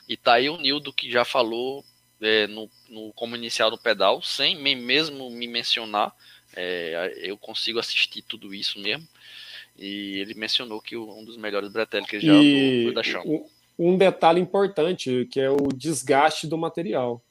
[0.08, 1.84] E tá aí o Nildo que já falou
[2.20, 6.14] é, no, no, como inicial do pedal, sem mesmo me mencionar.
[6.54, 9.06] É, eu consigo assistir tudo isso mesmo.
[9.78, 13.46] E ele mencionou que um dos melhores Bretelli que ele já e foi da chão.
[13.78, 17.22] Um detalhe importante, que é o desgaste do material.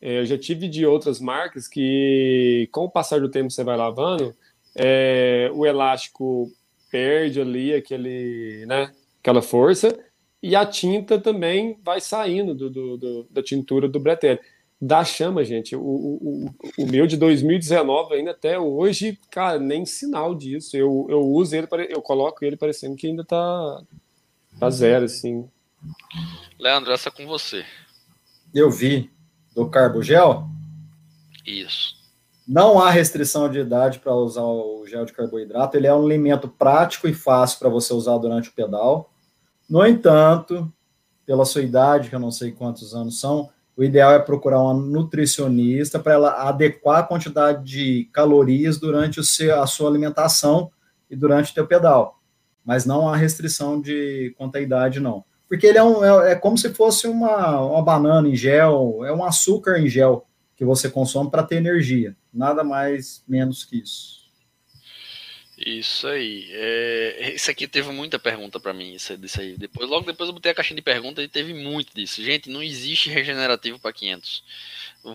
[0.00, 3.76] É, eu já tive de outras marcas que, com o passar do tempo, você vai
[3.76, 4.34] lavando,
[4.74, 6.50] é, o elástico
[6.90, 9.96] perde ali aquele, né, aquela força
[10.42, 14.40] e a tinta também vai saindo do, do, do da tintura do Bretelli.
[14.80, 20.34] Da chama, gente, o, o, o, meu de 2019 ainda até hoje, cara, nem sinal
[20.34, 20.76] disso.
[20.76, 23.80] Eu, eu uso ele, eu coloco ele parecendo que ainda tá,
[24.58, 25.48] tá zero, assim.
[26.58, 27.64] Leandro, essa é com você.
[28.52, 29.08] Eu vi.
[29.54, 30.48] Do Carbogel?
[31.46, 31.94] Isso.
[32.48, 35.76] Não há restrição de idade para usar o gel de carboidrato.
[35.76, 39.11] Ele é um alimento prático e fácil para você usar durante o pedal.
[39.72, 40.70] No entanto,
[41.24, 44.74] pela sua idade, que eu não sei quantos anos são, o ideal é procurar uma
[44.74, 50.70] nutricionista para ela adequar a quantidade de calorias durante o seu, a sua alimentação
[51.08, 52.20] e durante o teu pedal.
[52.62, 55.24] Mas não há restrição de quanto à idade, não.
[55.48, 59.10] Porque ele é, um, é, é como se fosse uma, uma banana em gel, é
[59.10, 62.14] um açúcar em gel que você consome para ter energia.
[62.30, 64.21] Nada mais, menos que isso.
[65.64, 66.48] Isso aí.
[66.50, 69.56] É, isso aqui teve muita pergunta para mim, isso, aí.
[69.56, 72.22] Depois, logo depois eu botei a caixinha de perguntas e teve muito disso.
[72.22, 74.42] Gente, não existe regenerativo para 500.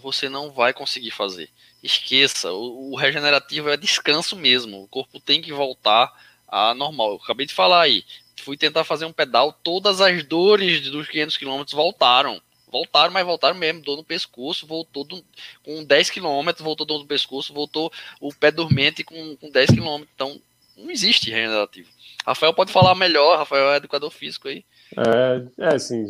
[0.02, 1.50] Você não vai conseguir fazer.
[1.84, 4.84] Esqueça, o, o, regenerativo é descanso mesmo.
[4.84, 6.14] O corpo tem que voltar
[6.48, 7.12] a normal.
[7.12, 8.06] Eu acabei de falar aí.
[8.38, 12.42] Fui tentar fazer um pedal, todas as dores dos 500 km voltaram.
[12.70, 13.82] Voltaram, mas voltaram mesmo.
[13.82, 15.24] Dor no pescoço, voltou do,
[15.64, 20.04] com 10 km, voltou dor no pescoço, voltou o pé dormente com, com 10 km.
[20.14, 20.40] Então,
[20.78, 21.90] não existe regenerativo.
[22.26, 24.66] Rafael pode falar melhor, Rafael é educador físico aí.
[24.98, 26.06] É, é assim,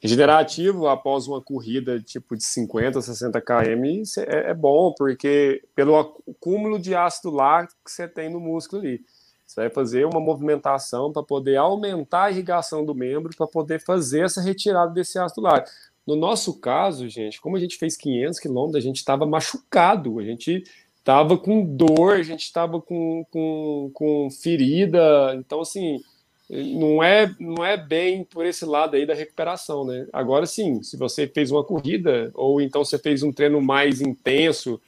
[0.00, 6.78] regenerativo após uma corrida tipo de 50, 60 km é, é bom, porque pelo acúmulo
[6.78, 9.04] de ácido lático que você tem no músculo ali.
[9.50, 14.24] Você vai fazer uma movimentação para poder aumentar a irrigação do membro, para poder fazer
[14.24, 15.76] essa retirada desse ácido lático.
[16.06, 20.22] No nosso caso, gente, como a gente fez 500 quilômetros, a gente estava machucado, a
[20.22, 20.62] gente
[20.96, 25.34] estava com dor, a gente estava com, com, com ferida.
[25.34, 26.00] Então, assim,
[26.48, 30.06] não é, não é bem por esse lado aí da recuperação, né?
[30.12, 34.80] Agora sim, se você fez uma corrida, ou então você fez um treino mais intenso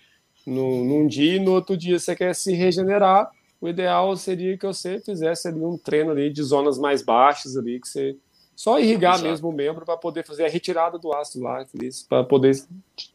[0.47, 3.28] no, num dia e no outro dia você quer se regenerar,
[3.62, 7.80] o ideal seria que você fizesse ali um treino ali de zonas mais baixas ali,
[7.80, 8.16] que você
[8.56, 9.28] só irrigar Exato.
[9.28, 11.64] mesmo o membro para poder fazer a retirada do ácido lá,
[12.09, 12.56] para poder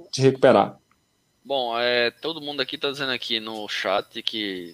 [0.09, 0.79] te recuperar.
[1.43, 4.73] Bom, é, todo mundo aqui está dizendo aqui no chat que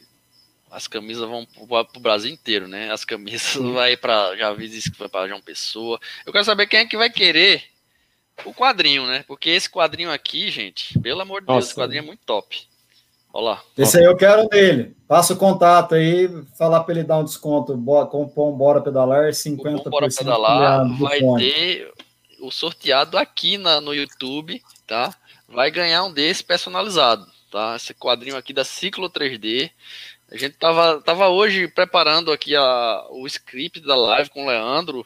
[0.70, 2.92] as camisas vão para o Brasil inteiro, né?
[2.92, 6.00] As camisas vai para, já vi isso que vai para João Pessoa.
[6.24, 7.64] Eu quero saber quem é que vai querer
[8.46, 9.24] o quadrinho, né?
[9.28, 12.68] Porque esse quadrinho aqui, gente, pelo amor de Nossa, Deus, esse quadrinho é muito top.
[13.34, 13.64] Olha lá.
[13.76, 14.96] Esse aí eu quero dele.
[15.08, 17.74] Passa o contato aí, falar para ele dar um desconto.
[18.12, 19.90] Com um Bora Pedalar, 50%.
[19.90, 21.92] Bora Pedalar vai ter
[22.40, 25.16] o sorteado aqui na, no YouTube, tá?
[25.50, 27.76] Vai ganhar um desse personalizado, tá?
[27.76, 29.72] Esse quadrinho aqui da Ciclo 3D.
[30.32, 35.06] A gente tava, tava hoje preparando aqui a, o script da live com o Leandro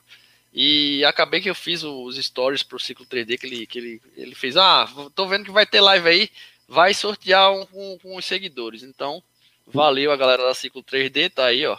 [0.54, 4.36] e acabei que eu fiz os stories pro Ciclo 3D que ele, que ele, ele
[4.36, 4.58] fez.
[4.58, 6.30] Ah, tô vendo que vai ter live aí
[6.68, 8.84] vai sortear um com, com os seguidores.
[8.84, 9.22] Então,
[9.66, 11.78] valeu a galera da Ciclo 3D, tá aí, ó,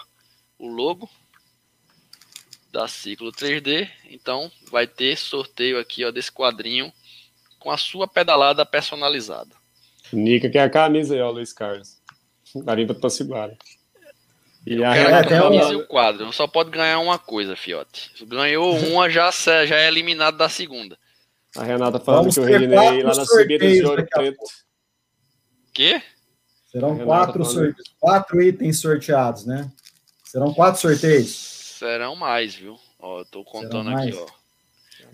[0.59, 1.09] o logo
[2.73, 3.89] da Ciclo 3D.
[4.11, 6.93] Então, vai ter sorteio aqui, ó, desse quadrinho
[7.59, 9.57] com a sua pedalada personalizada.
[10.13, 11.99] Nica que é a camisa aí, ó, Luiz Carlos.
[12.57, 13.51] Garimpa pra segurar.
[14.67, 16.33] E a quero a camisa e o quadro.
[16.33, 18.13] Só pode ganhar uma coisa, Fiote.
[18.27, 20.99] Ganhou uma, já, já é eliminado da segunda.
[21.57, 24.45] A Renata falando Vamos que eu relinei lá na subida de Ouro Preto.
[25.79, 26.03] Quê?
[26.73, 27.45] Serão quatro,
[28.01, 29.71] quatro itens sorteados, né?
[30.25, 31.31] Serão quatro sorteios.
[31.31, 32.77] Serão mais, viu?
[32.99, 34.27] Ó, eu tô contando aqui, ó.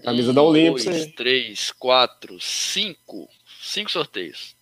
[0.02, 0.90] Camisa um, da Olímpia.
[0.90, 3.28] Dois, três, quatro, cinco.
[3.60, 4.56] Cinco sorteios.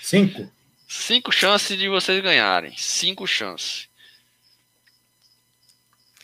[0.00, 0.48] Cinco?
[0.86, 2.72] Cinco chances de vocês ganharem.
[2.76, 3.88] Cinco chances.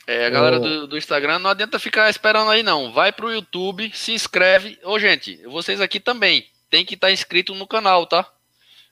[0.07, 2.93] É, a galera do, do, Instagram, não adianta ficar esperando aí, não.
[2.93, 4.79] Vai pro YouTube, se inscreve.
[4.85, 6.49] Ô, gente, vocês aqui também.
[6.71, 8.33] Tem que estar tá inscrito no canal, tá?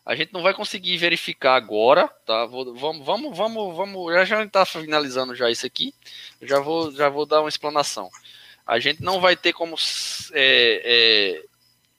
[0.05, 2.45] A gente não vai conseguir verificar agora, tá?
[2.45, 4.13] Vou, vamos, vamos, vamos, vamos.
[4.13, 5.95] Já já está finalizando já isso aqui.
[6.43, 8.11] Já vou, já vou dar uma explanação.
[8.67, 9.77] A gente não vai ter como
[10.33, 11.45] é, é,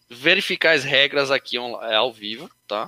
[0.08, 2.86] verificar as regras aqui é, ao vivo, tá?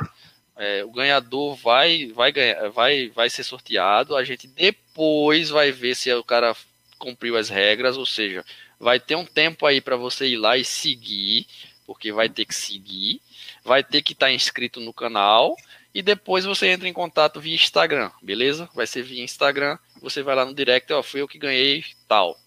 [0.56, 4.16] É, o ganhador vai, vai ganhar, vai, vai ser sorteado.
[4.16, 6.56] A gente depois vai ver se o cara
[7.00, 8.46] cumpriu as regras, ou seja,
[8.80, 11.48] vai ter um tempo aí para você ir lá e seguir,
[11.88, 13.20] porque vai ter que seguir
[13.68, 15.54] vai ter que estar tá inscrito no canal
[15.94, 18.70] e depois você entra em contato via Instagram, beleza?
[18.74, 22.40] Vai ser via Instagram, você vai lá no direct, ó, fui eu que ganhei tal.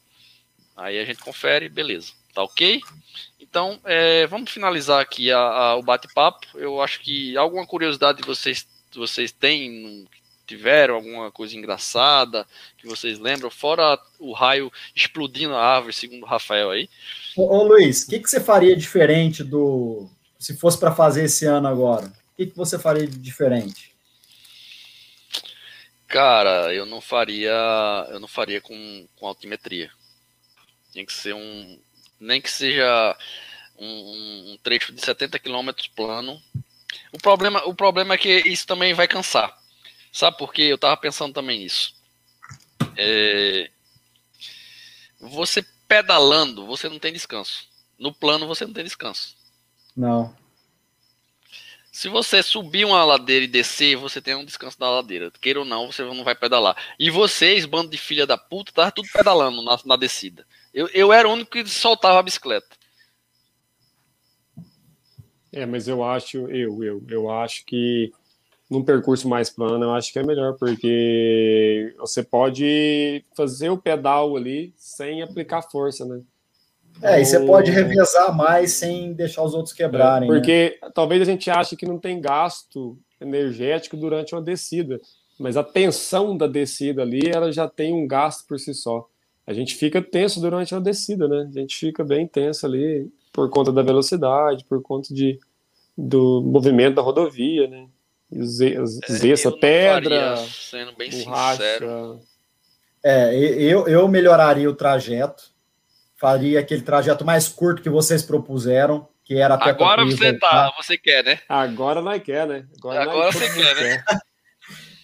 [0.75, 2.81] Aí a gente confere, beleza, tá ok?
[3.39, 6.47] Então, é, vamos finalizar aqui a, a, o bate-papo.
[6.55, 10.09] Eu acho que alguma curiosidade vocês, vocês têm,
[10.47, 12.47] tiveram alguma coisa engraçada
[12.79, 16.89] que vocês lembram, fora o raio explodindo a árvore, segundo o Rafael aí.
[17.37, 20.09] Ô, ô Luiz, o que, que você faria diferente do,
[20.41, 23.95] se fosse para fazer esse ano agora, o que, que você faria de diferente?
[26.09, 27.53] Cara, eu não faria,
[28.09, 29.91] eu não faria com, com altimetria.
[30.95, 31.79] Tem que ser um,
[32.19, 33.17] nem que seja
[33.79, 36.43] um, um trecho de 70 km plano.
[37.13, 39.57] O problema, o problema é que isso também vai cansar.
[40.11, 40.63] Sabe por quê?
[40.63, 41.95] Eu tava pensando também nisso.
[42.97, 43.71] É,
[45.21, 47.69] você pedalando, você não tem descanso.
[47.99, 49.39] No plano, você não tem descanso.
[50.01, 50.35] Não.
[51.93, 55.31] Se você subir uma ladeira e descer, você tem um descanso da ladeira.
[55.39, 56.75] Queira ou não, você não vai pedalar.
[56.99, 60.47] E vocês, bando de filha da puta, tava tudo pedalando na, na descida.
[60.73, 62.69] Eu, eu era o único que soltava a bicicleta.
[65.53, 68.11] É, mas eu acho, eu, eu, eu acho que
[68.71, 74.35] num percurso mais plano, eu acho que é melhor, porque você pode fazer o pedal
[74.35, 76.23] ali sem aplicar força, né?
[77.03, 80.29] É, e você pode revezar mais sem deixar os outros quebrarem.
[80.29, 80.91] É, porque né?
[80.95, 85.01] talvez a gente ache que não tem gasto energético durante uma descida,
[85.39, 89.09] mas a tensão da descida ali, ela já tem um gasto por si só.
[89.47, 91.49] A gente fica tenso durante a descida, né?
[91.49, 95.39] A gente fica bem tenso ali por conta da velocidade, por conta de,
[95.97, 97.87] do movimento da rodovia, né?
[98.33, 102.21] Zessa, é, pedra, sendo bem borracha, sincero,
[103.03, 105.50] É, eu, eu melhoraria o trajeto,
[106.21, 110.99] faria aquele trajeto mais curto que vocês propuseram, que era até Agora você tá, você
[110.99, 111.41] quer, né?
[111.49, 112.67] Agora nós quer, né?
[112.77, 114.05] Agora, Agora você quer, né?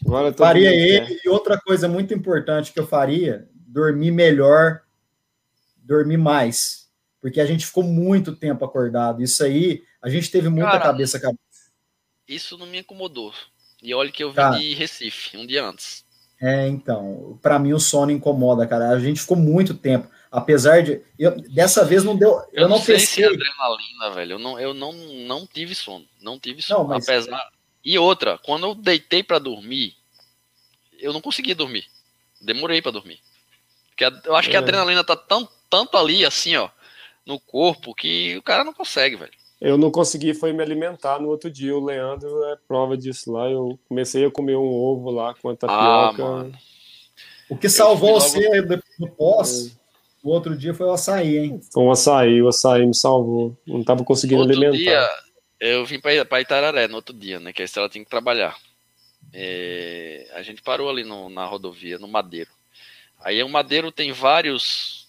[0.04, 1.20] Agora faria ele quer.
[1.24, 4.82] e outra coisa muito importante que eu faria, dormir melhor,
[5.78, 6.86] dormir mais,
[7.18, 9.22] porque a gente ficou muito tempo acordado.
[9.22, 11.40] Isso aí, a gente teve muita Cara, cabeça cabeça.
[12.28, 13.32] Isso não me incomodou.
[13.82, 14.50] E olha que eu vim tá.
[14.50, 16.04] de Recife um dia antes.
[16.38, 18.90] É, então, para mim o sono incomoda, cara.
[18.90, 22.76] A gente ficou muito tempo, apesar de eu, dessa vez não deu, eu, eu não,
[22.76, 24.32] não sei se é adrenalina, velho.
[24.32, 27.08] Eu não, eu não, não tive sono, não tive sono, não, mas...
[27.08, 27.50] apesar.
[27.84, 29.94] E outra, quando eu deitei para dormir,
[30.98, 31.84] eu não conseguia dormir.
[32.40, 33.20] Demorei para dormir.
[33.90, 34.62] Porque eu acho que a é.
[34.62, 36.68] adrenalina tá tão, tanto ali assim, ó,
[37.24, 39.32] no corpo que o cara não consegue, velho.
[39.60, 41.74] Eu não consegui foi me alimentar no outro dia.
[41.74, 43.48] O Leandro é prova disso lá.
[43.48, 46.24] Eu comecei a comer um ovo lá com a tapioca.
[46.24, 46.58] Ah,
[47.48, 48.20] o que salvou logo...
[48.20, 49.70] você do pós, é.
[50.26, 51.60] O outro dia foi o açaí, hein?
[51.72, 53.56] Foi o açaí, o açaí me salvou.
[53.64, 54.76] Não estava conseguindo outro alimentar.
[54.76, 55.08] Dia,
[55.60, 57.52] eu vim para Itararé no outro dia, né?
[57.52, 58.56] Que a estrela tem que trabalhar.
[59.32, 62.50] É, a gente parou ali no, na rodovia, no Madeiro.
[63.20, 65.06] Aí o Madeiro tem vários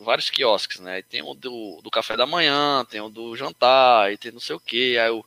[0.00, 1.00] vários quiosques, né?
[1.02, 4.56] Tem o do, do café da manhã, tem o do jantar, e tem não sei
[4.56, 4.98] o que.
[4.98, 5.24] Aí eu.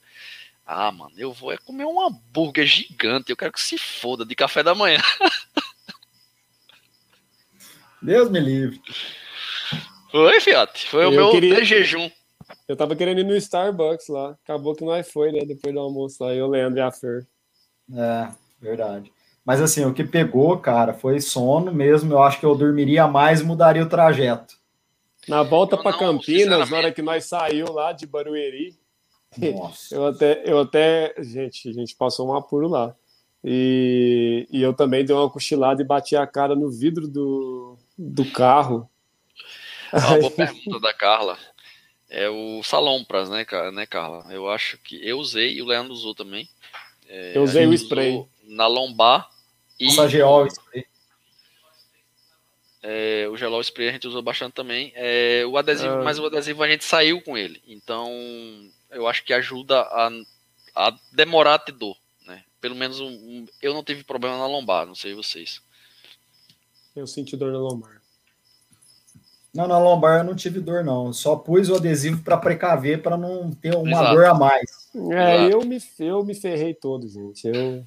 [0.66, 3.30] Ah, mano, eu vou é comer um hambúrguer gigante.
[3.30, 5.00] Eu quero que se foda de café da manhã.
[8.02, 8.82] Deus me livre.
[10.12, 10.90] Foi, Fiat.
[10.90, 11.64] Foi eu o meu queria...
[11.64, 12.10] jejum.
[12.68, 14.38] Eu tava querendo ir no Starbucks lá.
[14.44, 15.40] Acabou que nós foi, né?
[15.46, 16.34] Depois do almoço lá.
[16.34, 17.28] Eu, Leandro e a Fer.
[17.94, 18.30] É,
[18.62, 19.12] verdade.
[19.46, 22.14] Mas assim, o que pegou, cara, foi sono mesmo.
[22.14, 24.56] Eu acho que eu dormiria mais e mudaria o trajeto.
[25.28, 28.76] Na volta para Campinas, na hora que nós saiu lá de Barueri,
[29.38, 29.94] Nossa.
[29.94, 32.96] eu até, eu até, gente, a gente passou um apuro lá.
[33.44, 38.26] E, e eu também dei uma cochilada e bati a cara no vidro do, do
[38.32, 38.90] carro.
[39.92, 41.38] Uma boa pergunta da Carla.
[42.10, 44.26] É o Salompras, né, né, Carla?
[44.32, 46.48] Eu acho que eu usei e o Leandro usou também.
[47.08, 48.26] É, eu usei o spray.
[48.44, 49.30] Na lombar
[49.80, 49.88] e.
[49.88, 50.86] Massageol spray.
[52.90, 54.94] É, o Gelol Spray a gente usou bastante também.
[54.96, 56.04] É, o adesivo, ah.
[56.04, 57.62] mas o adesivo a gente saiu com ele.
[57.68, 58.10] Então,
[58.90, 60.10] eu acho que ajuda a,
[60.74, 61.98] a demorar a ter dor.
[62.26, 62.46] Né?
[62.62, 65.62] Pelo menos um, um, eu não tive problema na lombar, não sei vocês.
[66.98, 68.02] Eu senti dor na lombar.
[69.54, 71.14] Não, na lombar eu não tive dor, não.
[71.14, 74.16] Só pus o adesivo para precaver, para não ter uma Exato.
[74.16, 74.90] dor a mais.
[75.12, 77.48] É, eu me, eu me ferrei todo, gente.
[77.48, 77.86] Eu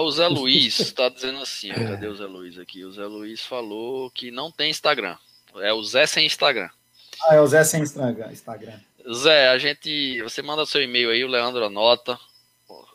[0.00, 2.82] o Zé Luiz está dizendo assim, ó, cadê o Zé Luiz aqui?
[2.82, 5.18] O Zé Luiz falou que não tem Instagram.
[5.56, 6.70] É o Zé sem Instagram.
[7.26, 8.32] Ah, é o Zé sem Instagram.
[9.12, 10.22] Zé, a gente.
[10.22, 12.18] Você manda seu e-mail aí, o Leandro anota.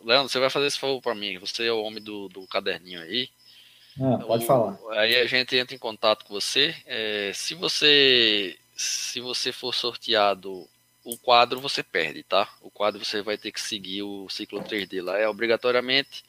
[0.03, 1.37] Leandro, você vai fazer esse favor para mim.
[1.37, 3.29] Você é o homem do, do caderninho aí.
[3.99, 4.77] Ah, pode o, falar.
[4.91, 6.75] Aí a gente entra em contato com você.
[6.85, 10.67] É, se você se você for sorteado
[11.03, 12.47] o quadro, você perde, tá?
[12.61, 15.17] O quadro você vai ter que seguir o ciclo 3D lá.
[15.17, 16.23] É obrigatoriamente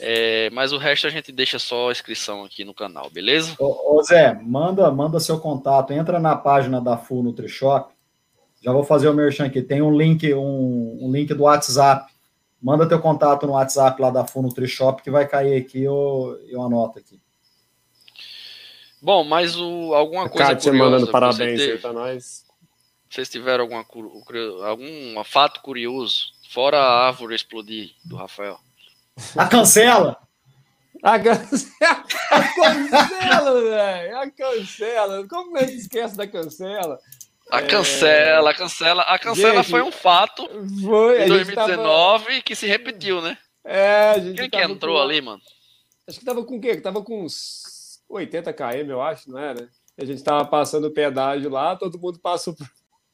[0.00, 3.54] é, mas o resto a gente deixa só a inscrição aqui no canal, beleza?
[3.58, 7.92] Ô, ô, Zé, manda, manda seu contato, entra na página da Full NutriShop.
[8.62, 9.60] Já vou fazer o merchan aqui.
[9.60, 12.11] Tem um link, um, um link do WhatsApp.
[12.62, 16.62] Manda teu contato no WhatsApp lá da Full NutriShop que vai cair aqui, eu, eu
[16.62, 17.20] anoto aqui.
[19.02, 22.44] Bom, mas o, alguma coisa Kátia curiosa mandando parabéns aí pra nós.
[23.10, 23.84] Vocês tiveram alguma,
[24.64, 28.58] algum fato curioso, fora a árvore explodir do Rafael?
[29.36, 30.16] A cancela!
[31.02, 32.04] A cancela!
[32.30, 32.42] A
[32.88, 34.18] cancela, velho!
[34.18, 35.28] A cancela!
[35.28, 36.98] Como é que esquece da cancela?
[37.52, 40.48] A cancela, a cancela, a cancela Gente, foi um fato
[40.82, 42.40] foi, em 2019 tava...
[42.40, 43.36] que se repetiu, né?
[43.62, 45.02] É, a gente Quem que entrou com...
[45.02, 45.42] ali, mano?
[46.08, 46.80] Acho que tava com o quê?
[46.80, 49.68] Tava com uns 80 km, eu acho, não era?
[50.00, 52.66] A gente tava passando o pedágio lá, todo mundo passou por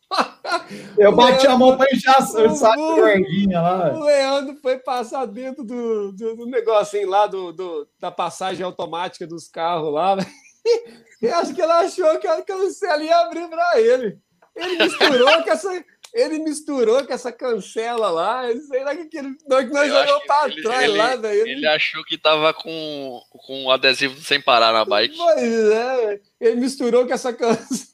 [0.97, 3.93] eu bati Leandro, a mão para inchar o saco gordinha lá.
[3.93, 9.27] O Leandro foi passar dentro do, do, do negocinho lá do, do, da passagem automática
[9.27, 10.17] dos carros lá.
[11.21, 14.17] Eu acho que ele achou que a cancela ia abrir para ele.
[14.59, 15.85] Ele misturou com essa.
[16.15, 18.43] Ele misturou com essa cancela lá.
[18.69, 21.41] Sei lá que, que, ele, que nós jogamos para trás ele, lá, velho.
[21.41, 25.17] Ele, ele achou que tava com, com o adesivo sem parar na bike.
[25.17, 27.89] Pois é, ele misturou com essa cancela.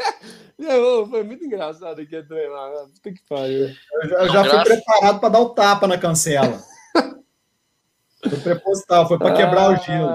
[1.08, 2.70] foi muito engraçado aqui treinar.
[2.70, 2.86] Né?
[2.94, 3.66] Puta que pariu.
[4.02, 6.62] Eu já, eu já fui preparado para dar o tapa na cancela.
[8.28, 10.10] foi preposital, foi para quebrar o gelo.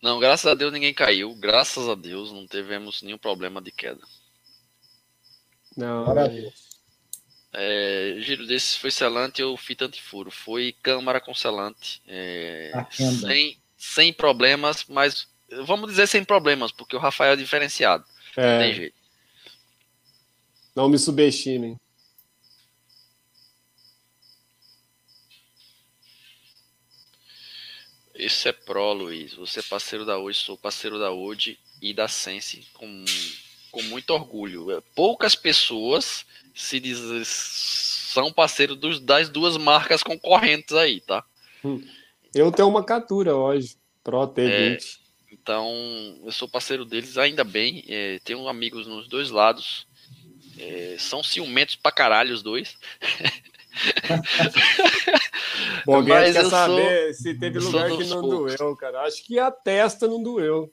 [0.00, 1.34] Não, graças a Deus ninguém caiu.
[1.34, 4.00] Graças a Deus não tivemos nenhum problema de queda.
[5.78, 6.68] Não, Parabéns.
[7.52, 10.28] É, giro desse foi selante ou fita antifuro.
[10.28, 12.02] Foi câmara com selante.
[12.08, 15.28] É, sem, sem problemas, mas
[15.64, 18.04] vamos dizer sem problemas, porque o Rafael é diferenciado.
[18.36, 18.42] É.
[18.42, 18.96] Não tem jeito.
[20.74, 21.76] Não me subestimem.
[28.16, 29.32] Isso é pró, Luiz.
[29.34, 33.04] Você é parceiro da hoje, sou parceiro da hoje e da Sense com,
[33.78, 34.82] com muito orgulho.
[34.94, 36.98] Poucas pessoas se diz,
[37.28, 41.24] são parceiros dos, das duas marcas concorrentes aí, tá?
[41.64, 41.80] Hum.
[42.34, 44.50] Eu tenho uma captura hoje, Pro T20.
[44.50, 44.78] É,
[45.32, 45.64] então,
[46.24, 47.84] eu sou parceiro deles, ainda bem.
[47.88, 49.86] É, tenho amigos nos dois lados.
[50.58, 52.76] É, são ciumentos pra caralho os dois.
[55.86, 58.56] Bom, Mas quer saber sou, se teve lugar que não poucos.
[58.56, 59.02] doeu, cara.
[59.02, 60.72] Acho que a testa não doeu.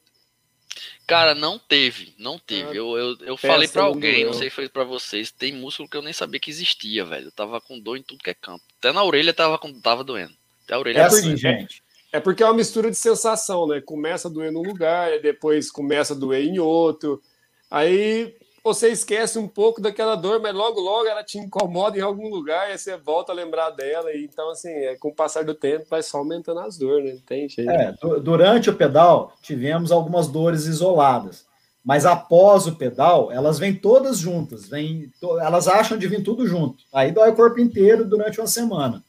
[1.07, 2.69] Cara, não teve, não teve.
[2.69, 5.87] Ah, eu, eu, eu falei para alguém, não sei se foi para vocês, tem músculo
[5.87, 7.27] que eu nem sabia que existia, velho.
[7.27, 8.63] Eu tava com dor em tudo que é canto.
[8.79, 10.33] Até na orelha tava, tava doendo.
[10.63, 11.83] Até a orelha é assim, gente.
[12.11, 13.81] É porque é uma mistura de sensação, né?
[13.81, 17.21] Começa a doer num lugar, depois começa a doer em outro.
[17.69, 18.35] Aí
[18.65, 22.73] você esquece um pouco daquela dor, mas logo, logo ela te incomoda em algum lugar
[22.73, 24.11] e você volta a lembrar dela.
[24.11, 27.11] E, então, assim, é, com o passar do tempo, vai só aumentando as dores, né?
[27.13, 27.69] Não tem jeito.
[27.69, 31.45] É, durante o pedal, tivemos algumas dores isoladas.
[31.83, 34.67] Mas após o pedal, elas vêm todas juntas.
[34.67, 36.83] Vêm, elas acham de vir tudo junto.
[36.91, 39.03] Aí dói o corpo inteiro durante uma semana.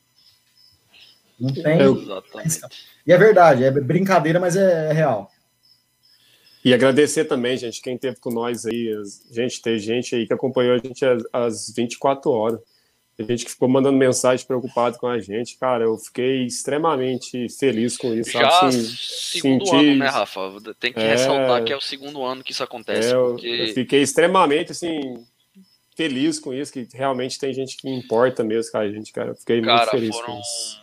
[1.41, 1.81] Não tem.
[1.81, 2.61] É, exatamente.
[3.07, 5.31] E é verdade, é brincadeira, mas é, é real.
[6.67, 8.93] E agradecer também, gente, quem teve com nós aí.
[9.31, 11.01] Gente, tem gente aí que acompanhou a gente
[11.33, 12.61] às 24 horas.
[13.17, 15.57] Tem gente que ficou mandando mensagem preocupado com a gente.
[15.59, 18.33] Cara, eu fiquei extremamente feliz com isso.
[18.33, 18.73] Já sabe?
[18.73, 19.77] segundo senti...
[19.77, 20.41] ano, né, Rafa?
[20.81, 21.11] Tem que é...
[21.11, 23.13] ressaltar que é o segundo ano que isso acontece.
[23.13, 23.47] É, porque...
[23.47, 25.25] eu, fiquei extremamente, assim,
[25.97, 29.29] feliz com isso, que realmente tem gente que importa mesmo com a gente, cara.
[29.29, 30.35] Eu fiquei cara, muito feliz foram...
[30.35, 30.83] com isso.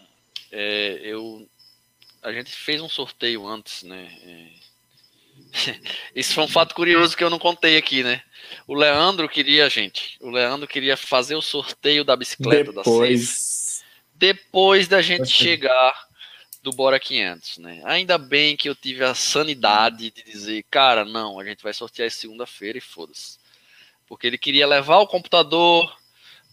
[0.49, 1.45] É, eu...
[2.21, 4.07] A gente fez um sorteio antes, né?
[6.15, 8.21] Isso foi um fato curioso que eu não contei aqui, né?
[8.67, 12.85] O Leandro queria, gente, o Leandro queria fazer o sorteio da bicicleta depois...
[12.85, 13.83] da Seis,
[14.15, 15.93] depois da gente chegar
[16.61, 17.81] do Bora 500, né?
[17.83, 22.09] Ainda bem que eu tive a sanidade de dizer, cara, não, a gente vai sortear
[22.09, 23.37] segunda-feira e foda-se.
[24.07, 25.93] Porque ele queria levar o computador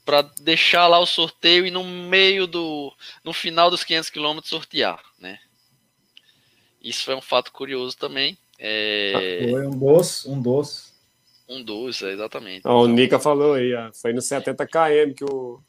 [0.05, 5.01] para deixar lá o sorteio e no meio do no final dos 500 quilômetros sortear,
[5.19, 5.39] né?
[6.83, 8.37] Isso foi um fato curioso também.
[8.63, 9.49] É...
[9.51, 10.91] Foi um doce, um doce.
[11.49, 12.69] Um doce, exatamente.
[12.69, 15.61] o Nica falou aí, ó, foi no 70 km que o,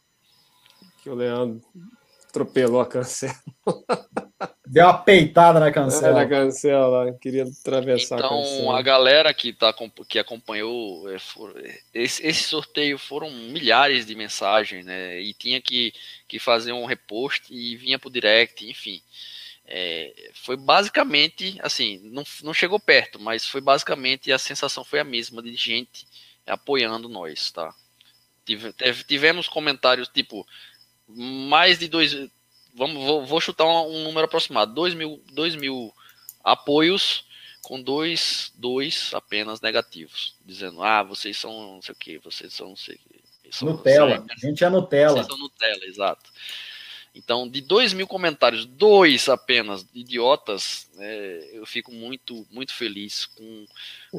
[1.01, 1.61] que o Leandro
[2.27, 3.33] atropelou a cancela.
[4.67, 6.21] Deu uma peitada na cancela.
[6.21, 8.61] É, na cancela, queria atravessar então, a cancela.
[8.61, 9.73] Então, a galera que, tá,
[10.07, 11.53] que acompanhou é, for,
[11.93, 15.19] esse, esse, sorteio foram milhares de mensagens, né?
[15.19, 15.93] E tinha que,
[16.25, 19.01] que fazer um repost e vinha pro direct, enfim.
[19.73, 25.03] É, foi basicamente, assim, não, não chegou perto, mas foi basicamente a sensação foi a
[25.05, 26.05] mesma de gente
[26.45, 27.73] apoiando nós, tá?
[28.45, 28.73] Tive,
[29.07, 30.45] tivemos comentários tipo
[31.07, 32.13] mais de dois,
[32.75, 35.93] vamos, vou, vou chutar um, um, número aproximado, dois mil, dois mil
[36.43, 37.25] apoios
[37.61, 42.67] com dois, dois apenas negativos, dizendo, ah, vocês são não sei o que, vocês são
[42.67, 43.21] não sei o que.
[43.63, 45.13] Nutella, a gente é Nutella.
[45.13, 46.29] Vocês são Nutella, exato.
[47.13, 53.65] Então, de dois mil comentários, dois apenas idiotas, é, eu fico muito, muito feliz com,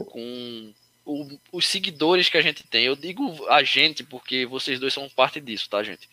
[0.05, 0.75] com
[1.05, 2.85] o, os seguidores que a gente tem.
[2.85, 6.09] Eu digo a gente porque vocês dois são parte disso, tá, gente?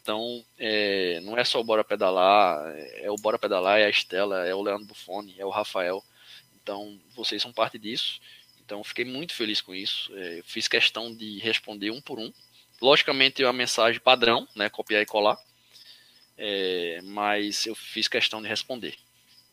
[0.00, 2.60] Então, é, não é só o Bora Pedalar,
[2.96, 6.02] é o Bora Pedalar, é a Estela, é o Leandro Buffoni, é o Rafael.
[6.60, 8.20] Então, vocês são parte disso.
[8.64, 10.10] Então, fiquei muito feliz com isso.
[10.16, 12.32] É, fiz questão de responder um por um.
[12.80, 14.68] Logicamente, é uma mensagem padrão, né?
[14.68, 15.38] Copiar e colar.
[16.36, 18.94] É, mas eu fiz questão de responder.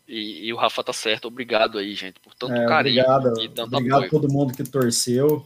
[0.08, 1.28] E, e, o Rafa tá certo.
[1.28, 4.08] Obrigado aí, gente, por tanto é, carinho obrigado, e tanto obrigado apoio.
[4.08, 5.46] a todo mundo que torceu,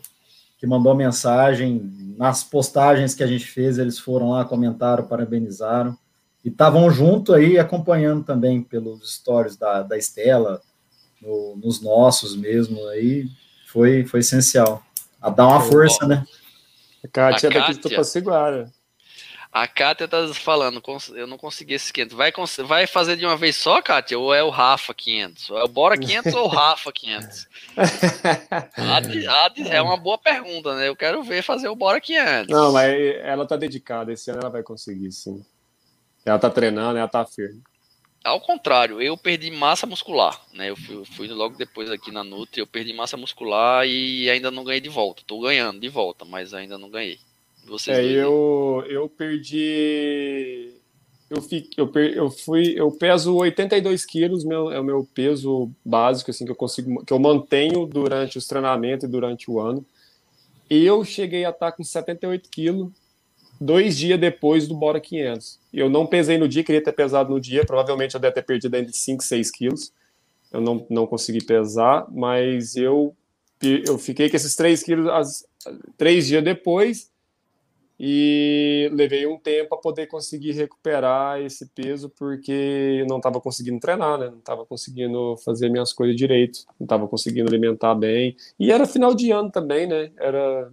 [0.57, 1.81] que mandou mensagem.
[2.17, 5.97] Nas postagens que a gente fez, eles foram lá, comentaram, parabenizaram.
[6.45, 10.61] E estavam junto aí, acompanhando também pelos stories da, da Estela,
[11.21, 12.87] no, nos nossos mesmo.
[12.87, 13.27] Aí
[13.67, 14.81] foi, foi essencial.
[15.21, 16.25] A dar uma força, né?
[17.03, 18.71] A Kátia, a Kátia daqui para segurar.
[19.53, 20.81] A Kátia tá falando,
[21.13, 22.17] eu não consegui esse 500.
[22.17, 22.33] Vai,
[22.65, 24.17] vai fazer de uma vez só, Kátia?
[24.17, 25.51] Ou é o Rafa 500?
[25.51, 27.47] Ou é o Bora 500 ou o Rafa 500?
[29.69, 30.87] é uma boa pergunta, né?
[30.87, 32.47] Eu quero ver fazer o Bora 500.
[32.47, 34.11] Não, mas ela tá dedicada.
[34.11, 35.45] Esse ano ela vai conseguir, sim.
[36.25, 37.61] Ela tá treinando, ela tá firme.
[38.23, 40.71] Ao contrário, eu perdi massa muscular, né?
[40.71, 44.63] Eu fui, fui, logo depois aqui na Nutri, eu perdi massa muscular e ainda não
[44.63, 45.21] ganhei de volta.
[45.27, 47.19] Tô ganhando de volta, mas ainda não ganhei.
[47.65, 50.73] Vocês é, eu, eu perdi
[51.33, 56.29] eu, fico, eu, eu fui, eu peso 82 quilos, meu, é o meu peso básico,
[56.29, 59.83] assim, que eu consigo, que eu mantenho durante os treinamentos e durante o ano.
[60.69, 62.91] E eu cheguei a estar com 78 quilos
[63.59, 65.59] dois dias depois do Bora 500.
[65.73, 68.75] Eu não pesei no dia, queria ter pesado no dia, provavelmente eu deve ter perdido
[68.75, 69.91] entre 5 e 6 quilos.
[70.51, 73.15] Eu não, não consegui pesar, mas eu,
[73.59, 75.45] eu fiquei com esses 3 quilos as,
[75.97, 77.11] três dias depois
[77.99, 84.17] e levei um tempo para poder conseguir recuperar esse peso porque não estava conseguindo treinar,
[84.17, 84.29] né?
[84.29, 88.35] Não estava conseguindo fazer minhas coisas direito, não estava conseguindo alimentar bem.
[88.59, 90.11] E era final de ano também, né?
[90.17, 90.71] Era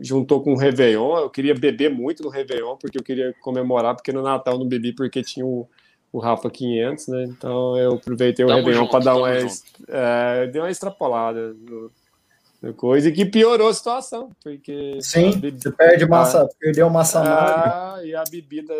[0.00, 1.18] juntou com o Réveillon.
[1.18, 4.92] Eu queria beber muito no Réveillon porque eu queria comemorar, porque no Natal não bebi
[4.92, 5.68] porque tinha o,
[6.12, 7.24] o Rafa 500, né?
[7.24, 11.90] Então eu aproveitei o tamo Réveillon para dar uma, é, deu uma extrapolada no,
[12.76, 18.04] coisa que piorou a situação, porque sim, bebida, você perde massa, a, perdeu massa magra.
[18.04, 18.74] E a bebida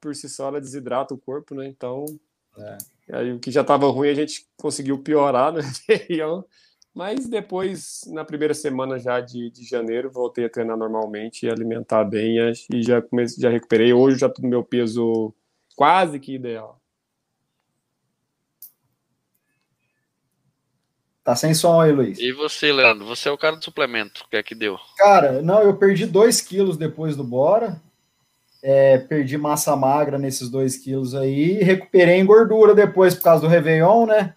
[0.00, 1.66] por si só ela desidrata o corpo, né?
[1.66, 2.04] Então,
[2.58, 2.78] é.
[3.10, 5.62] aí o que já estava ruim a gente conseguiu piorar, né?
[6.94, 12.04] Mas depois, na primeira semana já de, de janeiro, voltei a treinar normalmente e alimentar
[12.04, 12.36] bem
[12.70, 13.94] e já comecei, já recuperei.
[13.94, 15.34] Hoje já tô no meu peso
[15.74, 16.81] quase que ideal.
[21.24, 22.18] Tá sem som aí, Luiz.
[22.18, 23.06] E você, Leandro?
[23.06, 24.24] Você é o cara do suplemento.
[24.24, 24.78] O que é que deu?
[24.96, 27.80] Cara, não, eu perdi 2 quilos depois do Bora.
[28.60, 31.62] É, perdi massa magra nesses 2 quilos aí.
[31.62, 34.34] Recuperei em gordura depois por causa do Réveillon, né?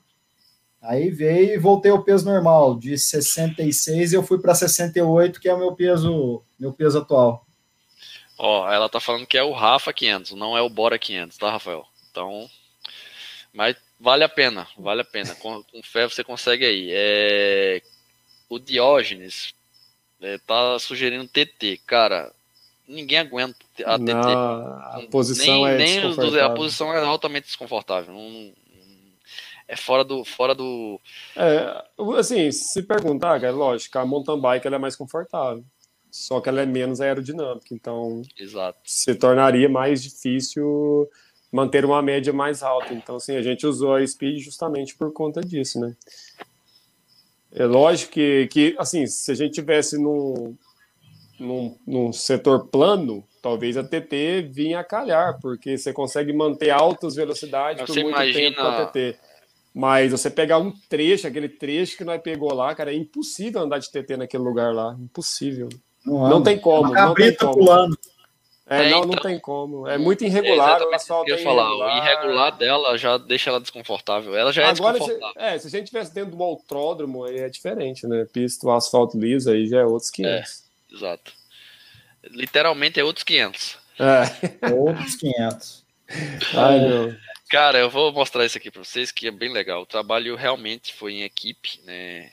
[0.81, 2.77] Aí veio e voltei ao peso normal.
[2.77, 7.43] De 66 eu fui para 68, que é o meu peso, meu peso atual.
[8.37, 11.49] Ó, ela tá falando que é o Rafa 500, não é o Bora 500, tá,
[11.49, 11.83] Rafael?
[12.11, 12.47] Então,
[13.55, 15.33] mas Vale a pena, vale a pena.
[15.35, 16.89] Com, com fé você consegue aí.
[16.91, 17.81] É,
[18.49, 19.53] o Diógenes
[20.21, 21.79] é, tá sugerindo TT.
[21.87, 22.31] Cara,
[22.87, 24.11] ninguém aguenta a TT.
[24.11, 28.13] a posição nem, é nem os, a posição é altamente desconfortável.
[28.13, 28.53] Não,
[29.67, 30.25] é fora do.
[30.25, 30.99] Fora do...
[31.35, 31.83] É,
[32.19, 35.63] assim, se perguntar, cara, lógico, a mountain bike ela é mais confortável.
[36.11, 38.79] Só que ela é menos aerodinâmica, então Exato.
[38.85, 41.09] se tornaria mais difícil
[41.55, 42.93] manter uma média mais alta.
[42.93, 45.95] Então, assim, a gente usou a Speed justamente por conta disso, né?
[47.53, 50.53] É lógico que, que assim, se a gente tivesse num,
[51.39, 57.15] num, num setor plano, talvez a TT vinha a calhar, porque você consegue manter altas
[57.15, 58.49] velocidades por muito imagina...
[58.49, 59.17] tempo com a TT.
[59.73, 63.77] Mas você pegar um trecho, aquele trecho que nós pegou lá, cara, é impossível andar
[63.77, 64.93] de TT naquele lugar lá.
[64.99, 65.69] Impossível.
[66.05, 66.91] Não, não tem como.
[66.91, 67.53] Uma não tem como.
[67.53, 67.97] pulando.
[68.67, 69.87] É, é, não, então, não tem como.
[69.87, 70.81] É muito irregular.
[70.81, 71.65] É o asfalto eu falar.
[71.67, 71.93] Irregular.
[71.93, 74.35] O irregular dela já deixa ela desconfortável.
[74.35, 75.33] Ela já é Agora, desconfortável.
[75.39, 78.25] Se, é, se a gente tivesse dentro do autódromo, aí é diferente, né?
[78.25, 80.33] Pista, o asfalto liso, aí já é outros 500.
[80.33, 81.33] É, exato.
[82.31, 83.77] Literalmente é outros 500.
[83.99, 84.73] É.
[84.73, 85.85] outros 500.
[86.55, 87.15] Ai, meu.
[87.49, 89.83] Cara, eu vou mostrar isso aqui para vocês, que é bem legal.
[89.83, 92.31] O trabalho realmente foi em equipe, né?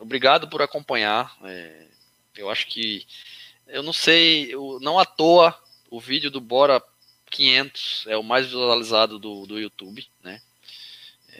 [0.00, 1.36] Obrigado por acompanhar.
[1.44, 1.84] É,
[2.36, 3.06] eu acho que
[3.72, 5.58] eu não sei, eu, não à toa
[5.90, 6.82] o vídeo do Bora
[7.30, 10.40] 500 é o mais visualizado do, do YouTube, né?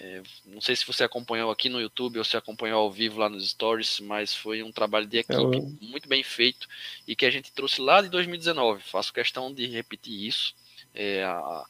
[0.02, 3.28] É, não sei se você acompanhou aqui no YouTube ou se acompanhou ao vivo lá
[3.28, 6.66] nos stories, mas foi um trabalho de equipe é muito bem feito
[7.06, 8.82] e que a gente trouxe lá de 2019.
[8.82, 10.54] Faço questão de repetir isso.
[10.94, 11.66] É, a,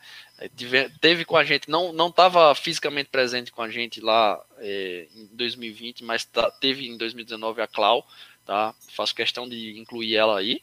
[0.56, 5.08] tive, teve com a gente, não não estava fisicamente presente com a gente lá é,
[5.14, 8.06] em 2020, mas tá, teve em 2019 a Clau,
[8.50, 8.74] tá?
[8.88, 10.60] Faço questão de incluir ela aí.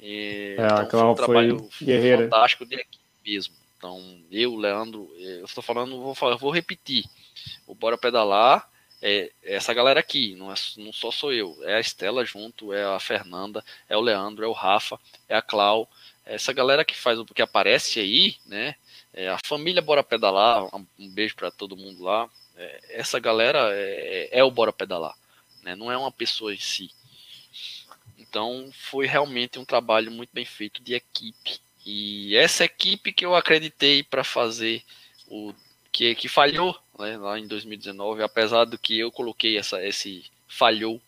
[0.00, 2.24] E, é, então, foi um trabalho guerreira.
[2.24, 3.54] fantástico de equipe mesmo.
[3.76, 7.04] Então, eu, Leandro, eh, eu estou falando, vou, falar, vou repetir.
[7.66, 8.66] O Bora Pedalar
[9.02, 12.82] é essa galera aqui, não, é, não só sou eu, é a Estela junto, é
[12.82, 14.98] a Fernanda, é o Leandro, é o Rafa,
[15.28, 15.86] é a Clau,
[16.24, 18.76] é essa galera que faz o que aparece aí, né?
[19.12, 22.30] É a família Bora Pedalar, um beijo para todo mundo lá.
[22.56, 25.14] É, essa galera é, é, o Bora Pedalar
[25.64, 25.74] né?
[25.74, 26.90] não é uma pessoa em si.
[28.18, 31.60] Então foi realmente um trabalho muito bem feito de equipe.
[31.84, 34.82] E essa equipe que eu acreditei para fazer
[35.28, 35.52] o
[35.92, 41.00] que, que falhou né, lá em 2019, apesar do que eu coloquei essa, esse falhou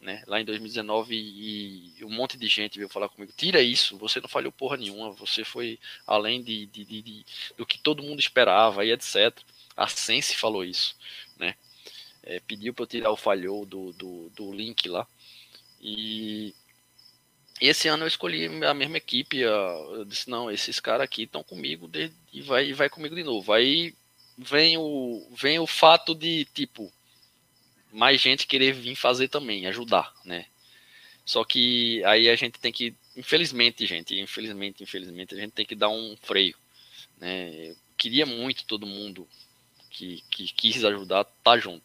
[0.00, 4.20] né, lá em 2019 e, um monte de gente veio falar comigo, tira isso, você
[4.20, 7.26] não falhou porra nenhuma, você foi além de, de, de, de
[7.56, 9.38] do que todo mundo esperava e etc.
[9.76, 10.96] A Sense falou isso?
[12.22, 15.06] É, pediu para eu tirar o falhou do, do, do link lá.
[15.80, 16.54] E
[17.60, 19.38] esse ano eu escolhi a mesma equipe.
[19.38, 23.52] Eu disse, não, esses caras aqui estão comigo de, e vai, vai comigo de novo.
[23.52, 23.94] Aí
[24.36, 26.92] vem o, vem o fato de, tipo,
[27.92, 30.46] mais gente querer vir fazer também, ajudar, né?
[31.24, 35.74] Só que aí a gente tem que, infelizmente, gente, infelizmente, infelizmente, a gente tem que
[35.74, 36.56] dar um freio.
[37.18, 37.74] Né?
[38.00, 39.28] queria muito todo mundo
[39.90, 41.84] que, que quis ajudar tá junto.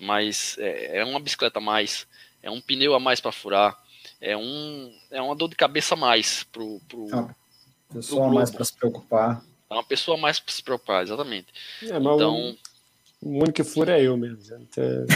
[0.00, 2.06] Mas é, é uma bicicleta a mais,
[2.42, 3.76] é um pneu a mais para furar,
[4.20, 7.34] é, um, é uma dor de cabeça a mais pro, pro, é
[7.94, 9.44] pessoa pro mais para se preocupar.
[9.70, 11.48] É uma pessoa mais para se preocupar, exatamente.
[11.82, 12.56] É, então,
[13.20, 14.38] o, único que fura é eu mesmo.
[14.62, 15.06] Então...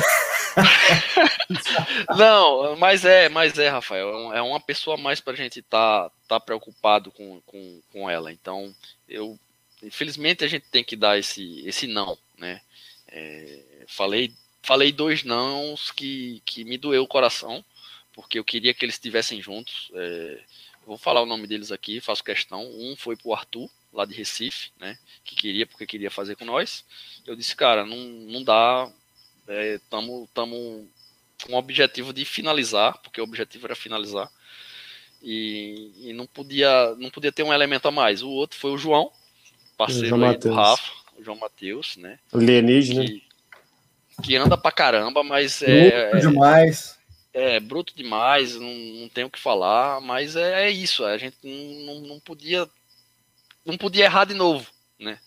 [2.16, 6.09] Não, mas é, mas é, Rafael, é uma pessoa a mais para a gente estar
[6.09, 8.30] tá, tá preocupado com, com, com ela.
[8.30, 8.74] Então,
[9.09, 9.38] eu,
[9.82, 12.60] infelizmente, a gente tem que dar esse, esse não, né?
[13.09, 14.32] É, falei,
[14.62, 17.64] falei dois nãos que, que me doeu o coração,
[18.12, 19.90] porque eu queria que eles estivessem juntos.
[19.94, 20.40] É,
[20.86, 22.64] vou falar o nome deles aqui, faço questão.
[22.64, 24.98] Um foi pro Arthur, lá de Recife, né?
[25.24, 26.84] Que queria, porque queria fazer com nós.
[27.26, 28.90] Eu disse, cara, não, não dá.
[29.48, 34.30] Estamos é, com o objetivo de finalizar, porque o objetivo era finalizar.
[35.22, 38.22] E, e, não podia não podia ter um elemento a mais.
[38.22, 39.10] O outro foi o João,
[39.76, 42.18] parceiro o do Rafa, o João Matheus, né?
[42.32, 43.05] O alienígena.
[43.05, 43.22] Que,
[44.22, 46.98] que anda pra caramba, mas é, é demais.
[47.32, 51.36] É, bruto demais, não, não tenho o que falar, mas é, é isso, a gente
[51.43, 52.68] não, não, podia
[53.64, 54.66] não podia errar de novo,
[54.98, 55.18] né?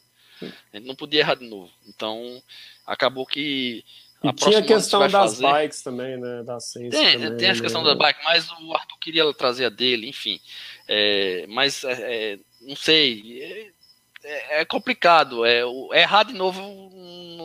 [0.42, 1.72] A gente não podia errar de novo.
[1.88, 2.42] Então,
[2.86, 3.84] acabou que
[4.24, 5.44] a e tinha a questão das fazer...
[5.44, 6.44] bikes também, né?
[6.44, 7.90] Da tem, também, tem essa questão né?
[7.90, 10.40] da bike, mas o Arthur queria trazer a dele, enfim.
[10.88, 13.72] É, mas é, é não sei,
[14.26, 15.46] é, é, complicado.
[15.46, 15.62] É,
[15.94, 16.62] é, errar de novo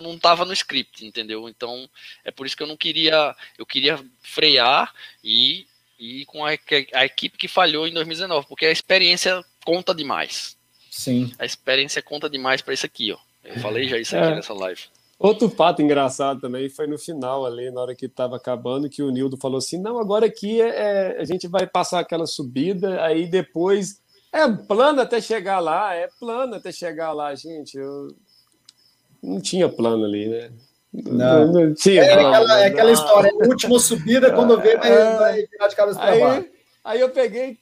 [0.03, 1.49] não estava no script, entendeu?
[1.49, 1.89] Então
[2.25, 3.35] é por isso que eu não queria.
[3.59, 4.93] Eu queria frear
[5.23, 5.67] e
[5.99, 6.51] ir com a,
[6.95, 10.57] a equipe que falhou em 2019, porque a experiência conta demais.
[10.91, 11.33] Sim.
[11.39, 13.19] A experiência conta demais para isso aqui, ó.
[13.45, 14.35] Eu falei já isso aqui é.
[14.35, 14.83] nessa live.
[15.19, 19.11] Outro fato engraçado também foi no final ali, na hora que estava acabando, que o
[19.11, 23.27] Nildo falou assim: não, agora aqui é, é, a gente vai passar aquela subida, aí
[23.27, 24.01] depois
[24.33, 27.77] é plano até chegar lá, é plano até chegar lá, gente.
[27.77, 28.09] Eu
[29.23, 30.51] não tinha plano ali, né?
[30.93, 32.03] Não, não, não tinha.
[32.03, 35.77] É, plano, aquela, é aquela história, última subida, quando vê, vai, é, vai virar de
[35.77, 36.49] cabeça para baixo.
[36.85, 37.59] Aí eu peguei,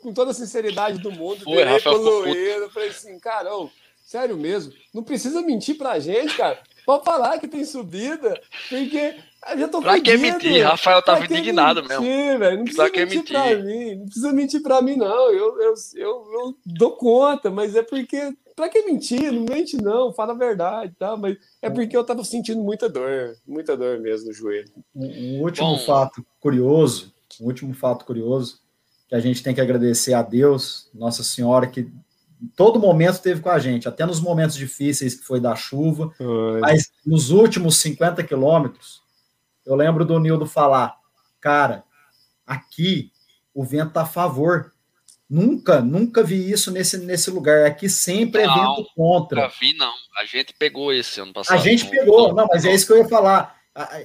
[0.00, 3.70] com toda a sinceridade do mundo, Foi, virei pro Luíno, falei assim, cara, ô,
[4.04, 6.58] sério mesmo, não precisa mentir pra gente, cara.
[6.84, 8.38] Pode falar que tem subida,
[8.68, 9.16] porque
[9.56, 10.64] eu tô pra que mentir?
[10.64, 12.38] Rafael tava indignado mentir, mesmo.
[12.38, 12.56] Véio?
[12.58, 13.94] Não precisa mentir, mentir pra mim.
[13.96, 15.30] Não precisa mentir pra mim, não.
[15.30, 18.34] Eu, eu, eu, eu dou conta, mas é porque.
[18.56, 19.32] Pra que mentir?
[19.32, 20.12] Não mente, não.
[20.12, 21.16] Fala a verdade, tá?
[21.16, 23.36] Mas é porque eu tava sentindo muita dor.
[23.46, 24.70] Muita dor mesmo no joelho.
[24.94, 27.12] Um, um último Bom, fato curioso.
[27.40, 28.60] Um último fato curioso
[29.08, 33.40] que a gente tem que agradecer a Deus, Nossa Senhora, que em todo momento esteve
[33.40, 36.12] com a gente, até nos momentos difíceis que foi da chuva,
[36.60, 39.03] mas nos últimos 50 quilômetros,
[39.66, 40.96] eu lembro do Nildo falar,
[41.40, 41.84] cara,
[42.46, 43.10] aqui
[43.54, 44.72] o vento tá a favor.
[45.28, 47.64] Nunca, nunca vi isso nesse, nesse lugar.
[47.64, 49.42] Aqui sempre é não, é vento contra.
[49.42, 49.92] Nunca vi, não.
[50.18, 51.56] A gente pegou esse ano passado.
[51.56, 53.56] A gente pegou, não, mas é isso que eu ia falar.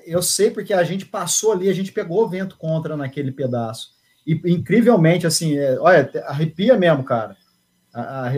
[0.06, 3.92] Eu sei porque a gente passou ali, a gente pegou vento contra naquele pedaço.
[4.26, 7.36] E incrivelmente, assim, é, olha, arrepia mesmo, cara.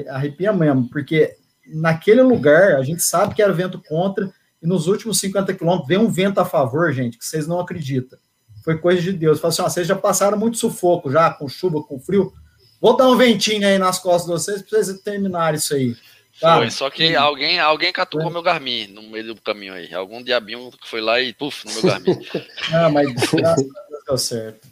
[0.10, 1.36] Arrepia mesmo, porque
[1.68, 4.32] naquele lugar a gente sabe que era vento contra
[4.62, 8.20] e nos últimos 50 quilômetros vem um vento a favor, gente, que vocês não acreditam.
[8.64, 9.40] Foi coisa de Deus.
[9.40, 12.32] Fala assim, ó, vocês já passaram muito sufoco já, com chuva, com frio.
[12.80, 15.96] Vou dar um ventinho aí nas costas de vocês para vocês terminarem isso aí.
[16.40, 16.58] Tá?
[16.58, 18.34] Foi, só que alguém, alguém catucou foi.
[18.34, 19.94] meu Garmin no meio do caminho aí.
[19.94, 22.18] Algum diabinho foi lá e puf, no meu Garmin.
[22.72, 24.68] não, mas graças a Deus deu certo.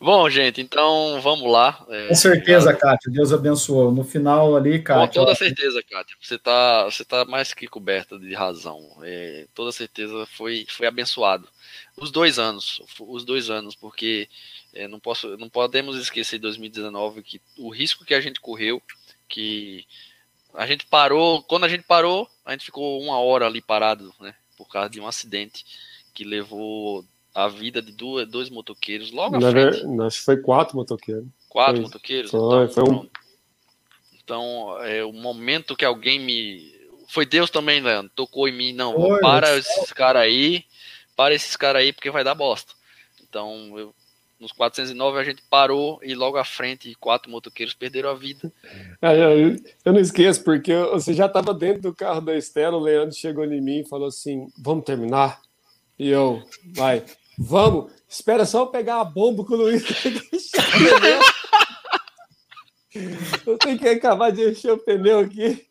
[0.00, 1.84] Bom, gente, então vamos lá.
[1.88, 3.92] É, Com certeza, Kátia, Deus abençoou.
[3.92, 5.06] No final ali, Kátia.
[5.06, 8.80] Com toda certeza, Kátia, você está você tá mais que coberta de razão.
[9.02, 11.48] É, toda certeza foi, foi abençoado.
[11.96, 14.28] Os dois anos, os dois anos, porque
[14.72, 18.80] é, não, posso, não podemos esquecer 2019 que o risco que a gente correu,
[19.28, 19.84] que
[20.54, 24.34] a gente parou, quando a gente parou, a gente ficou uma hora ali parado, né,
[24.56, 25.64] por causa de um acidente
[26.14, 27.04] que levou
[27.38, 29.86] a vida de duas, dois motoqueiros logo à frente.
[30.02, 31.28] acho que foi quatro motoqueiros.
[31.48, 32.30] Quatro foi, motoqueiros?
[32.32, 33.08] Foi, então, foi um...
[34.20, 36.76] então, é o momento que alguém me.
[37.06, 38.10] Foi Deus também, Leandro.
[38.14, 38.92] Tocou em mim, não.
[38.92, 40.64] Foi, para esses caras aí.
[41.14, 42.72] Para esses caras aí, porque vai dar bosta.
[43.28, 43.94] Então, eu,
[44.40, 48.52] nos 409 a gente parou e logo à frente quatro motoqueiros perderam a vida.
[49.00, 53.14] Eu, eu, não esqueço, porque você já estava dentro do carro da Estela, o Leandro
[53.14, 55.40] chegou em mim e falou assim: vamos terminar?
[55.98, 56.42] E eu,
[56.74, 57.04] vai,
[57.38, 59.84] Vamos, espera só eu pegar a bomba com o Luiz
[63.46, 65.64] eu tenho que acabar de encher o pneu aqui.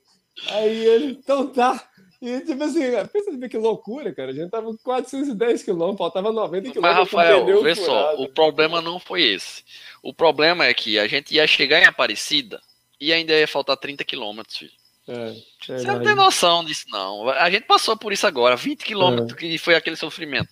[0.50, 1.84] Aí ele, então tá.
[2.22, 2.82] E tipo assim,
[3.12, 4.32] pensa que loucura, cara.
[4.32, 6.82] A gente tava com 410 quilômetros, faltava 90 quilômetros.
[6.82, 9.64] Mas, Rafael, vê só, o problema não foi esse.
[10.02, 12.62] O problema é que a gente ia chegar em Aparecida
[13.00, 14.72] e ainda ia faltar 30 quilômetros, filho.
[15.08, 15.34] É,
[15.66, 17.30] Você não tem noção disso, não.
[17.30, 19.36] A gente passou por isso agora, 20 quilômetros, é.
[19.36, 20.50] que foi aquele sofrimento.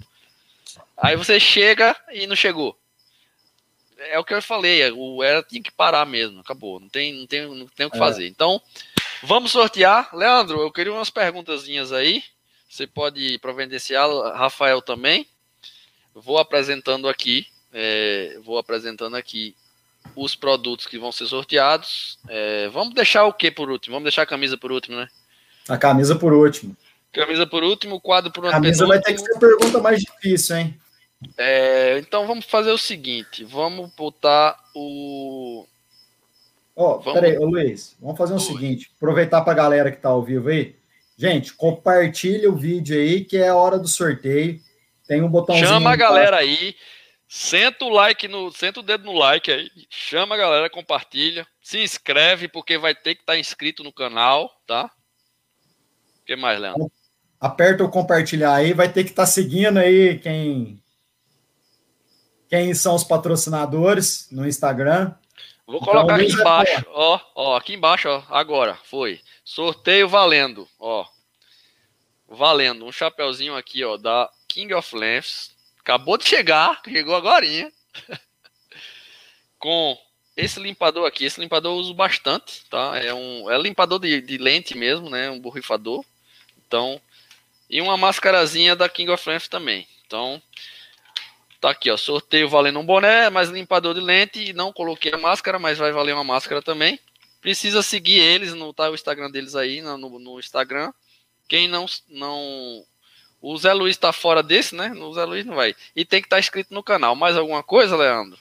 [0.97, 2.77] Aí você chega e não chegou.
[3.97, 6.80] É o que eu falei, o era tinha que parar mesmo, acabou.
[6.80, 7.99] Não tem, não tem, não tem o que é.
[7.99, 8.27] fazer.
[8.27, 8.61] Então,
[9.23, 10.09] vamos sortear.
[10.13, 12.23] Leandro, eu queria umas perguntazinhas aí.
[12.69, 15.26] Você pode providenciar, Rafael também.
[16.13, 19.55] Vou apresentando aqui, é, vou apresentando aqui
[20.15, 22.19] os produtos que vão ser sorteados.
[22.27, 23.95] É, vamos deixar o que por último?
[23.95, 25.07] Vamos deixar a camisa por último, né?
[25.67, 26.76] A camisa por último.
[27.11, 28.61] Camisa por último, quadro por último.
[28.61, 30.80] Camisa vai ter que ser a pergunta mais difícil, hein?
[31.37, 35.65] É, então vamos fazer o seguinte: vamos botar o.
[36.75, 37.19] Ó, oh, vamos...
[37.19, 40.49] peraí, ô Luiz, vamos fazer o seguinte: aproveitar para a galera que está ao vivo
[40.49, 40.75] aí.
[41.17, 44.59] Gente, compartilha o vídeo aí, que é a hora do sorteio.
[45.07, 45.67] Tem um botãozinho.
[45.67, 46.75] Chama a galera aí.
[47.27, 51.79] Senta o like no, senta o dedo no like aí, chama a galera, compartilha, se
[51.79, 54.85] inscreve porque vai ter que estar tá inscrito no canal, tá?
[56.21, 56.91] O que mais, Leandro?
[57.39, 60.79] Aperta o compartilhar aí, vai ter que estar tá seguindo aí quem
[62.49, 65.13] quem são os patrocinadores no Instagram.
[65.67, 69.19] Vou colocar então, aqui embaixo, ó, ó, aqui embaixo, ó, agora, foi.
[69.43, 71.05] Sorteio valendo, ó.
[72.27, 75.55] Valendo, um chapeuzinho aqui, ó, da King of Lengths.
[75.80, 77.45] Acabou de chegar, chegou agora.
[79.57, 79.97] Com
[80.38, 82.99] esse limpador aqui, esse limpador eu uso bastante, tá?
[83.01, 85.30] É um é limpador de, de lente mesmo, né?
[85.30, 86.05] Um borrifador.
[86.67, 87.01] Então,
[87.69, 89.88] e uma mascarazinha da King of Lengths também.
[90.05, 90.41] Então,
[91.65, 95.17] Tá aqui, ó, sorteio valendo um boné, mais limpador de lente, e não coloquei a
[95.17, 96.99] máscara, mas vai valer uma máscara também.
[97.41, 100.93] Precisa seguir eles, no tá o Instagram deles aí, no, no Instagram.
[101.47, 102.85] Quem não não
[103.41, 104.91] o Zé Luiz tá fora desse, né?
[104.91, 105.75] O Zé Luiz não vai.
[105.95, 107.15] E tem que estar tá inscrito no canal.
[107.15, 108.37] Mais alguma coisa, Leandro?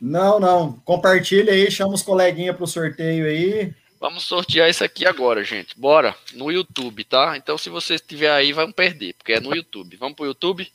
[0.00, 0.72] Não, não.
[0.84, 3.72] Compartilha aí, chama os coleguinhas pro sorteio aí.
[4.00, 5.78] Vamos sortear isso aqui agora, gente.
[5.78, 6.12] Bora.
[6.34, 7.36] No YouTube, tá?
[7.36, 9.96] Então, se você estiver aí, vão perder, porque é no YouTube.
[9.96, 10.68] Vamos pro YouTube.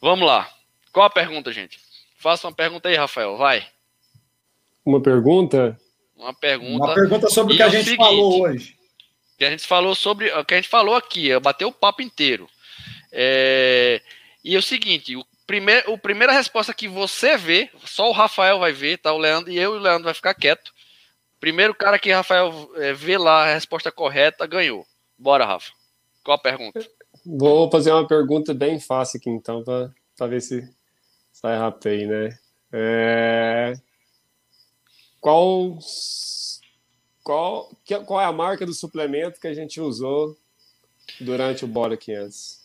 [0.00, 0.48] Vamos lá.
[0.96, 1.78] Qual a pergunta, gente?
[2.16, 3.66] Faça uma pergunta aí, Rafael, vai.
[4.82, 5.78] Uma pergunta?
[6.16, 6.84] Uma pergunta.
[6.86, 8.78] Uma pergunta sobre o que a gente seguinte, falou hoje.
[9.36, 10.32] Que a gente falou sobre.
[10.32, 12.48] O que a gente falou aqui, bateu o papo inteiro.
[13.12, 14.00] É,
[14.42, 18.58] e é o seguinte: o primeiro, a primeira resposta que você vê, só o Rafael
[18.58, 19.12] vai ver, tá?
[19.12, 20.72] O Leandro e eu e o Leandro vai ficar quieto.
[21.38, 24.86] Primeiro cara que Rafael é, vê lá a resposta correta ganhou.
[25.18, 25.72] Bora, Rafa.
[26.24, 26.80] Qual a pergunta?
[27.22, 30.74] Vou fazer uma pergunta bem fácil aqui, então, para ver se
[31.36, 32.38] Sai rápido aí, né?
[32.72, 33.74] É...
[35.20, 35.78] Qual,
[37.22, 37.70] qual,
[38.06, 40.34] qual é a marca do suplemento que a gente usou
[41.20, 42.58] durante o Bora 500?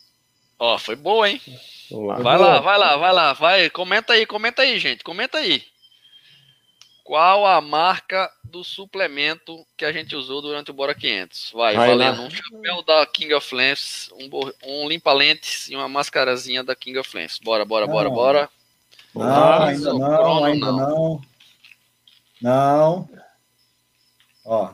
[0.57, 1.41] Ó, foi boa, hein?
[1.91, 2.15] Vamos lá.
[2.15, 3.69] Vai lá, vai lá, vai lá, vai.
[3.69, 5.03] Comenta aí, comenta aí, gente.
[5.03, 5.63] Comenta aí.
[7.03, 11.51] Qual a marca do suplemento que a gente usou durante o Bora 500?
[11.51, 12.27] Vai, vai valendo lá.
[12.27, 14.29] um chapéu da King of Lens, um,
[14.63, 17.37] um limpa-lentes e uma mascarazinha da King of Lens.
[17.37, 18.49] Bora, bora, bora, bora.
[19.13, 20.77] Não, ah, ainda não, ainda não.
[20.77, 21.21] não.
[22.41, 23.09] Não.
[24.45, 24.73] Ó.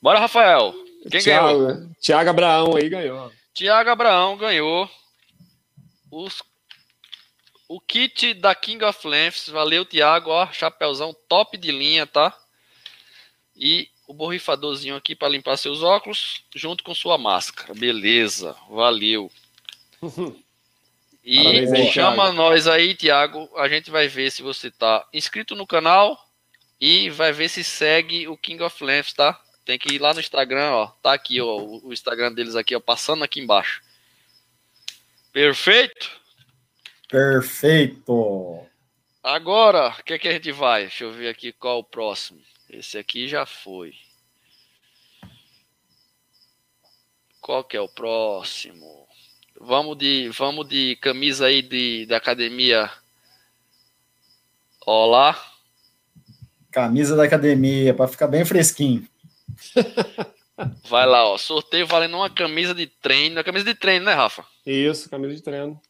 [0.00, 0.74] Bora, Rafael.
[1.10, 1.90] Quem Thiago, ganhou?
[2.00, 3.32] Thiago Abraão aí ganhou.
[3.54, 4.88] Thiago Abraão ganhou.
[6.10, 6.42] Os,
[7.68, 9.48] o kit da King of Lengths.
[9.48, 10.30] Valeu, Thiago.
[10.30, 12.36] Ó, chapéuzão top de linha, tá?
[13.56, 17.74] E o borrifadorzinho aqui para limpar seus óculos, junto com sua máscara.
[17.74, 19.30] Beleza, valeu.
[21.26, 22.32] E aí, chama Thiago.
[22.32, 23.50] nós aí, Tiago.
[23.56, 26.22] A gente vai ver se você tá inscrito no canal
[26.78, 29.40] e vai ver se segue o King of Lengths, tá?
[29.64, 30.86] Tem que ir lá no Instagram, ó.
[31.02, 33.82] Tá aqui, ó, o Instagram deles aqui, ó, passando aqui embaixo.
[35.32, 36.10] Perfeito?
[37.08, 38.66] Perfeito.
[39.22, 40.82] Agora, o que, é que a gente vai?
[40.82, 42.42] Deixa eu ver aqui qual o próximo.
[42.68, 43.94] Esse aqui já foi.
[47.40, 49.03] Qual que é o próximo?
[49.66, 52.90] Vamos de, vamos de camisa aí de, da academia.
[54.84, 55.42] Olá.
[56.70, 59.08] Camisa da academia, para ficar bem fresquinho.
[60.86, 61.38] Vai lá, ó.
[61.38, 63.40] Sorteio valendo uma camisa de treino.
[63.40, 64.44] A camisa de treino, né, Rafa?
[64.66, 65.80] Isso, camisa de treino.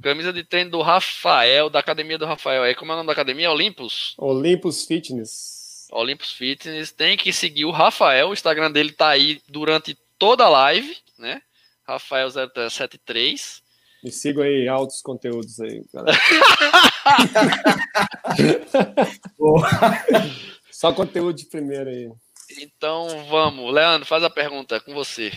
[0.00, 2.62] Camisa de treino do Rafael, da academia do Rafael.
[2.62, 3.50] Aí, como é o nome da academia?
[3.50, 4.14] Olympus?
[4.16, 5.88] Olympus Fitness.
[5.90, 6.92] Olympus Fitness.
[6.92, 8.28] Tem que seguir o Rafael.
[8.28, 11.42] O Instagram dele tá aí durante toda a live, né?
[11.88, 13.62] Rafael073.
[14.02, 16.18] Me sigam aí, altos conteúdos aí, galera.
[20.70, 22.10] Só conteúdo de primeira aí.
[22.58, 25.32] Então vamos, Leandro, faz a pergunta com você.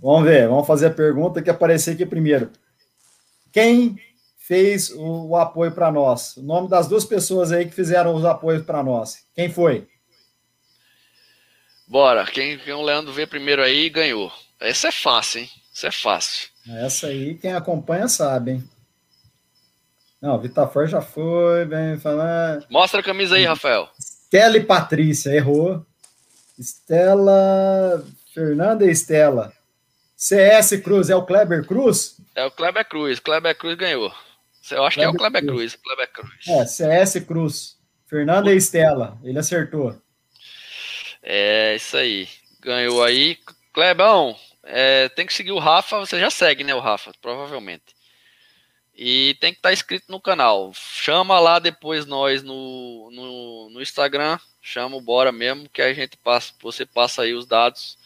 [0.00, 2.50] Vamos ver, vamos fazer a pergunta que apareceu aqui primeiro.
[3.52, 3.96] Quem
[4.36, 6.36] fez o, o apoio para nós?
[6.36, 9.24] O nome das duas pessoas aí que fizeram os apoios para nós.
[9.34, 9.86] Quem foi?
[11.86, 12.26] Bora.
[12.26, 14.32] Quem, quem o Leandro vê primeiro aí ganhou.
[14.58, 15.50] Essa é fácil, hein?
[15.72, 16.48] Isso é fácil.
[16.68, 18.70] Essa aí, quem acompanha sabe, hein?
[20.20, 22.64] Não, Vitafor já foi, vem falando.
[22.70, 23.88] Mostra a camisa aí, Rafael.
[23.98, 25.84] Estela e Patrícia, errou.
[26.58, 28.04] Estela.
[28.32, 29.52] Fernanda e Estela.
[30.16, 32.16] CS Cruz, é o Kleber Cruz?
[32.34, 33.18] É o Kleber Cruz.
[33.18, 34.14] Kleber Cruz ganhou.
[34.70, 35.74] Eu acho Kleber que é o Kleber Cruz.
[35.74, 35.82] Cruz.
[35.82, 36.48] Kleber Cruz.
[36.48, 37.76] É, CS Cruz.
[38.06, 39.18] Fernanda e Estela.
[39.24, 40.00] Ele acertou.
[41.20, 42.28] É, isso aí.
[42.60, 43.36] Ganhou aí.
[43.72, 45.98] Clebão, é, tem que seguir o Rafa.
[45.98, 47.12] Você já segue, né, o Rafa?
[47.20, 47.94] Provavelmente.
[48.94, 50.72] E tem que estar tá inscrito no canal.
[50.74, 54.38] Chama lá depois nós no, no, no Instagram.
[54.60, 57.98] Chama o Bora mesmo, que a gente passa, você passa aí os dados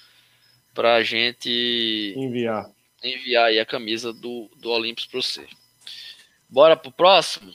[0.73, 2.71] para a gente enviar
[3.03, 5.49] enviar aí a camisa do, do Olympus para você.
[6.49, 7.53] Bora pro próximo?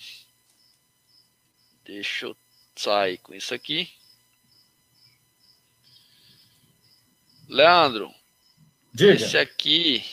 [1.84, 2.38] Deixa eu
[2.76, 3.90] sair com isso aqui.
[7.48, 8.14] Leandro,
[8.94, 9.14] Diga.
[9.14, 10.04] esse aqui,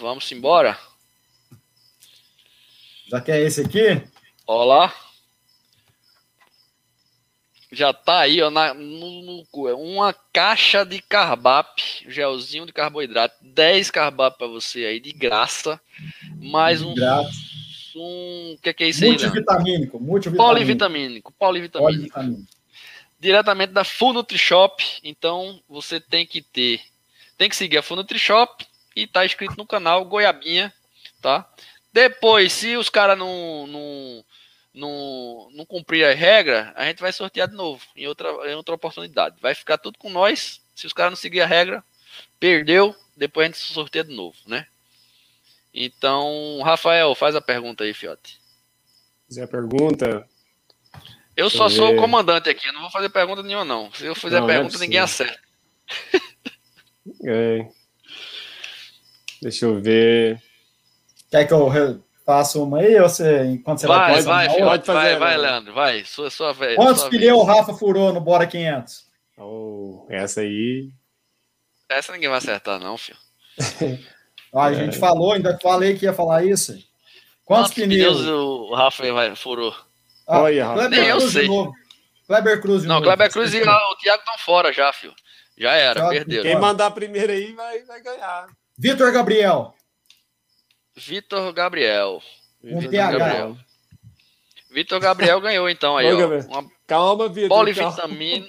[0.00, 0.76] vamos embora?
[3.06, 4.02] Já quer esse aqui?
[4.44, 4.92] Olá.
[7.70, 9.46] Já tá aí, ó, na, no, no,
[9.76, 15.80] uma caixa de carbap, gelzinho de carboidrato, 10 carbap para você aí de graça,
[16.40, 17.30] mais um graça.
[17.94, 19.10] um, que é que é isso aí?
[19.10, 20.36] Multivitamínico, multivitamínico.
[20.36, 22.12] Polivitamínico, polivitamínico.
[22.14, 22.58] polivitamínico.
[23.20, 26.80] Diretamente da Full Nutri-Shop, então você tem que ter,
[27.38, 30.72] tem que seguir a Full Nutri-Shop e tá inscrito no canal Goiabinha,
[31.22, 31.48] tá?
[31.92, 34.24] Depois, se os caras não, não
[34.74, 38.74] não, não cumprir a regra, a gente vai sortear de novo, em outra, em outra
[38.74, 39.36] oportunidade.
[39.40, 40.60] Vai ficar tudo com nós.
[40.74, 41.82] Se os caras não seguir a regra,
[42.38, 44.66] perdeu, depois a gente sorteia de novo, né?
[45.74, 48.40] Então, Rafael, faz a pergunta aí, Fiote.
[49.28, 50.28] Fazer a pergunta.
[51.36, 53.92] Eu só sou o comandante aqui, eu não vou fazer pergunta nenhuma, não.
[53.92, 55.38] Se eu fizer não, pergunta, é ninguém acerta.
[57.24, 57.66] É.
[59.42, 60.42] Deixa eu ver.
[61.30, 61.68] Quer que eu
[62.28, 65.72] Faço uma aí, ou você, enquanto você vai, vai, vai, pode fazer, vai, vai, Leandro,
[65.72, 66.76] vai, sua, sua vez.
[66.76, 69.06] Quantos pneus o Rafa furou no Bora 500?
[69.38, 70.90] Oh, essa aí.
[71.88, 73.16] Essa ninguém vai acertar, não, filho.
[74.54, 75.00] a gente é.
[75.00, 76.72] falou, ainda falei que ia falar isso.
[77.46, 78.18] Quantos, Quantos pneus?
[78.18, 79.74] pneus o Rafa vai, furou?
[80.26, 80.88] Ah, Olha, Rafa.
[80.90, 81.48] Nem eu Cruz sei.
[82.26, 83.00] Kleber Cruz Não.
[83.00, 85.14] Kleber Cruz e o Thiago estão fora já, filho.
[85.58, 86.42] Já era, perderam.
[86.44, 88.46] Quem mandar primeiro aí vai, vai ganhar.
[88.78, 89.74] Vitor Gabriel.
[90.96, 92.22] Vitor Gabriel.
[92.62, 93.56] Vitor Gabriel.
[94.70, 96.60] Vitor Gabriel ganhou então aí, Ô, ó.
[96.60, 97.48] Uma calma, Vitor.
[97.48, 98.48] Polivitamina.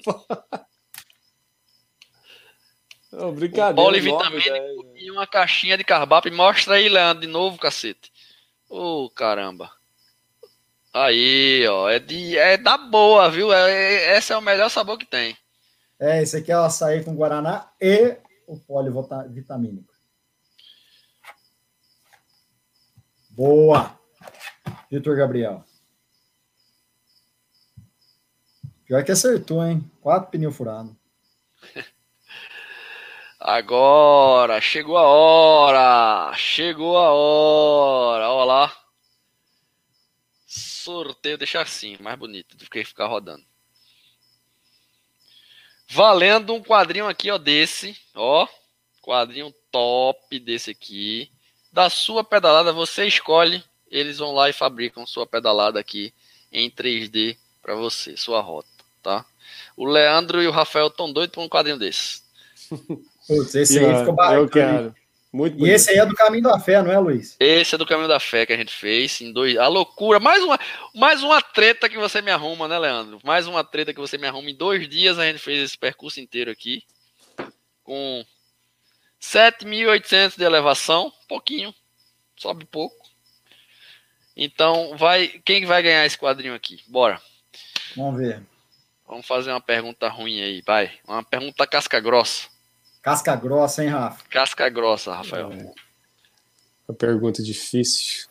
[3.11, 3.71] Não, brincadeira.
[3.71, 4.75] Um polivitamínico é.
[4.95, 6.29] e uma caixinha de carbap.
[6.29, 8.11] Mostra aí, Leandro, de novo, cacete.
[8.69, 9.71] Ô, oh, caramba.
[10.93, 11.89] Aí, ó.
[11.89, 13.51] É, de, é da boa, viu?
[13.51, 15.35] É, é, esse é o melhor sabor que tem.
[15.99, 18.17] É, esse aqui é o açaí com Guaraná e
[18.47, 19.93] o polivitamínico.
[23.31, 23.99] Boa!
[24.89, 25.63] Vitor Gabriel.
[28.85, 29.89] Pior que acertou, hein?
[30.01, 30.95] Quatro pneus furados.
[33.39, 36.35] Agora, chegou a hora!
[36.35, 38.29] Chegou a hora!
[38.29, 38.77] Olha lá.
[40.45, 43.48] Sorteio, deixa assim, mais bonito do que ficar rodando.
[45.89, 48.47] Valendo um quadrinho aqui, ó, desse, ó.
[49.01, 51.31] Quadrinho top desse aqui
[51.71, 56.13] da sua pedalada, você escolhe, eles vão lá e fabricam sua pedalada aqui
[56.51, 58.67] em 3D para você, sua rota,
[59.01, 59.25] tá?
[59.77, 62.21] O Leandro e o Rafael estão doidos por um quadrinho desse.
[63.27, 64.41] Putz, esse aí ficou barato.
[64.41, 64.95] Eu quero.
[65.31, 67.35] Muito e esse aí é do Caminho da Fé, não é, Luiz?
[67.39, 69.55] Esse é do Caminho da Fé que a gente fez em dois.
[69.57, 70.59] A loucura, mais uma,
[70.95, 73.19] mais uma treta que você me arruma, né, Leandro?
[73.23, 74.49] Mais uma treta que você me arruma.
[74.49, 76.83] Em dois dias a gente fez esse percurso inteiro aqui
[77.83, 78.25] com
[79.21, 81.73] 7.800 de elevação, pouquinho,
[82.35, 83.07] sobe pouco.
[84.35, 86.81] Então, vai, quem vai ganhar esse quadrinho aqui?
[86.87, 87.21] Bora.
[87.95, 88.43] Vamos ver.
[89.07, 90.99] Vamos fazer uma pergunta ruim aí, vai.
[91.07, 92.47] Uma pergunta casca grossa.
[93.01, 94.23] Casca grossa, hein, Rafa?
[94.29, 95.51] Casca grossa, Rafael.
[95.51, 95.71] É.
[96.87, 98.27] Uma pergunta difícil.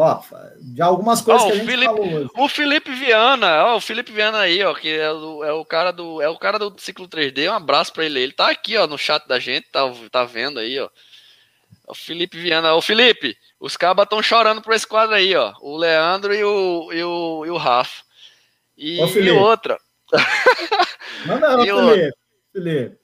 [0.00, 0.22] Ó,
[0.60, 2.30] de algumas coisas que a gente Felipe, falou hoje.
[2.36, 5.90] O Felipe Viana, ó, o Felipe Viana aí, ó, que é o, é o cara
[5.90, 7.50] do é o cara do ciclo 3D.
[7.50, 8.20] Um abraço para ele.
[8.20, 10.88] Ele tá aqui, ó, no chat da gente, tá, tá vendo aí, ó.
[11.88, 15.52] O Felipe Viana, o Felipe, os cabas estão chorando por esse quadro aí, ó.
[15.60, 18.04] O Leandro e o e o, e o Rafa.
[18.76, 19.76] E, Ô, e outra.
[21.26, 22.16] Manda não, Felipe.
[22.52, 22.98] Felipe.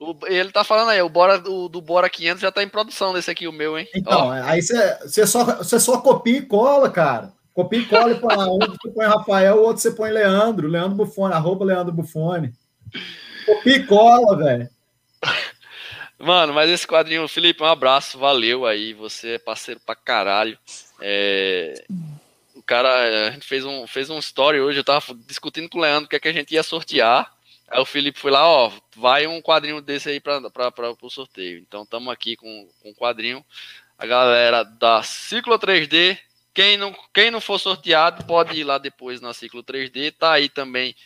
[0.00, 3.12] O, ele tá falando aí, o Bora, do, do Bora 500 já tá em produção
[3.12, 3.88] desse aqui, o meu, hein?
[3.94, 4.32] Então, Ó.
[4.32, 7.32] aí você só, só copia e cola, cara.
[7.52, 10.94] Copia e cola e põe um você põe Rafael, o outro você põe Leandro, Leandro
[10.94, 12.54] Bufone, arroba Leandro Bufone.
[13.44, 14.68] Copia e cola, velho.
[16.16, 20.56] Mano, mas esse quadrinho, Felipe, um abraço, valeu aí, você é parceiro pra caralho.
[21.00, 21.84] É...
[22.54, 25.80] O cara, a gente fez um, fez um story hoje, eu tava discutindo com o
[25.80, 27.32] Leandro o que, é que a gente ia sortear.
[27.70, 30.40] Aí o Felipe foi lá, ó, vai um quadrinho desse aí para
[31.02, 31.58] o sorteio.
[31.58, 33.44] Então estamos aqui com, com um quadrinho.
[33.98, 36.18] A galera da Ciclo 3D,
[36.54, 40.12] quem não, quem não for sorteado, pode ir lá depois na Ciclo 3D.
[40.12, 40.96] Tá aí também,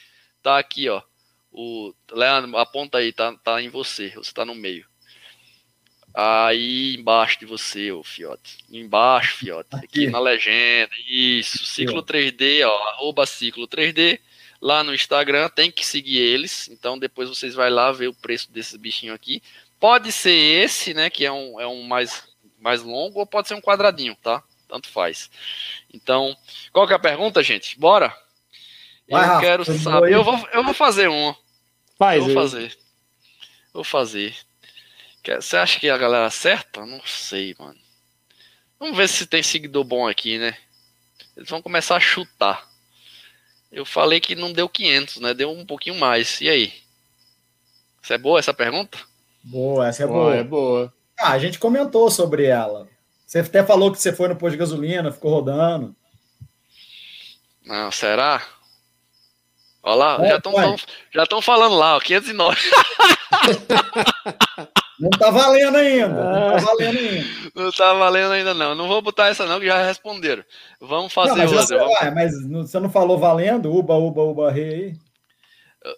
[0.40, 1.02] tá aqui, ó.
[1.50, 4.86] O Leandro, aponta aí, tá, tá em você, você tá no meio.
[6.14, 8.58] Aí embaixo de você, ô Fiote.
[8.70, 9.68] Embaixo, Fiote.
[9.72, 10.92] Aqui, aqui na legenda.
[11.08, 11.66] Isso.
[11.66, 12.88] Ciclo 3D, ó.
[12.90, 14.20] Arroba Ciclo 3D
[14.62, 16.68] lá no Instagram, tem que seguir eles.
[16.68, 19.42] Então depois vocês vai lá ver o preço desses bichinhos aqui.
[19.80, 22.22] Pode ser esse, né, que é um, é um mais,
[22.60, 24.40] mais longo, ou pode ser um quadradinho, tá?
[24.68, 25.28] Tanto faz.
[25.92, 26.36] Então,
[26.72, 27.78] qual que é a pergunta, gente?
[27.78, 28.16] Bora?
[29.10, 30.12] Vai, eu quero saber.
[30.12, 31.36] Eu vou, eu vou fazer uma.
[31.98, 32.78] Faz, eu vou fazer.
[33.74, 34.36] Vou fazer.
[35.24, 36.86] Você acha que a galera acerta?
[36.86, 37.78] Não sei, mano.
[38.78, 40.56] Vamos ver se tem seguidor bom aqui, né?
[41.36, 42.71] Eles vão começar a chutar.
[43.72, 45.32] Eu falei que não deu 500, né?
[45.32, 46.40] Deu um pouquinho mais.
[46.42, 46.74] E aí?
[48.02, 48.98] Isso é boa essa pergunta?
[49.42, 50.24] Boa, essa é boa.
[50.24, 50.36] boa.
[50.36, 50.94] É boa.
[51.18, 52.86] Ah, a gente comentou sobre ela.
[53.26, 55.96] Você até falou que você foi no posto de gasolina, ficou rodando.
[57.64, 58.42] Não, será?
[59.82, 60.76] Olha lá, é, já estão
[61.10, 62.60] já estão falando lá, ó, 509.
[65.02, 66.08] Não tá valendo ainda.
[66.08, 67.52] Não tá valendo ainda.
[67.56, 68.74] Não tá valendo ainda, não.
[68.76, 70.44] Não vou botar essa, não, que já responderam.
[70.80, 71.76] Vamos fazer não, outra.
[71.76, 71.98] Vamos...
[71.98, 73.74] Vai, mas você não falou valendo?
[73.74, 74.96] Uba, uba, uba, rei aí?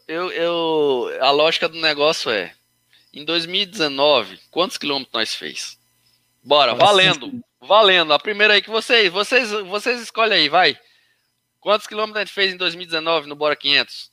[0.09, 2.55] Eu, eu, a lógica do negócio é:
[3.13, 5.79] em 2019, quantos quilômetros nós fez?
[6.43, 7.31] Bora, valendo.
[7.61, 8.15] Valendo.
[8.15, 10.79] A primeira aí que vocês, vocês, vocês escolhem aí, vai.
[11.61, 14.11] Quantos quilômetros a gente fez em 2019 no Bora 500?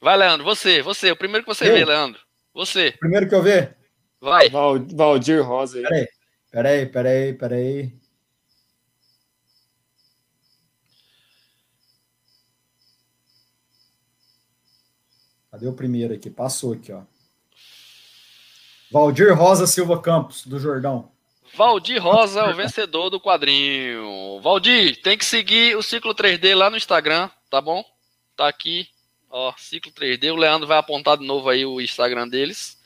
[0.00, 1.74] Vai, Leandro, você, você, o primeiro que você eu?
[1.74, 2.29] vê, Leandro.
[2.52, 2.92] Você.
[2.92, 3.76] Primeiro que eu ver?
[4.20, 4.48] Vai.
[4.48, 5.84] Val, Valdir Rosa aí.
[5.84, 6.06] Peraí,
[6.50, 8.00] peraí, peraí, peraí.
[15.50, 16.30] Cadê o primeiro aqui?
[16.30, 17.02] Passou aqui, ó.
[18.90, 21.12] Valdir Rosa Silva Campos, do Jordão.
[21.54, 24.40] Valdir Rosa é o vencedor do quadrinho.
[24.40, 27.84] Valdir, tem que seguir o Ciclo 3D lá no Instagram, tá bom?
[28.36, 28.88] Tá aqui
[29.30, 30.32] Ó, Ciclo 3D.
[30.32, 32.76] O Leandro vai apontar de novo aí o Instagram deles.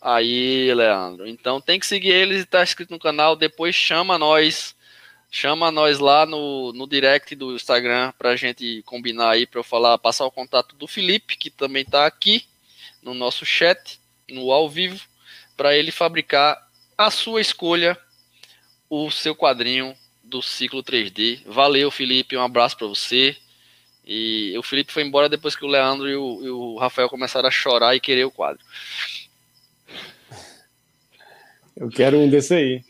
[0.00, 1.26] Aí, Leandro.
[1.26, 3.34] Então tem que seguir eles e tá inscrito no canal.
[3.34, 4.76] Depois chama nós.
[5.30, 9.98] Chama nós lá no, no direct do Instagram pra gente combinar aí pra eu falar,
[9.98, 12.44] passar o contato do Felipe, que também tá aqui
[13.02, 13.98] no nosso chat,
[14.30, 15.04] no ao vivo,
[15.56, 16.56] para ele fabricar
[16.96, 17.98] a sua escolha,
[18.88, 21.42] o seu quadrinho do ciclo 3D.
[21.46, 22.36] Valeu, Felipe.
[22.36, 23.36] Um abraço para você.
[24.06, 27.48] E o Felipe foi embora depois que o Leandro e o, e o Rafael começaram
[27.48, 28.64] a chorar e querer o quadro.
[31.76, 32.84] Eu quero um desse aí.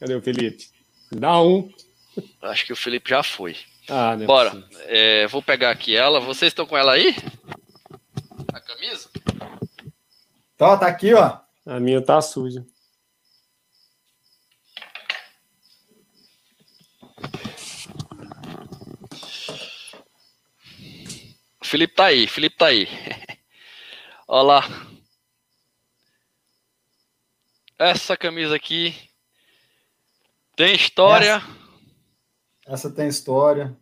[0.00, 0.68] Cadê o Felipe?
[1.12, 1.70] Dá um.
[2.42, 3.56] Acho que o Felipe já foi.
[3.88, 4.64] Ah, é Bora.
[4.86, 6.20] É, vou pegar aqui ela.
[6.20, 7.14] Vocês estão com ela aí?
[8.52, 9.10] A camisa?
[10.56, 11.38] Tá, tá aqui, ó.
[11.66, 12.64] A minha tá suja.
[21.66, 22.86] Felipe tá aí, Felipe tá aí.
[24.28, 24.62] Olha lá.
[27.78, 28.94] Essa camisa aqui
[30.54, 31.42] tem história.
[32.64, 33.76] Essa, essa tem história.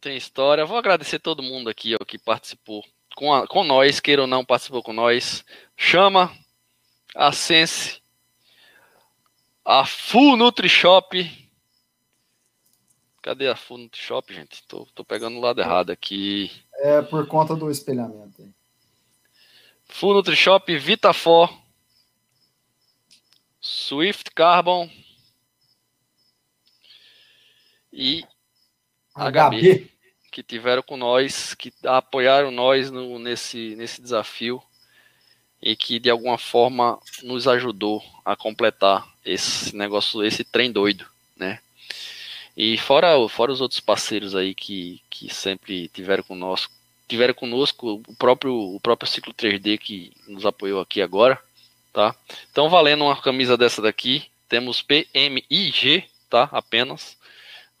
[0.00, 0.64] Tem história.
[0.64, 2.84] Vou agradecer todo mundo aqui ó, que participou
[3.16, 5.44] com, a, com nós, queira ou não, participou com nós.
[5.76, 6.32] Chama
[7.14, 8.00] a Sense,
[9.64, 11.44] a Full Nutri Shop
[13.24, 14.62] Cadê a Full Shop, gente?
[14.68, 16.52] Tô, tô pegando o lado errado aqui.
[16.78, 18.52] É por conta do espelhamento.
[19.86, 21.56] Full NutriShop, Vitafor,
[23.60, 24.90] Swift Carbon
[27.92, 28.24] e
[29.14, 29.90] HB, HB,
[30.32, 34.62] que tiveram com nós, que apoiaram nós no, nesse, nesse desafio
[35.62, 41.06] e que de alguma forma nos ajudou a completar esse negócio, esse trem doido,
[41.36, 41.60] né?
[42.56, 46.72] E fora, fora os outros parceiros aí que, que sempre tiveram conosco,
[47.08, 51.40] tiveram conosco o próprio, o próprio Ciclo 3D que nos apoiou aqui agora,
[51.92, 52.14] tá?
[52.50, 56.48] Então valendo uma camisa dessa daqui, temos PMIG, tá?
[56.52, 57.18] Apenas.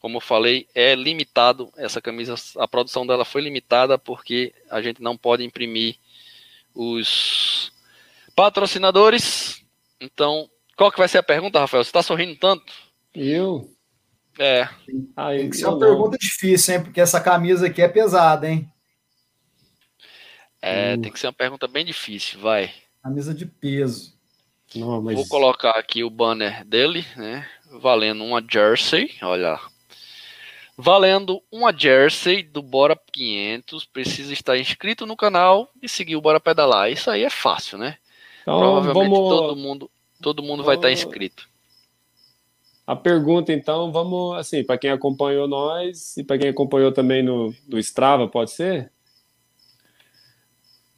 [0.00, 5.00] Como eu falei, é limitado essa camisa, a produção dela foi limitada porque a gente
[5.00, 5.96] não pode imprimir
[6.74, 7.72] os
[8.34, 9.64] patrocinadores.
[10.00, 11.82] Então, qual que vai ser a pergunta, Rafael?
[11.82, 12.70] Você está sorrindo tanto?
[13.14, 13.73] Eu?
[14.38, 14.68] É.
[15.16, 16.82] Ah, Tem que ser uma pergunta difícil, hein?
[16.82, 18.68] Porque essa camisa aqui é pesada, hein?
[20.60, 21.00] É, uh.
[21.00, 22.72] tem que ser uma pergunta bem difícil, vai.
[23.02, 24.14] Camisa de peso.
[24.74, 25.14] Não, mas...
[25.14, 27.46] Vou colocar aqui o banner dele, né?
[27.70, 29.60] Valendo uma jersey, olha.
[30.76, 33.84] Valendo uma jersey do Bora 500.
[33.84, 36.90] Precisa estar inscrito no canal e seguir o Bora Pedalar.
[36.90, 37.98] Isso aí é fácil, né?
[38.42, 39.28] Então, Provavelmente vamos...
[39.28, 39.90] todo mundo,
[40.20, 41.48] todo mundo vai estar inscrito.
[42.86, 47.54] A pergunta, então, vamos, assim, para quem acompanhou nós e para quem acompanhou também no,
[47.66, 48.92] no Strava, pode ser?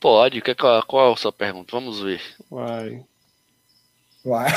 [0.01, 0.41] Pode.
[0.41, 1.69] Que, qual, qual é a sua pergunta?
[1.71, 2.21] Vamos ver.
[2.51, 3.05] Vai.
[4.25, 4.51] Vai.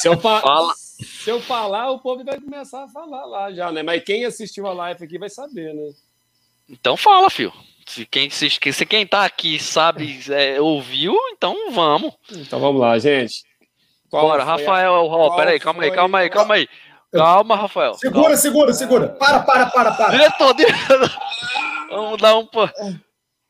[0.00, 0.72] Se eu, Fala.
[0.74, 3.82] se eu falar, o povo vai começar a falar lá já, né?
[3.82, 5.92] Mas quem assistiu a live aqui vai saber, né?
[6.68, 7.52] Então fala, filho.
[7.86, 12.14] Se quem, se, se quem tá aqui sabe, é, ouviu, então vamos.
[12.32, 13.44] Então vamos lá, gente.
[14.10, 14.94] Qual Bora, Rafael.
[14.94, 15.02] A...
[15.02, 16.68] Oh, peraí, calma aí, calma aí, calma aí.
[17.12, 17.94] Calma, Rafael.
[17.94, 18.36] Segura, calma.
[18.36, 19.08] segura, segura.
[19.08, 20.10] Para, para, para, para.
[20.10, 21.10] Diretor, diretor.
[21.90, 22.48] Vamos dar um.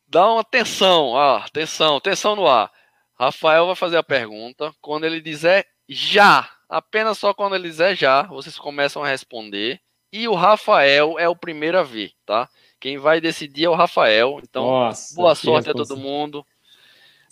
[0.07, 2.71] Dá uma atenção, ó, atenção, atenção no ar.
[3.19, 4.73] Rafael vai fazer a pergunta.
[4.81, 9.81] Quando ele dizer já, apenas só quando ele dizer já, vocês começam a responder.
[10.13, 12.49] E o Rafael é o primeiro a ver, tá?
[12.81, 14.41] Quem vai decidir é o Rafael.
[14.43, 16.45] Então, Nossa, boa sorte a todo mundo.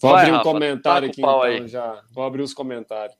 [0.00, 1.66] Vou Vai, abrir um Rafa, comentário aqui então aí.
[1.68, 2.02] já.
[2.12, 3.16] Vou abrir os comentários.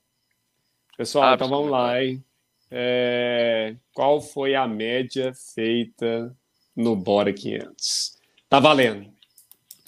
[0.96, 2.24] Pessoal, Abre então vamos lá, hein?
[2.70, 3.76] É...
[3.94, 6.36] Qual foi a média feita
[6.76, 8.16] no Bora 500?
[8.48, 9.12] Tá valendo.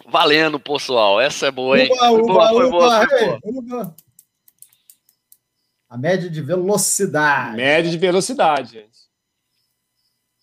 [0.09, 1.21] Valendo, pessoal.
[1.21, 1.89] Essa é boa, hein?
[1.93, 3.97] Uba, foi boa, uba, foi boa, foi boa.
[5.89, 7.57] A média de velocidade.
[7.57, 8.99] Média de velocidade, gente.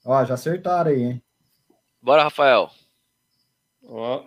[0.05, 1.23] Ó, já acertaram aí, hein?
[2.01, 2.69] Bora, Rafael.
[3.85, 4.23] Ó.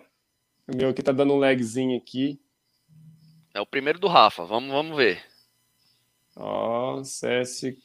[0.67, 2.39] O meu aqui tá dando um lagzinho aqui.
[3.53, 4.45] É o primeiro do Rafa.
[4.45, 5.23] Vamos, vamos ver.
[6.35, 7.75] Ó, CS.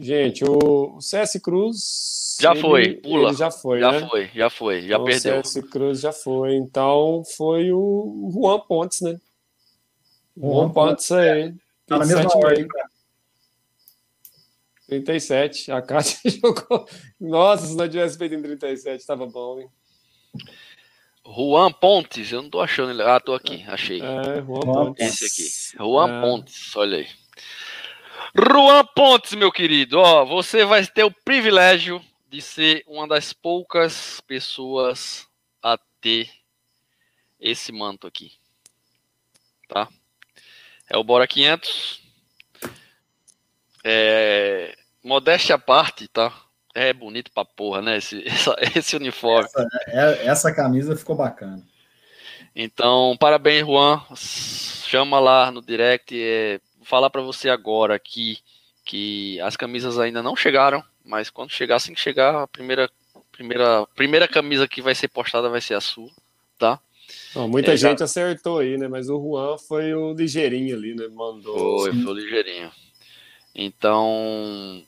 [0.00, 2.38] Gente, o, CS Cruz.
[2.40, 3.34] Já ele, foi, pula.
[3.34, 4.08] já foi, já né?
[4.08, 5.40] foi, já foi, já então, perdeu.
[5.40, 6.54] O CS Cruz já foi.
[6.54, 9.20] Então foi o Juan Pontes, né?
[10.36, 11.54] Juan, Juan Pontes aí.
[11.86, 12.91] Tá na mesma ordem, cara.
[15.00, 15.72] 37.
[15.72, 16.86] A Kátia jogou.
[17.20, 19.68] Nossa, se não tivesse feito em 37, tava bom, hein?
[21.24, 23.02] Juan Pontes, eu não tô achando ele.
[23.02, 24.00] Ah, tô aqui, achei.
[24.00, 25.22] É, Juan Pontes.
[25.22, 25.78] Esse aqui.
[25.78, 26.20] Juan é.
[26.20, 27.08] Pontes, olha aí.
[28.34, 34.20] Juan Pontes, meu querido, ó, você vai ter o privilégio de ser uma das poucas
[34.22, 35.28] pessoas
[35.62, 36.30] a ter
[37.38, 38.32] esse manto aqui.
[39.68, 39.88] Tá?
[40.88, 42.02] É o Bora 500.
[43.84, 46.32] É, modéstia à parte, tá?
[46.74, 47.98] É bonito pra porra, né?
[47.98, 49.46] Esse, essa, esse uniforme.
[49.46, 51.62] Essa, é, essa, camisa ficou bacana.
[52.54, 54.00] Então, parabéns, Juan.
[54.16, 56.14] Chama lá no direct.
[56.14, 58.38] É, vou falar para você agora aqui
[58.84, 62.90] que as camisas ainda não chegaram, mas quando chegar, assim que chegar, a primeira,
[63.30, 66.10] primeira, primeira camisa que vai ser postada vai ser a sua,
[66.58, 66.80] tá?
[67.34, 68.04] Não, muita é, gente já...
[68.04, 68.88] acertou aí, né?
[68.88, 71.06] Mas o Juan foi o ligeirinho ali, né?
[71.08, 71.80] Mandou.
[71.80, 72.70] Foi, foi o ligeirinho.
[73.54, 74.82] Então,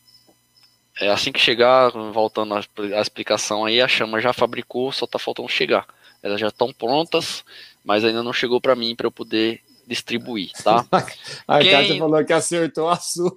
[1.01, 5.49] é assim que chegar, voltando à explicação aí, a chama já fabricou, só tá faltando
[5.49, 5.87] chegar.
[6.23, 7.45] Elas já estão prontas,
[7.85, 10.87] mas ainda não chegou para mim para eu poder distribuir, tá?
[11.47, 11.71] a Quem...
[11.71, 13.37] Kátia falou que acertou a sua.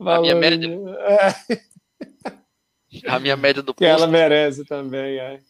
[0.00, 0.68] a minha média.
[1.00, 1.60] É.
[3.06, 4.02] A minha média do Que posto.
[4.02, 5.40] ela merece também, é.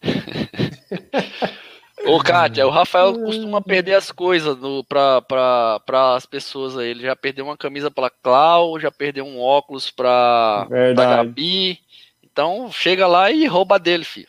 [2.06, 4.56] Ô, Kátia, o Rafael costuma perder as coisas
[4.88, 6.90] para as pessoas aí.
[6.90, 11.80] Ele já perdeu uma camisa para Clau, já perdeu um óculos para Gabi.
[12.22, 14.28] Então, chega lá e rouba dele, filho.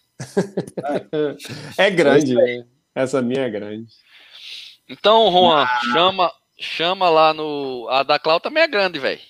[1.78, 2.66] é grande, né?
[2.94, 3.88] Essa minha é grande.
[4.90, 5.80] Então, Juan, ah.
[5.94, 7.88] chama, chama lá no.
[7.90, 9.22] A da Clau também é grande, velho.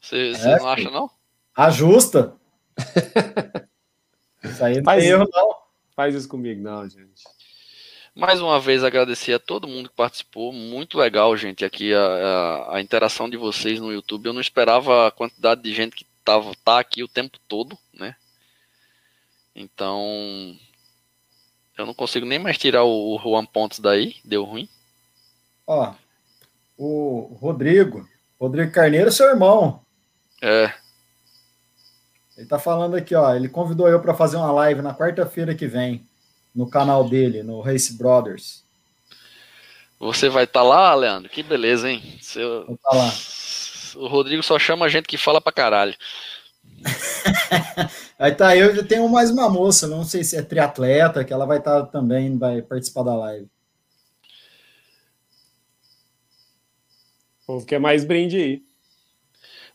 [0.00, 1.10] Você é, não acha, não?
[1.56, 2.34] Ajusta.
[4.44, 5.54] Isso aí não faz, erro, não.
[5.94, 7.22] Faz isso comigo, não, gente.
[8.14, 12.76] Mais uma vez agradecer a todo mundo que participou, muito legal, gente, aqui a, a,
[12.76, 14.26] a, interação de vocês no YouTube.
[14.26, 18.14] Eu não esperava a quantidade de gente que tava, tá aqui o tempo todo, né?
[19.56, 20.54] Então,
[21.76, 24.68] eu não consigo nem mais tirar o, Juan Pontes daí, deu ruim.
[25.66, 25.94] Ó,
[26.76, 28.06] o Rodrigo,
[28.38, 29.80] Rodrigo Carneiro, seu irmão.
[30.42, 30.70] É.
[32.36, 35.66] Ele tá falando aqui, ó, ele convidou eu para fazer uma live na quarta-feira que
[35.66, 36.06] vem
[36.54, 38.62] no canal dele, no Race Brothers.
[39.98, 41.30] Você vai estar tá lá, Leandro?
[41.30, 42.02] Que beleza, hein?
[42.20, 42.66] Seu...
[42.66, 43.12] Vou tá lá.
[43.96, 45.94] O Rodrigo só chama gente que fala pra caralho.
[48.18, 51.58] Aí tá, eu tenho mais uma moça, não sei se é triatleta, que ela vai
[51.58, 53.48] estar tá, também, vai participar da live.
[57.42, 58.71] O povo quer mais brinde aí.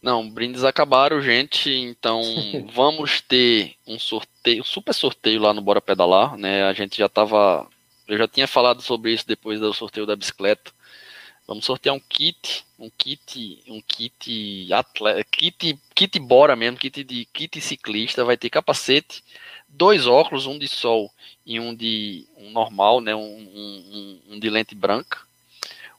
[0.01, 1.69] Não, brindes acabaram, gente.
[1.69, 2.21] Então
[2.73, 6.63] vamos ter um sorteio, um super sorteio lá no Bora Pedalar, né?
[6.63, 7.67] A gente já tava.
[8.07, 10.71] Eu já tinha falado sobre isso depois do sorteio da bicicleta.
[11.47, 17.23] Vamos sortear um kit, um kit, um kit atleta, kit, kit bora mesmo, kit de
[17.25, 19.23] kit ciclista, vai ter capacete,
[19.65, 21.09] dois óculos, um de sol
[21.45, 25.19] e um de um normal, né, um, um, um de lente branca,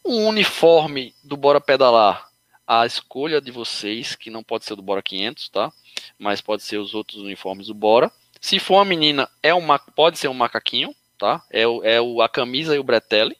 [0.04, 2.27] um uniforme do Bora Pedalar,
[2.68, 5.72] a escolha de vocês, que não pode ser do Bora 500, tá?
[6.18, 8.12] Mas pode ser os outros uniformes do Bora.
[8.42, 11.42] Se for uma menina, é uma, pode ser um macaquinho, tá?
[11.50, 13.34] É, o, é o, a camisa e o bretelle.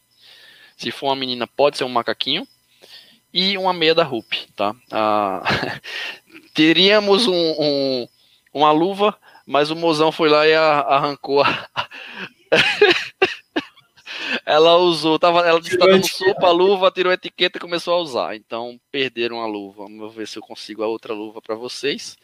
[0.78, 2.48] Se for uma menina, pode ser um macaquinho.
[3.32, 4.74] E uma meia da Rup, tá?
[4.90, 5.42] Ah,
[6.54, 8.08] teríamos um, um,
[8.54, 9.14] uma luva,
[9.46, 11.68] mas o mozão foi lá e arrancou a...
[14.48, 17.60] ela usou, tava, ela disse que tá dando sopa a luva, tirou a etiqueta e
[17.60, 18.34] começou a usar.
[18.34, 19.82] Então perderam a luva.
[19.82, 22.16] Vamos ver se eu consigo a outra luva para vocês.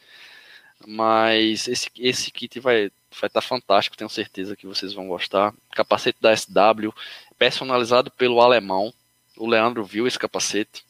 [0.87, 2.91] Mas esse, esse kit vai
[3.21, 5.53] vai estar tá fantástico, tenho certeza que vocês vão gostar.
[5.73, 6.95] Capacete da SW,
[7.39, 8.91] personalizado pelo alemão.
[9.37, 10.83] O Leandro viu esse capacete.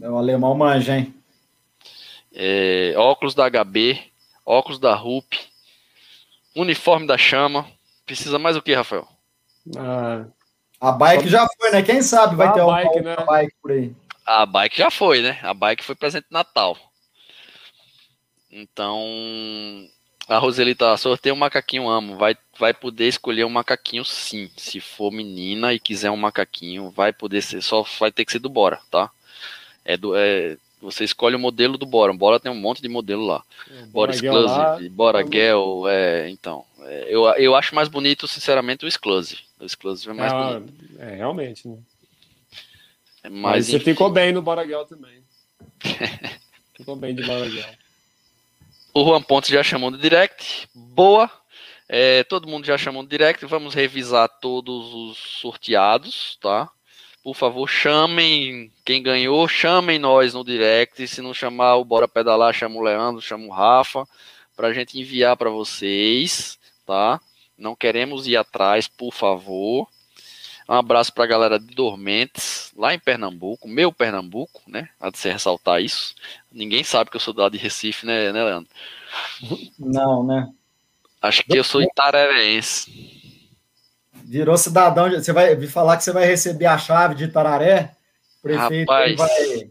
[0.00, 1.14] É o alemão manja, hein?
[2.32, 4.00] É, óculos da HB,
[4.46, 5.38] óculos da RUP,
[6.56, 7.66] uniforme da Chama.
[8.06, 9.06] Precisa mais o que, Rafael?
[9.76, 10.24] Ah,
[10.80, 11.82] a bike já foi, né?
[11.82, 13.16] Quem sabe vai a ter uma bike, né?
[13.26, 13.94] bike por aí.
[14.26, 15.38] A bike já foi, né?
[15.42, 16.76] A bike foi presente de Natal.
[18.50, 19.02] Então,
[20.28, 22.16] a Roselita sorteia um macaquinho amo.
[22.16, 24.50] Vai, vai poder escolher um macaquinho sim.
[24.56, 27.62] Se for menina e quiser um macaquinho, vai poder ser.
[27.62, 29.10] Só vai ter que ser do Bora, tá?
[29.84, 32.12] É do, é, você escolhe o modelo do Bora.
[32.12, 33.42] O Bora tem um monte de modelo lá.
[33.70, 36.64] É, Bora, Exclusive, Bora Gel, é, então.
[36.82, 39.40] É, eu, eu acho mais bonito, sinceramente, o Exclusive.
[39.58, 40.74] O Exclusive é mais é, bonito.
[40.98, 41.78] É, realmente, né?
[43.22, 43.86] É Mas você enfim.
[43.86, 45.22] ficou bem no Bora Gel também.
[46.76, 47.70] ficou bem de Bora Gel.
[48.92, 50.68] O Juan Pontes já chamou no direct.
[50.74, 51.30] Boa.
[51.88, 53.44] É, todo mundo já chamou no direct.
[53.46, 56.70] Vamos revisar todos os sorteados, tá?
[57.24, 61.08] Por favor, chamem quem ganhou, chamem nós no direct.
[61.08, 64.06] Se não chamar o Bora Pedalar, chama o Leandro, chama o Rafa,
[64.54, 67.18] para a gente enviar para vocês, tá?
[67.56, 69.88] Não queremos ir atrás, por favor.
[70.68, 74.90] Um abraço para a galera de Dormentes, lá em Pernambuco, meu Pernambuco, né?
[75.00, 76.14] Há de se ressaltar isso.
[76.52, 78.70] Ninguém sabe que eu sou lá de Recife, né, né Leandro?
[79.78, 80.52] Não, né?
[81.22, 83.23] Acho que eu sou itarerense.
[84.24, 85.10] Virou cidadão.
[85.10, 87.94] Você vai me falar que você vai receber a chave de Itararé?
[88.38, 89.70] O prefeito Rapaz, vai,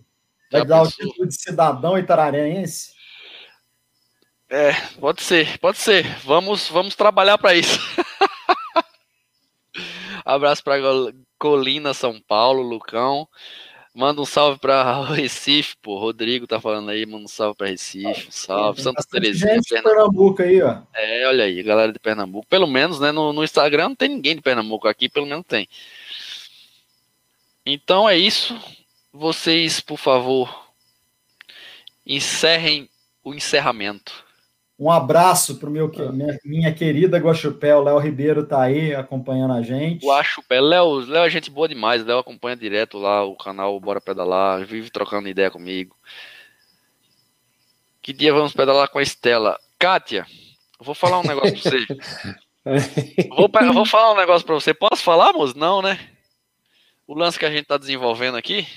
[0.52, 2.94] vai dar o título de cidadão itararense?
[4.50, 6.06] É, pode ser, pode ser.
[6.24, 7.80] Vamos, vamos trabalhar para isso.
[10.24, 10.78] Abraço para
[11.40, 13.28] Colina, São Paulo, Lucão.
[13.94, 16.00] Manda um salve para Recife, pô.
[16.00, 18.78] Rodrigo tá falando aí, manda um salve para Recife, um salve.
[18.78, 19.54] Tem Santa Terezinha.
[19.56, 20.36] Gente Pernambuco.
[20.36, 20.82] Pernambuco aí, ó.
[20.96, 22.48] É, olha aí, galera de Pernambuco.
[22.48, 25.68] Pelo menos, né, no, no Instagram não tem ninguém de Pernambuco aqui, pelo menos tem.
[27.66, 28.60] Então é isso.
[29.12, 30.68] Vocês, por favor,
[32.06, 32.90] encerrem
[33.24, 34.26] o encerramento.
[34.78, 39.62] Um abraço para meu minha, minha querida Guaxupé, o Léo Ribeiro tá aí acompanhando a
[39.62, 40.06] gente.
[40.06, 44.66] Guaxupé, Léo, Léo é gente boa demais, Léo acompanha direto lá o canal Bora Pedalar,
[44.66, 45.96] vive trocando ideia comigo.
[48.02, 49.58] Que dia vamos pedalar com a Estela?
[49.78, 50.26] Kátia,
[50.80, 51.86] vou falar um negócio para você.
[53.30, 54.74] vou, vou falar um negócio para você.
[54.74, 55.58] Posso falar, moço?
[55.58, 56.00] Não, né?
[57.08, 58.68] O lance que a gente tá desenvolvendo aqui,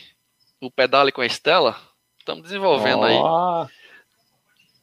[0.60, 1.76] o pedale com a Estela,
[2.18, 3.04] estamos desenvolvendo oh.
[3.04, 3.16] aí.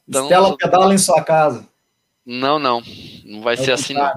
[0.08, 1.68] Então, Estela pedala em sua casa.
[2.26, 2.82] Não, não.
[3.26, 4.12] Não vai é ser assim, não.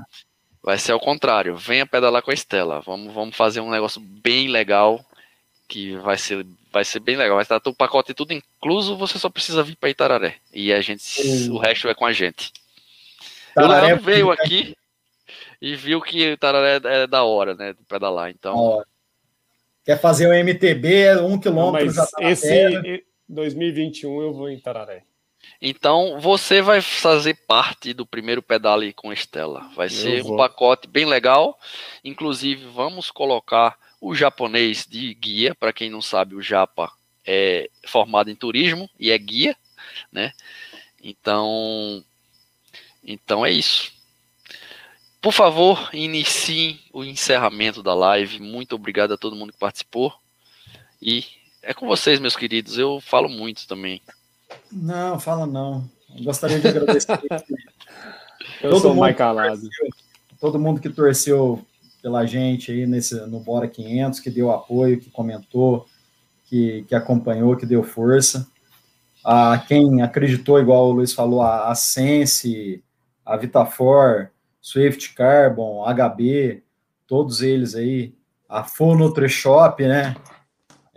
[0.62, 1.56] Vai ser ao contrário.
[1.56, 2.80] Venha pedalar com a Estela.
[2.80, 5.04] Vamos, vamos fazer um negócio bem legal.
[5.68, 7.36] Que vai ser, vai ser bem legal.
[7.36, 8.96] Vai estar o pacote tudo incluso.
[8.96, 10.36] Você só precisa vir para Itararé.
[10.52, 12.52] E a gente, o resto é com a gente.
[13.54, 14.76] Tararé, o Leandro veio aqui
[15.60, 17.72] e viu que o Tararé é da hora, né?
[17.72, 18.30] De pedalar.
[18.30, 18.84] Então.
[19.84, 25.04] Quer fazer o MTB, um quilômetro já tá Esse 2021 eu vou em Tararé.
[25.60, 29.70] Então você vai fazer parte do primeiro pedale com Estela.
[29.74, 31.58] Vai ser um pacote bem legal.
[32.04, 35.54] Inclusive, vamos colocar o japonês de guia.
[35.54, 36.92] Para quem não sabe, o Japa
[37.24, 39.56] é formado em turismo e é guia,
[40.12, 40.32] né?
[41.02, 42.04] Então,
[43.02, 43.92] então é isso.
[45.20, 48.40] Por favor, inicie o encerramento da live.
[48.40, 50.14] Muito obrigado a todo mundo que participou.
[51.02, 51.24] E
[51.62, 52.78] é com vocês, meus queridos.
[52.78, 54.00] Eu falo muito também.
[54.76, 55.88] Não, fala não.
[56.22, 57.18] gostaria de agradecer.
[58.62, 59.60] Eu todo sou mais calado.
[59.60, 59.88] Torceu,
[60.40, 61.64] todo mundo que torceu
[62.02, 65.86] pela gente aí nesse, no Bora 500, que deu apoio, que comentou,
[66.44, 68.46] que, que acompanhou, que deu força.
[69.24, 72.82] A quem acreditou, igual o Luiz falou, a, a Sense,
[73.24, 74.28] a Vitafor,
[74.60, 76.62] Swift Carbon, HB,
[77.06, 78.14] todos eles aí,
[78.48, 80.14] a Full NutriShop, né?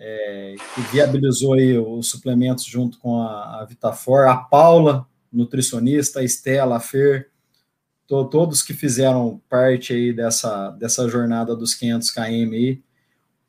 [0.02, 6.24] É, que viabilizou aí os suplementos junto com a, a Vitafor, a Paula, nutricionista, a
[6.24, 7.30] Estela, a Fer,
[8.08, 12.82] to, todos que fizeram parte aí dessa, dessa jornada dos 500 km aí,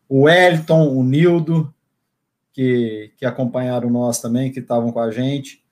[0.08, 1.72] o Wellington, o Nildo,
[2.52, 5.62] que, que acompanharam nós também, que estavam com a gente,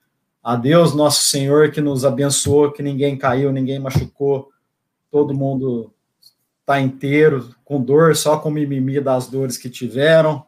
[0.43, 4.49] a Deus, nosso Senhor, que nos abençoou, que ninguém caiu, ninguém machucou,
[5.11, 5.93] todo mundo
[6.61, 10.47] está inteiro, com dor, só com mimimi das dores que tiveram.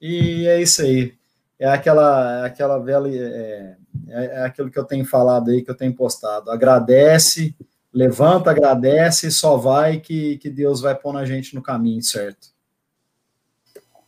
[0.00, 1.14] E é isso aí.
[1.58, 3.08] É aquela, é aquela velha.
[3.08, 3.76] É,
[4.08, 6.50] é, é aquilo que eu tenho falado aí, que eu tenho postado.
[6.50, 7.54] Agradece,
[7.92, 12.48] levanta, agradece, só vai que, que Deus vai pôr a gente no caminho certo.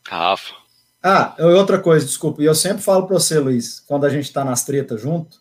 [0.06, 0.54] Rafa.
[1.02, 4.44] Ah, outra coisa, desculpa, e eu sempre falo para você, Luiz, quando a gente está
[4.44, 5.40] nas tretas junto,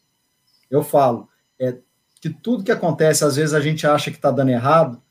[0.69, 1.27] eu falo,
[1.59, 1.75] é
[2.21, 5.01] que tudo que acontece, às vezes a gente acha que está dando errado,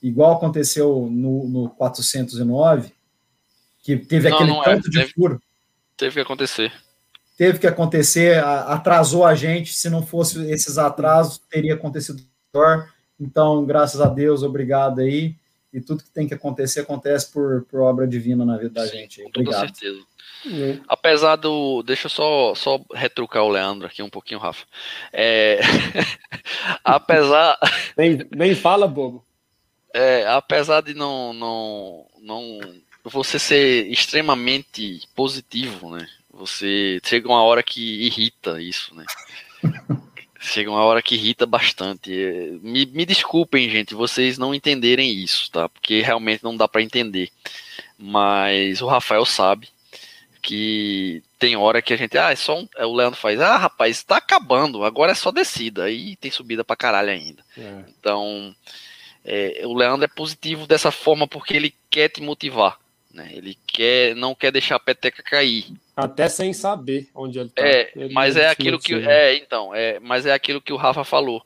[0.00, 2.94] igual aconteceu no, no 409,
[3.82, 4.64] que teve não, aquele não é.
[4.64, 4.90] tanto é.
[4.90, 5.42] de teve, furo.
[5.96, 6.72] Teve que acontecer.
[7.36, 12.88] Teve que acontecer, atrasou a gente, se não fosse esses atrasos, teria acontecido pior.
[13.18, 15.34] Então, graças a Deus, obrigado aí.
[15.72, 18.98] E tudo que tem que acontecer, acontece por, por obra divina na vida da Sim,
[18.98, 19.22] gente.
[19.24, 19.54] Obrigado.
[19.54, 20.00] Com certeza.
[20.44, 20.80] Uhum.
[20.86, 21.82] Apesar do.
[21.82, 24.66] Deixa eu só, só retrucar o Leandro aqui um pouquinho, Rafa.
[25.12, 25.60] É...
[26.84, 27.58] apesar.
[27.96, 29.24] Nem, nem fala, bobo.
[29.94, 32.60] É, apesar de não, não, não
[33.04, 36.08] você ser extremamente positivo, né?
[36.32, 39.04] Você chega uma hora que irrita isso, né?
[40.40, 42.10] chega uma hora que irrita bastante.
[42.62, 45.68] Me, me desculpem, gente, vocês não entenderem isso, tá?
[45.68, 47.30] Porque realmente não dá para entender.
[47.96, 49.68] Mas o Rafael sabe
[50.42, 53.56] que tem hora que a gente, ah, é só um, é, o Leandro faz, ah,
[53.56, 57.44] rapaz, tá acabando, agora é só descida, aí tem subida pra caralho ainda.
[57.56, 57.84] É.
[57.88, 58.54] Então,
[59.24, 62.76] é, o Leandro é positivo dessa forma porque ele quer te motivar,
[63.12, 63.30] né?
[63.32, 65.66] Ele quer, não quer deixar a peteca cair.
[65.96, 67.66] Até sem saber onde ele tá.
[67.66, 71.04] É, ele mas é aquilo que, é, então, é, mas é aquilo que o Rafa
[71.04, 71.44] falou.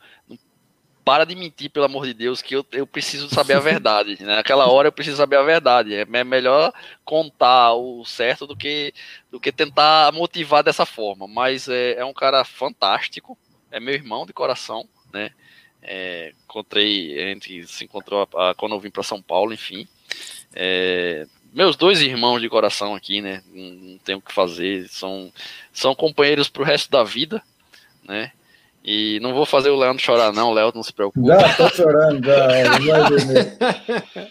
[1.04, 4.22] Para de mentir, pelo amor de Deus, que eu, eu preciso saber a verdade.
[4.22, 4.36] Né?
[4.36, 5.94] Naquela hora eu preciso saber a verdade.
[5.94, 6.72] É, é melhor
[7.04, 8.92] contar o certo do que,
[9.30, 11.26] do que tentar motivar dessa forma.
[11.28, 13.36] Mas é, é um cara fantástico,
[13.70, 15.30] é meu irmão de coração, né?
[15.88, 19.86] É, encontrei, a gente se encontrou a, a, quando eu vim para São Paulo, enfim.
[20.52, 23.42] É, meus dois irmãos de coração aqui, né?
[23.52, 25.32] Não, não tenho o que fazer, são,
[25.72, 27.42] são companheiros pro resto da vida,
[28.06, 28.30] né?
[28.84, 31.26] E não vou fazer o Leandro chorar, não, Léo, não se preocupe.
[31.26, 32.46] Já tô chorando, já.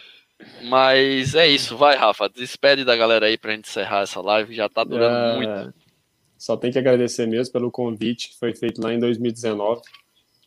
[0.64, 2.30] Mas é isso, vai, Rafa.
[2.30, 5.74] Despede da galera aí pra gente encerrar essa live, já tá durando é, muito.
[6.38, 9.82] Só tem que agradecer mesmo pelo convite que foi feito lá em 2019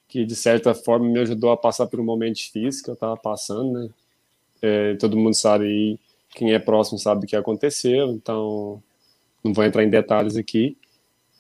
[0.09, 3.17] que de certa forma me ajudou a passar por um momento difícil que eu estava
[3.17, 3.91] passando, né?
[4.61, 5.99] É, todo mundo sabe aí,
[6.31, 8.83] quem é próximo sabe o que aconteceu, então
[9.43, 10.77] não vou entrar em detalhes aqui.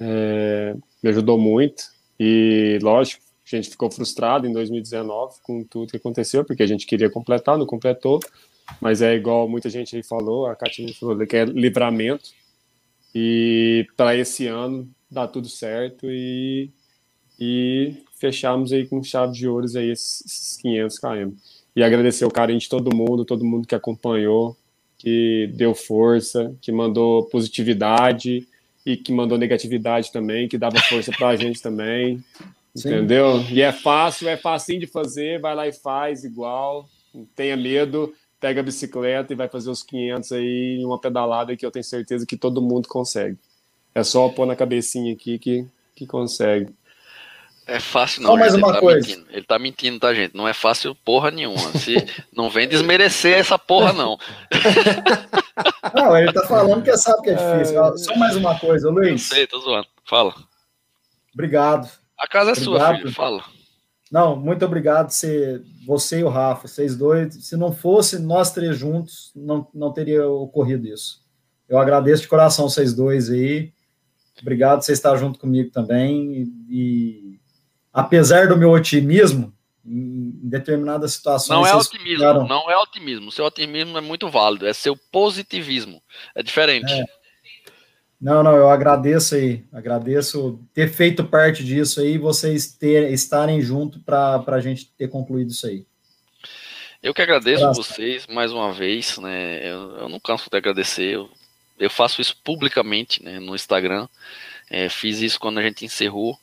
[0.00, 1.84] É, me ajudou muito
[2.18, 6.86] e, lógico, a gente ficou frustrado em 2019 com tudo que aconteceu, porque a gente
[6.86, 8.20] queria completar, não completou,
[8.81, 12.31] mas é igual muita gente aí falou, a Katina falou que é livramento,
[13.15, 16.70] e para esse ano dá tudo certo e,
[17.41, 21.33] e fechamos aí com chave de ouros aí esses 500 km.
[21.75, 24.57] E agradecer o carinho de todo mundo, todo mundo que acompanhou,
[24.99, 28.47] que deu força, que mandou positividade
[28.85, 32.23] e que mandou negatividade também, que dava força para a gente também,
[32.75, 32.89] Sim.
[32.89, 33.41] entendeu?
[33.51, 38.12] E é fácil, é facinho de fazer, vai lá e faz igual, não tenha medo,
[38.41, 41.85] pega a bicicleta e vai fazer os 500 aí em uma pedalada que eu tenho
[41.85, 43.39] certeza que todo mundo consegue.
[43.94, 46.73] É só pôr na cabecinha aqui que, que consegue.
[47.69, 48.31] É fácil não.
[48.31, 49.07] Só mais uma ele tá coisa.
[49.07, 49.27] Mentindo.
[49.31, 50.35] Ele tá mentindo, tá, gente?
[50.35, 51.71] Não é fácil porra nenhuma.
[51.79, 51.97] Se
[52.35, 54.19] não vem desmerecer essa porra, não.
[55.93, 57.85] Não, ele tá falando que sabe que é difícil.
[57.85, 57.97] É...
[57.97, 59.11] Só mais uma coisa, Luiz.
[59.11, 59.89] Não sei, tô zoando.
[60.05, 60.33] Fala.
[61.35, 61.91] Obrigado.
[62.17, 62.65] A casa é obrigado.
[62.65, 63.13] sua, filho.
[63.13, 63.43] Fala.
[64.11, 67.35] Não, muito obrigado você, você e o Rafa, vocês dois.
[67.45, 71.23] Se não fosse nós três juntos, não, não teria ocorrido isso.
[71.69, 73.73] Eu agradeço de coração vocês dois aí.
[74.41, 76.47] Obrigado por você estar junto comigo também.
[76.69, 77.41] E
[77.92, 79.52] apesar do meu otimismo,
[79.84, 81.57] em determinadas situações.
[81.57, 82.47] Não é otimismo, ficaram...
[82.47, 83.33] não é otimismo.
[83.33, 86.02] Seu otimismo é muito válido, é seu positivismo.
[86.34, 86.92] É diferente.
[86.92, 87.05] É.
[88.20, 94.00] Não, não, eu agradeço aí, agradeço ter feito parte disso aí, vocês ter, estarem junto
[94.00, 95.86] para a gente ter concluído isso aí.
[97.00, 97.86] Eu que agradeço Graças.
[97.86, 99.60] vocês mais uma vez, né?
[99.62, 101.15] Eu, eu não canso de agradecer.
[101.15, 101.31] Eu,
[101.78, 104.08] eu faço isso publicamente né, no Instagram.
[104.68, 106.36] É, fiz isso quando a gente encerrou.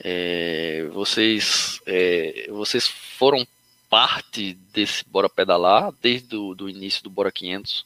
[0.00, 3.46] É, vocês, é, vocês foram
[3.88, 7.84] parte desse Bora Pedalar desde o do início do Bora 500.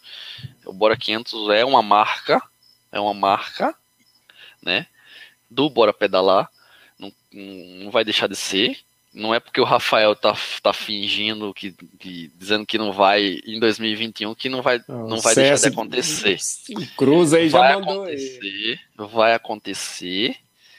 [0.67, 2.43] O Bora 500 é uma marca,
[2.91, 3.75] é uma marca,
[4.63, 4.87] né?
[5.51, 6.51] Do Bora Pedalar.
[6.99, 8.79] Não, não vai deixar de ser.
[9.15, 13.61] Não é porque o Rafael tá, tá fingindo que, que dizendo que não vai em
[13.61, 16.39] 2021 que não vai não, não vai deixar de acontecer.
[16.97, 19.07] Cruz aí vai já mandou acontecer, aí.
[19.09, 20.37] Vai acontecer.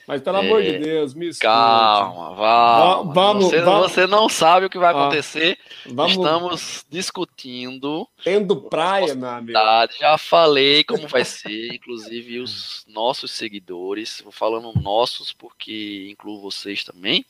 [0.07, 0.39] Mas pelo é...
[0.39, 1.45] amor de Deus, me escute.
[1.45, 3.01] Calma, vá.
[3.03, 3.91] Vamos, você, vamos.
[3.91, 5.57] você não sabe o que vai acontecer.
[5.85, 6.11] Vamos.
[6.11, 8.07] Estamos discutindo.
[8.23, 9.59] Tendo praia, meu amigo.
[9.99, 14.21] Já falei como vai ser, inclusive os nossos seguidores.
[14.21, 17.25] Vou falando nossos porque incluo vocês também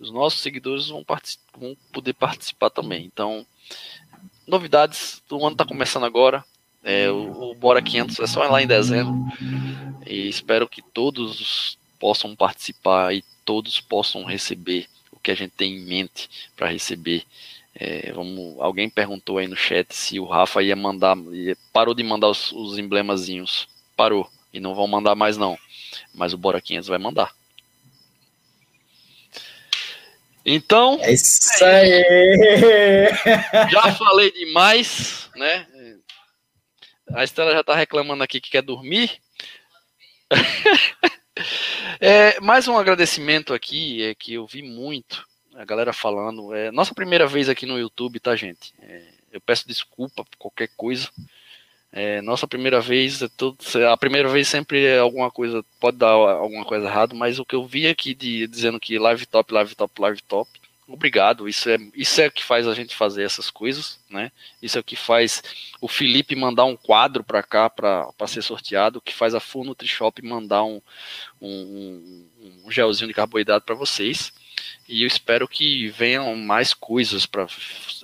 [0.00, 1.04] os nossos seguidores vão,
[1.56, 3.04] vão poder participar também.
[3.04, 3.44] Então,
[4.46, 6.44] novidades do ano está começando agora.
[6.84, 9.14] É, o, o, Bora 500 é só lá em dezembro.
[10.06, 15.74] E espero que todos possam participar e todos possam receber o que a gente tem
[15.74, 17.24] em mente para receber.
[17.74, 22.02] É, vamos, alguém perguntou aí no chat se o Rafa ia mandar, ia, parou de
[22.02, 23.68] mandar os, os emblemazinhos.
[23.96, 24.28] Parou.
[24.52, 25.58] E não vão mandar mais não.
[26.14, 27.32] Mas o Bora 500 vai mandar.
[30.44, 30.98] Então.
[31.02, 32.04] É isso aí!
[33.70, 35.66] Já falei demais, né?
[37.14, 39.18] A Estela já tá reclamando aqui que quer dormir.
[42.00, 46.54] é, mais um agradecimento aqui, é que eu vi muito a galera falando.
[46.54, 48.72] É nossa primeira vez aqui no YouTube, tá, gente?
[48.80, 49.02] É,
[49.32, 51.08] eu peço desculpa por qualquer coisa.
[51.90, 53.56] É, nossa primeira vez, é tudo,
[53.90, 57.54] a primeira vez sempre é alguma coisa, pode dar alguma coisa errada, mas o que
[57.54, 60.50] eu vi aqui de, dizendo que live top, live top, live top,
[60.88, 61.48] obrigado.
[61.48, 64.32] Isso é, isso é o que faz a gente fazer essas coisas, né?
[64.60, 65.42] Isso é o que faz
[65.80, 69.64] o Felipe mandar um quadro para cá para ser sorteado, o que faz a Full
[69.64, 70.80] NutriShop mandar um,
[71.40, 72.26] um,
[72.64, 74.32] um gelzinho de carboidrato para vocês.
[74.88, 77.46] E eu espero que venham mais coisas para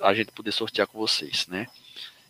[0.01, 1.67] a gente poder sortear com vocês, né?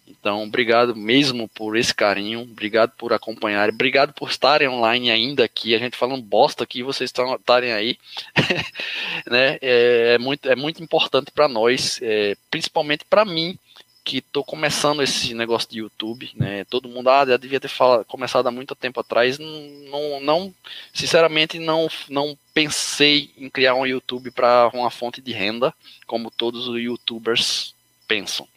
[0.08, 5.74] Então, obrigado mesmo por esse carinho, obrigado por acompanharem, obrigado por estarem online ainda aqui,
[5.74, 7.98] a gente falando bosta aqui, vocês estarem aí,
[9.25, 9.58] né?
[9.61, 13.58] É, é, muito, é muito importante para nós, é, principalmente para mim,
[14.06, 16.64] que estou começando esse negócio de YouTube, né?
[16.66, 19.40] Todo mundo ah, já devia ter falado, começado há muito tempo atrás.
[19.40, 20.53] Não, não,
[20.93, 25.74] sinceramente, não, não pensei em criar um YouTube para uma fonte de renda,
[26.06, 27.75] como todos os YouTubers
[28.08, 28.48] pensam.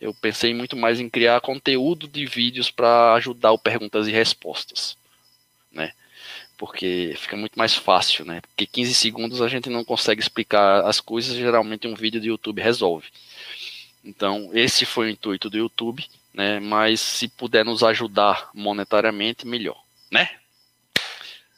[0.00, 4.96] Eu pensei muito mais em criar conteúdo de vídeos para ajudar o perguntas e respostas,
[5.72, 5.92] né?
[6.56, 8.40] Porque fica muito mais fácil, né?
[8.40, 12.62] Porque 15 segundos a gente não consegue explicar as coisas, geralmente um vídeo do YouTube
[12.62, 13.08] resolve.
[14.04, 16.60] Então, esse foi o intuito do YouTube, né?
[16.60, 20.28] Mas se puder nos ajudar monetariamente, melhor, né?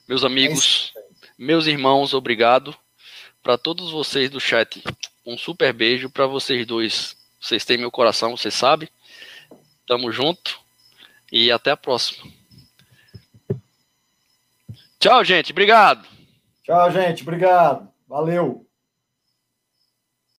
[0.08, 1.00] Meus amigos, é
[1.36, 2.76] meus irmãos, obrigado.
[3.42, 4.82] Para todos vocês do chat,
[5.24, 7.15] um super beijo para vocês dois
[7.46, 8.90] vocês têm meu coração, você sabe.
[9.86, 10.58] Tamo junto
[11.30, 12.30] e até a próxima.
[14.98, 15.52] Tchau, gente.
[15.52, 16.06] Obrigado.
[16.64, 17.22] Tchau, gente.
[17.22, 17.88] Obrigado.
[18.08, 18.66] Valeu.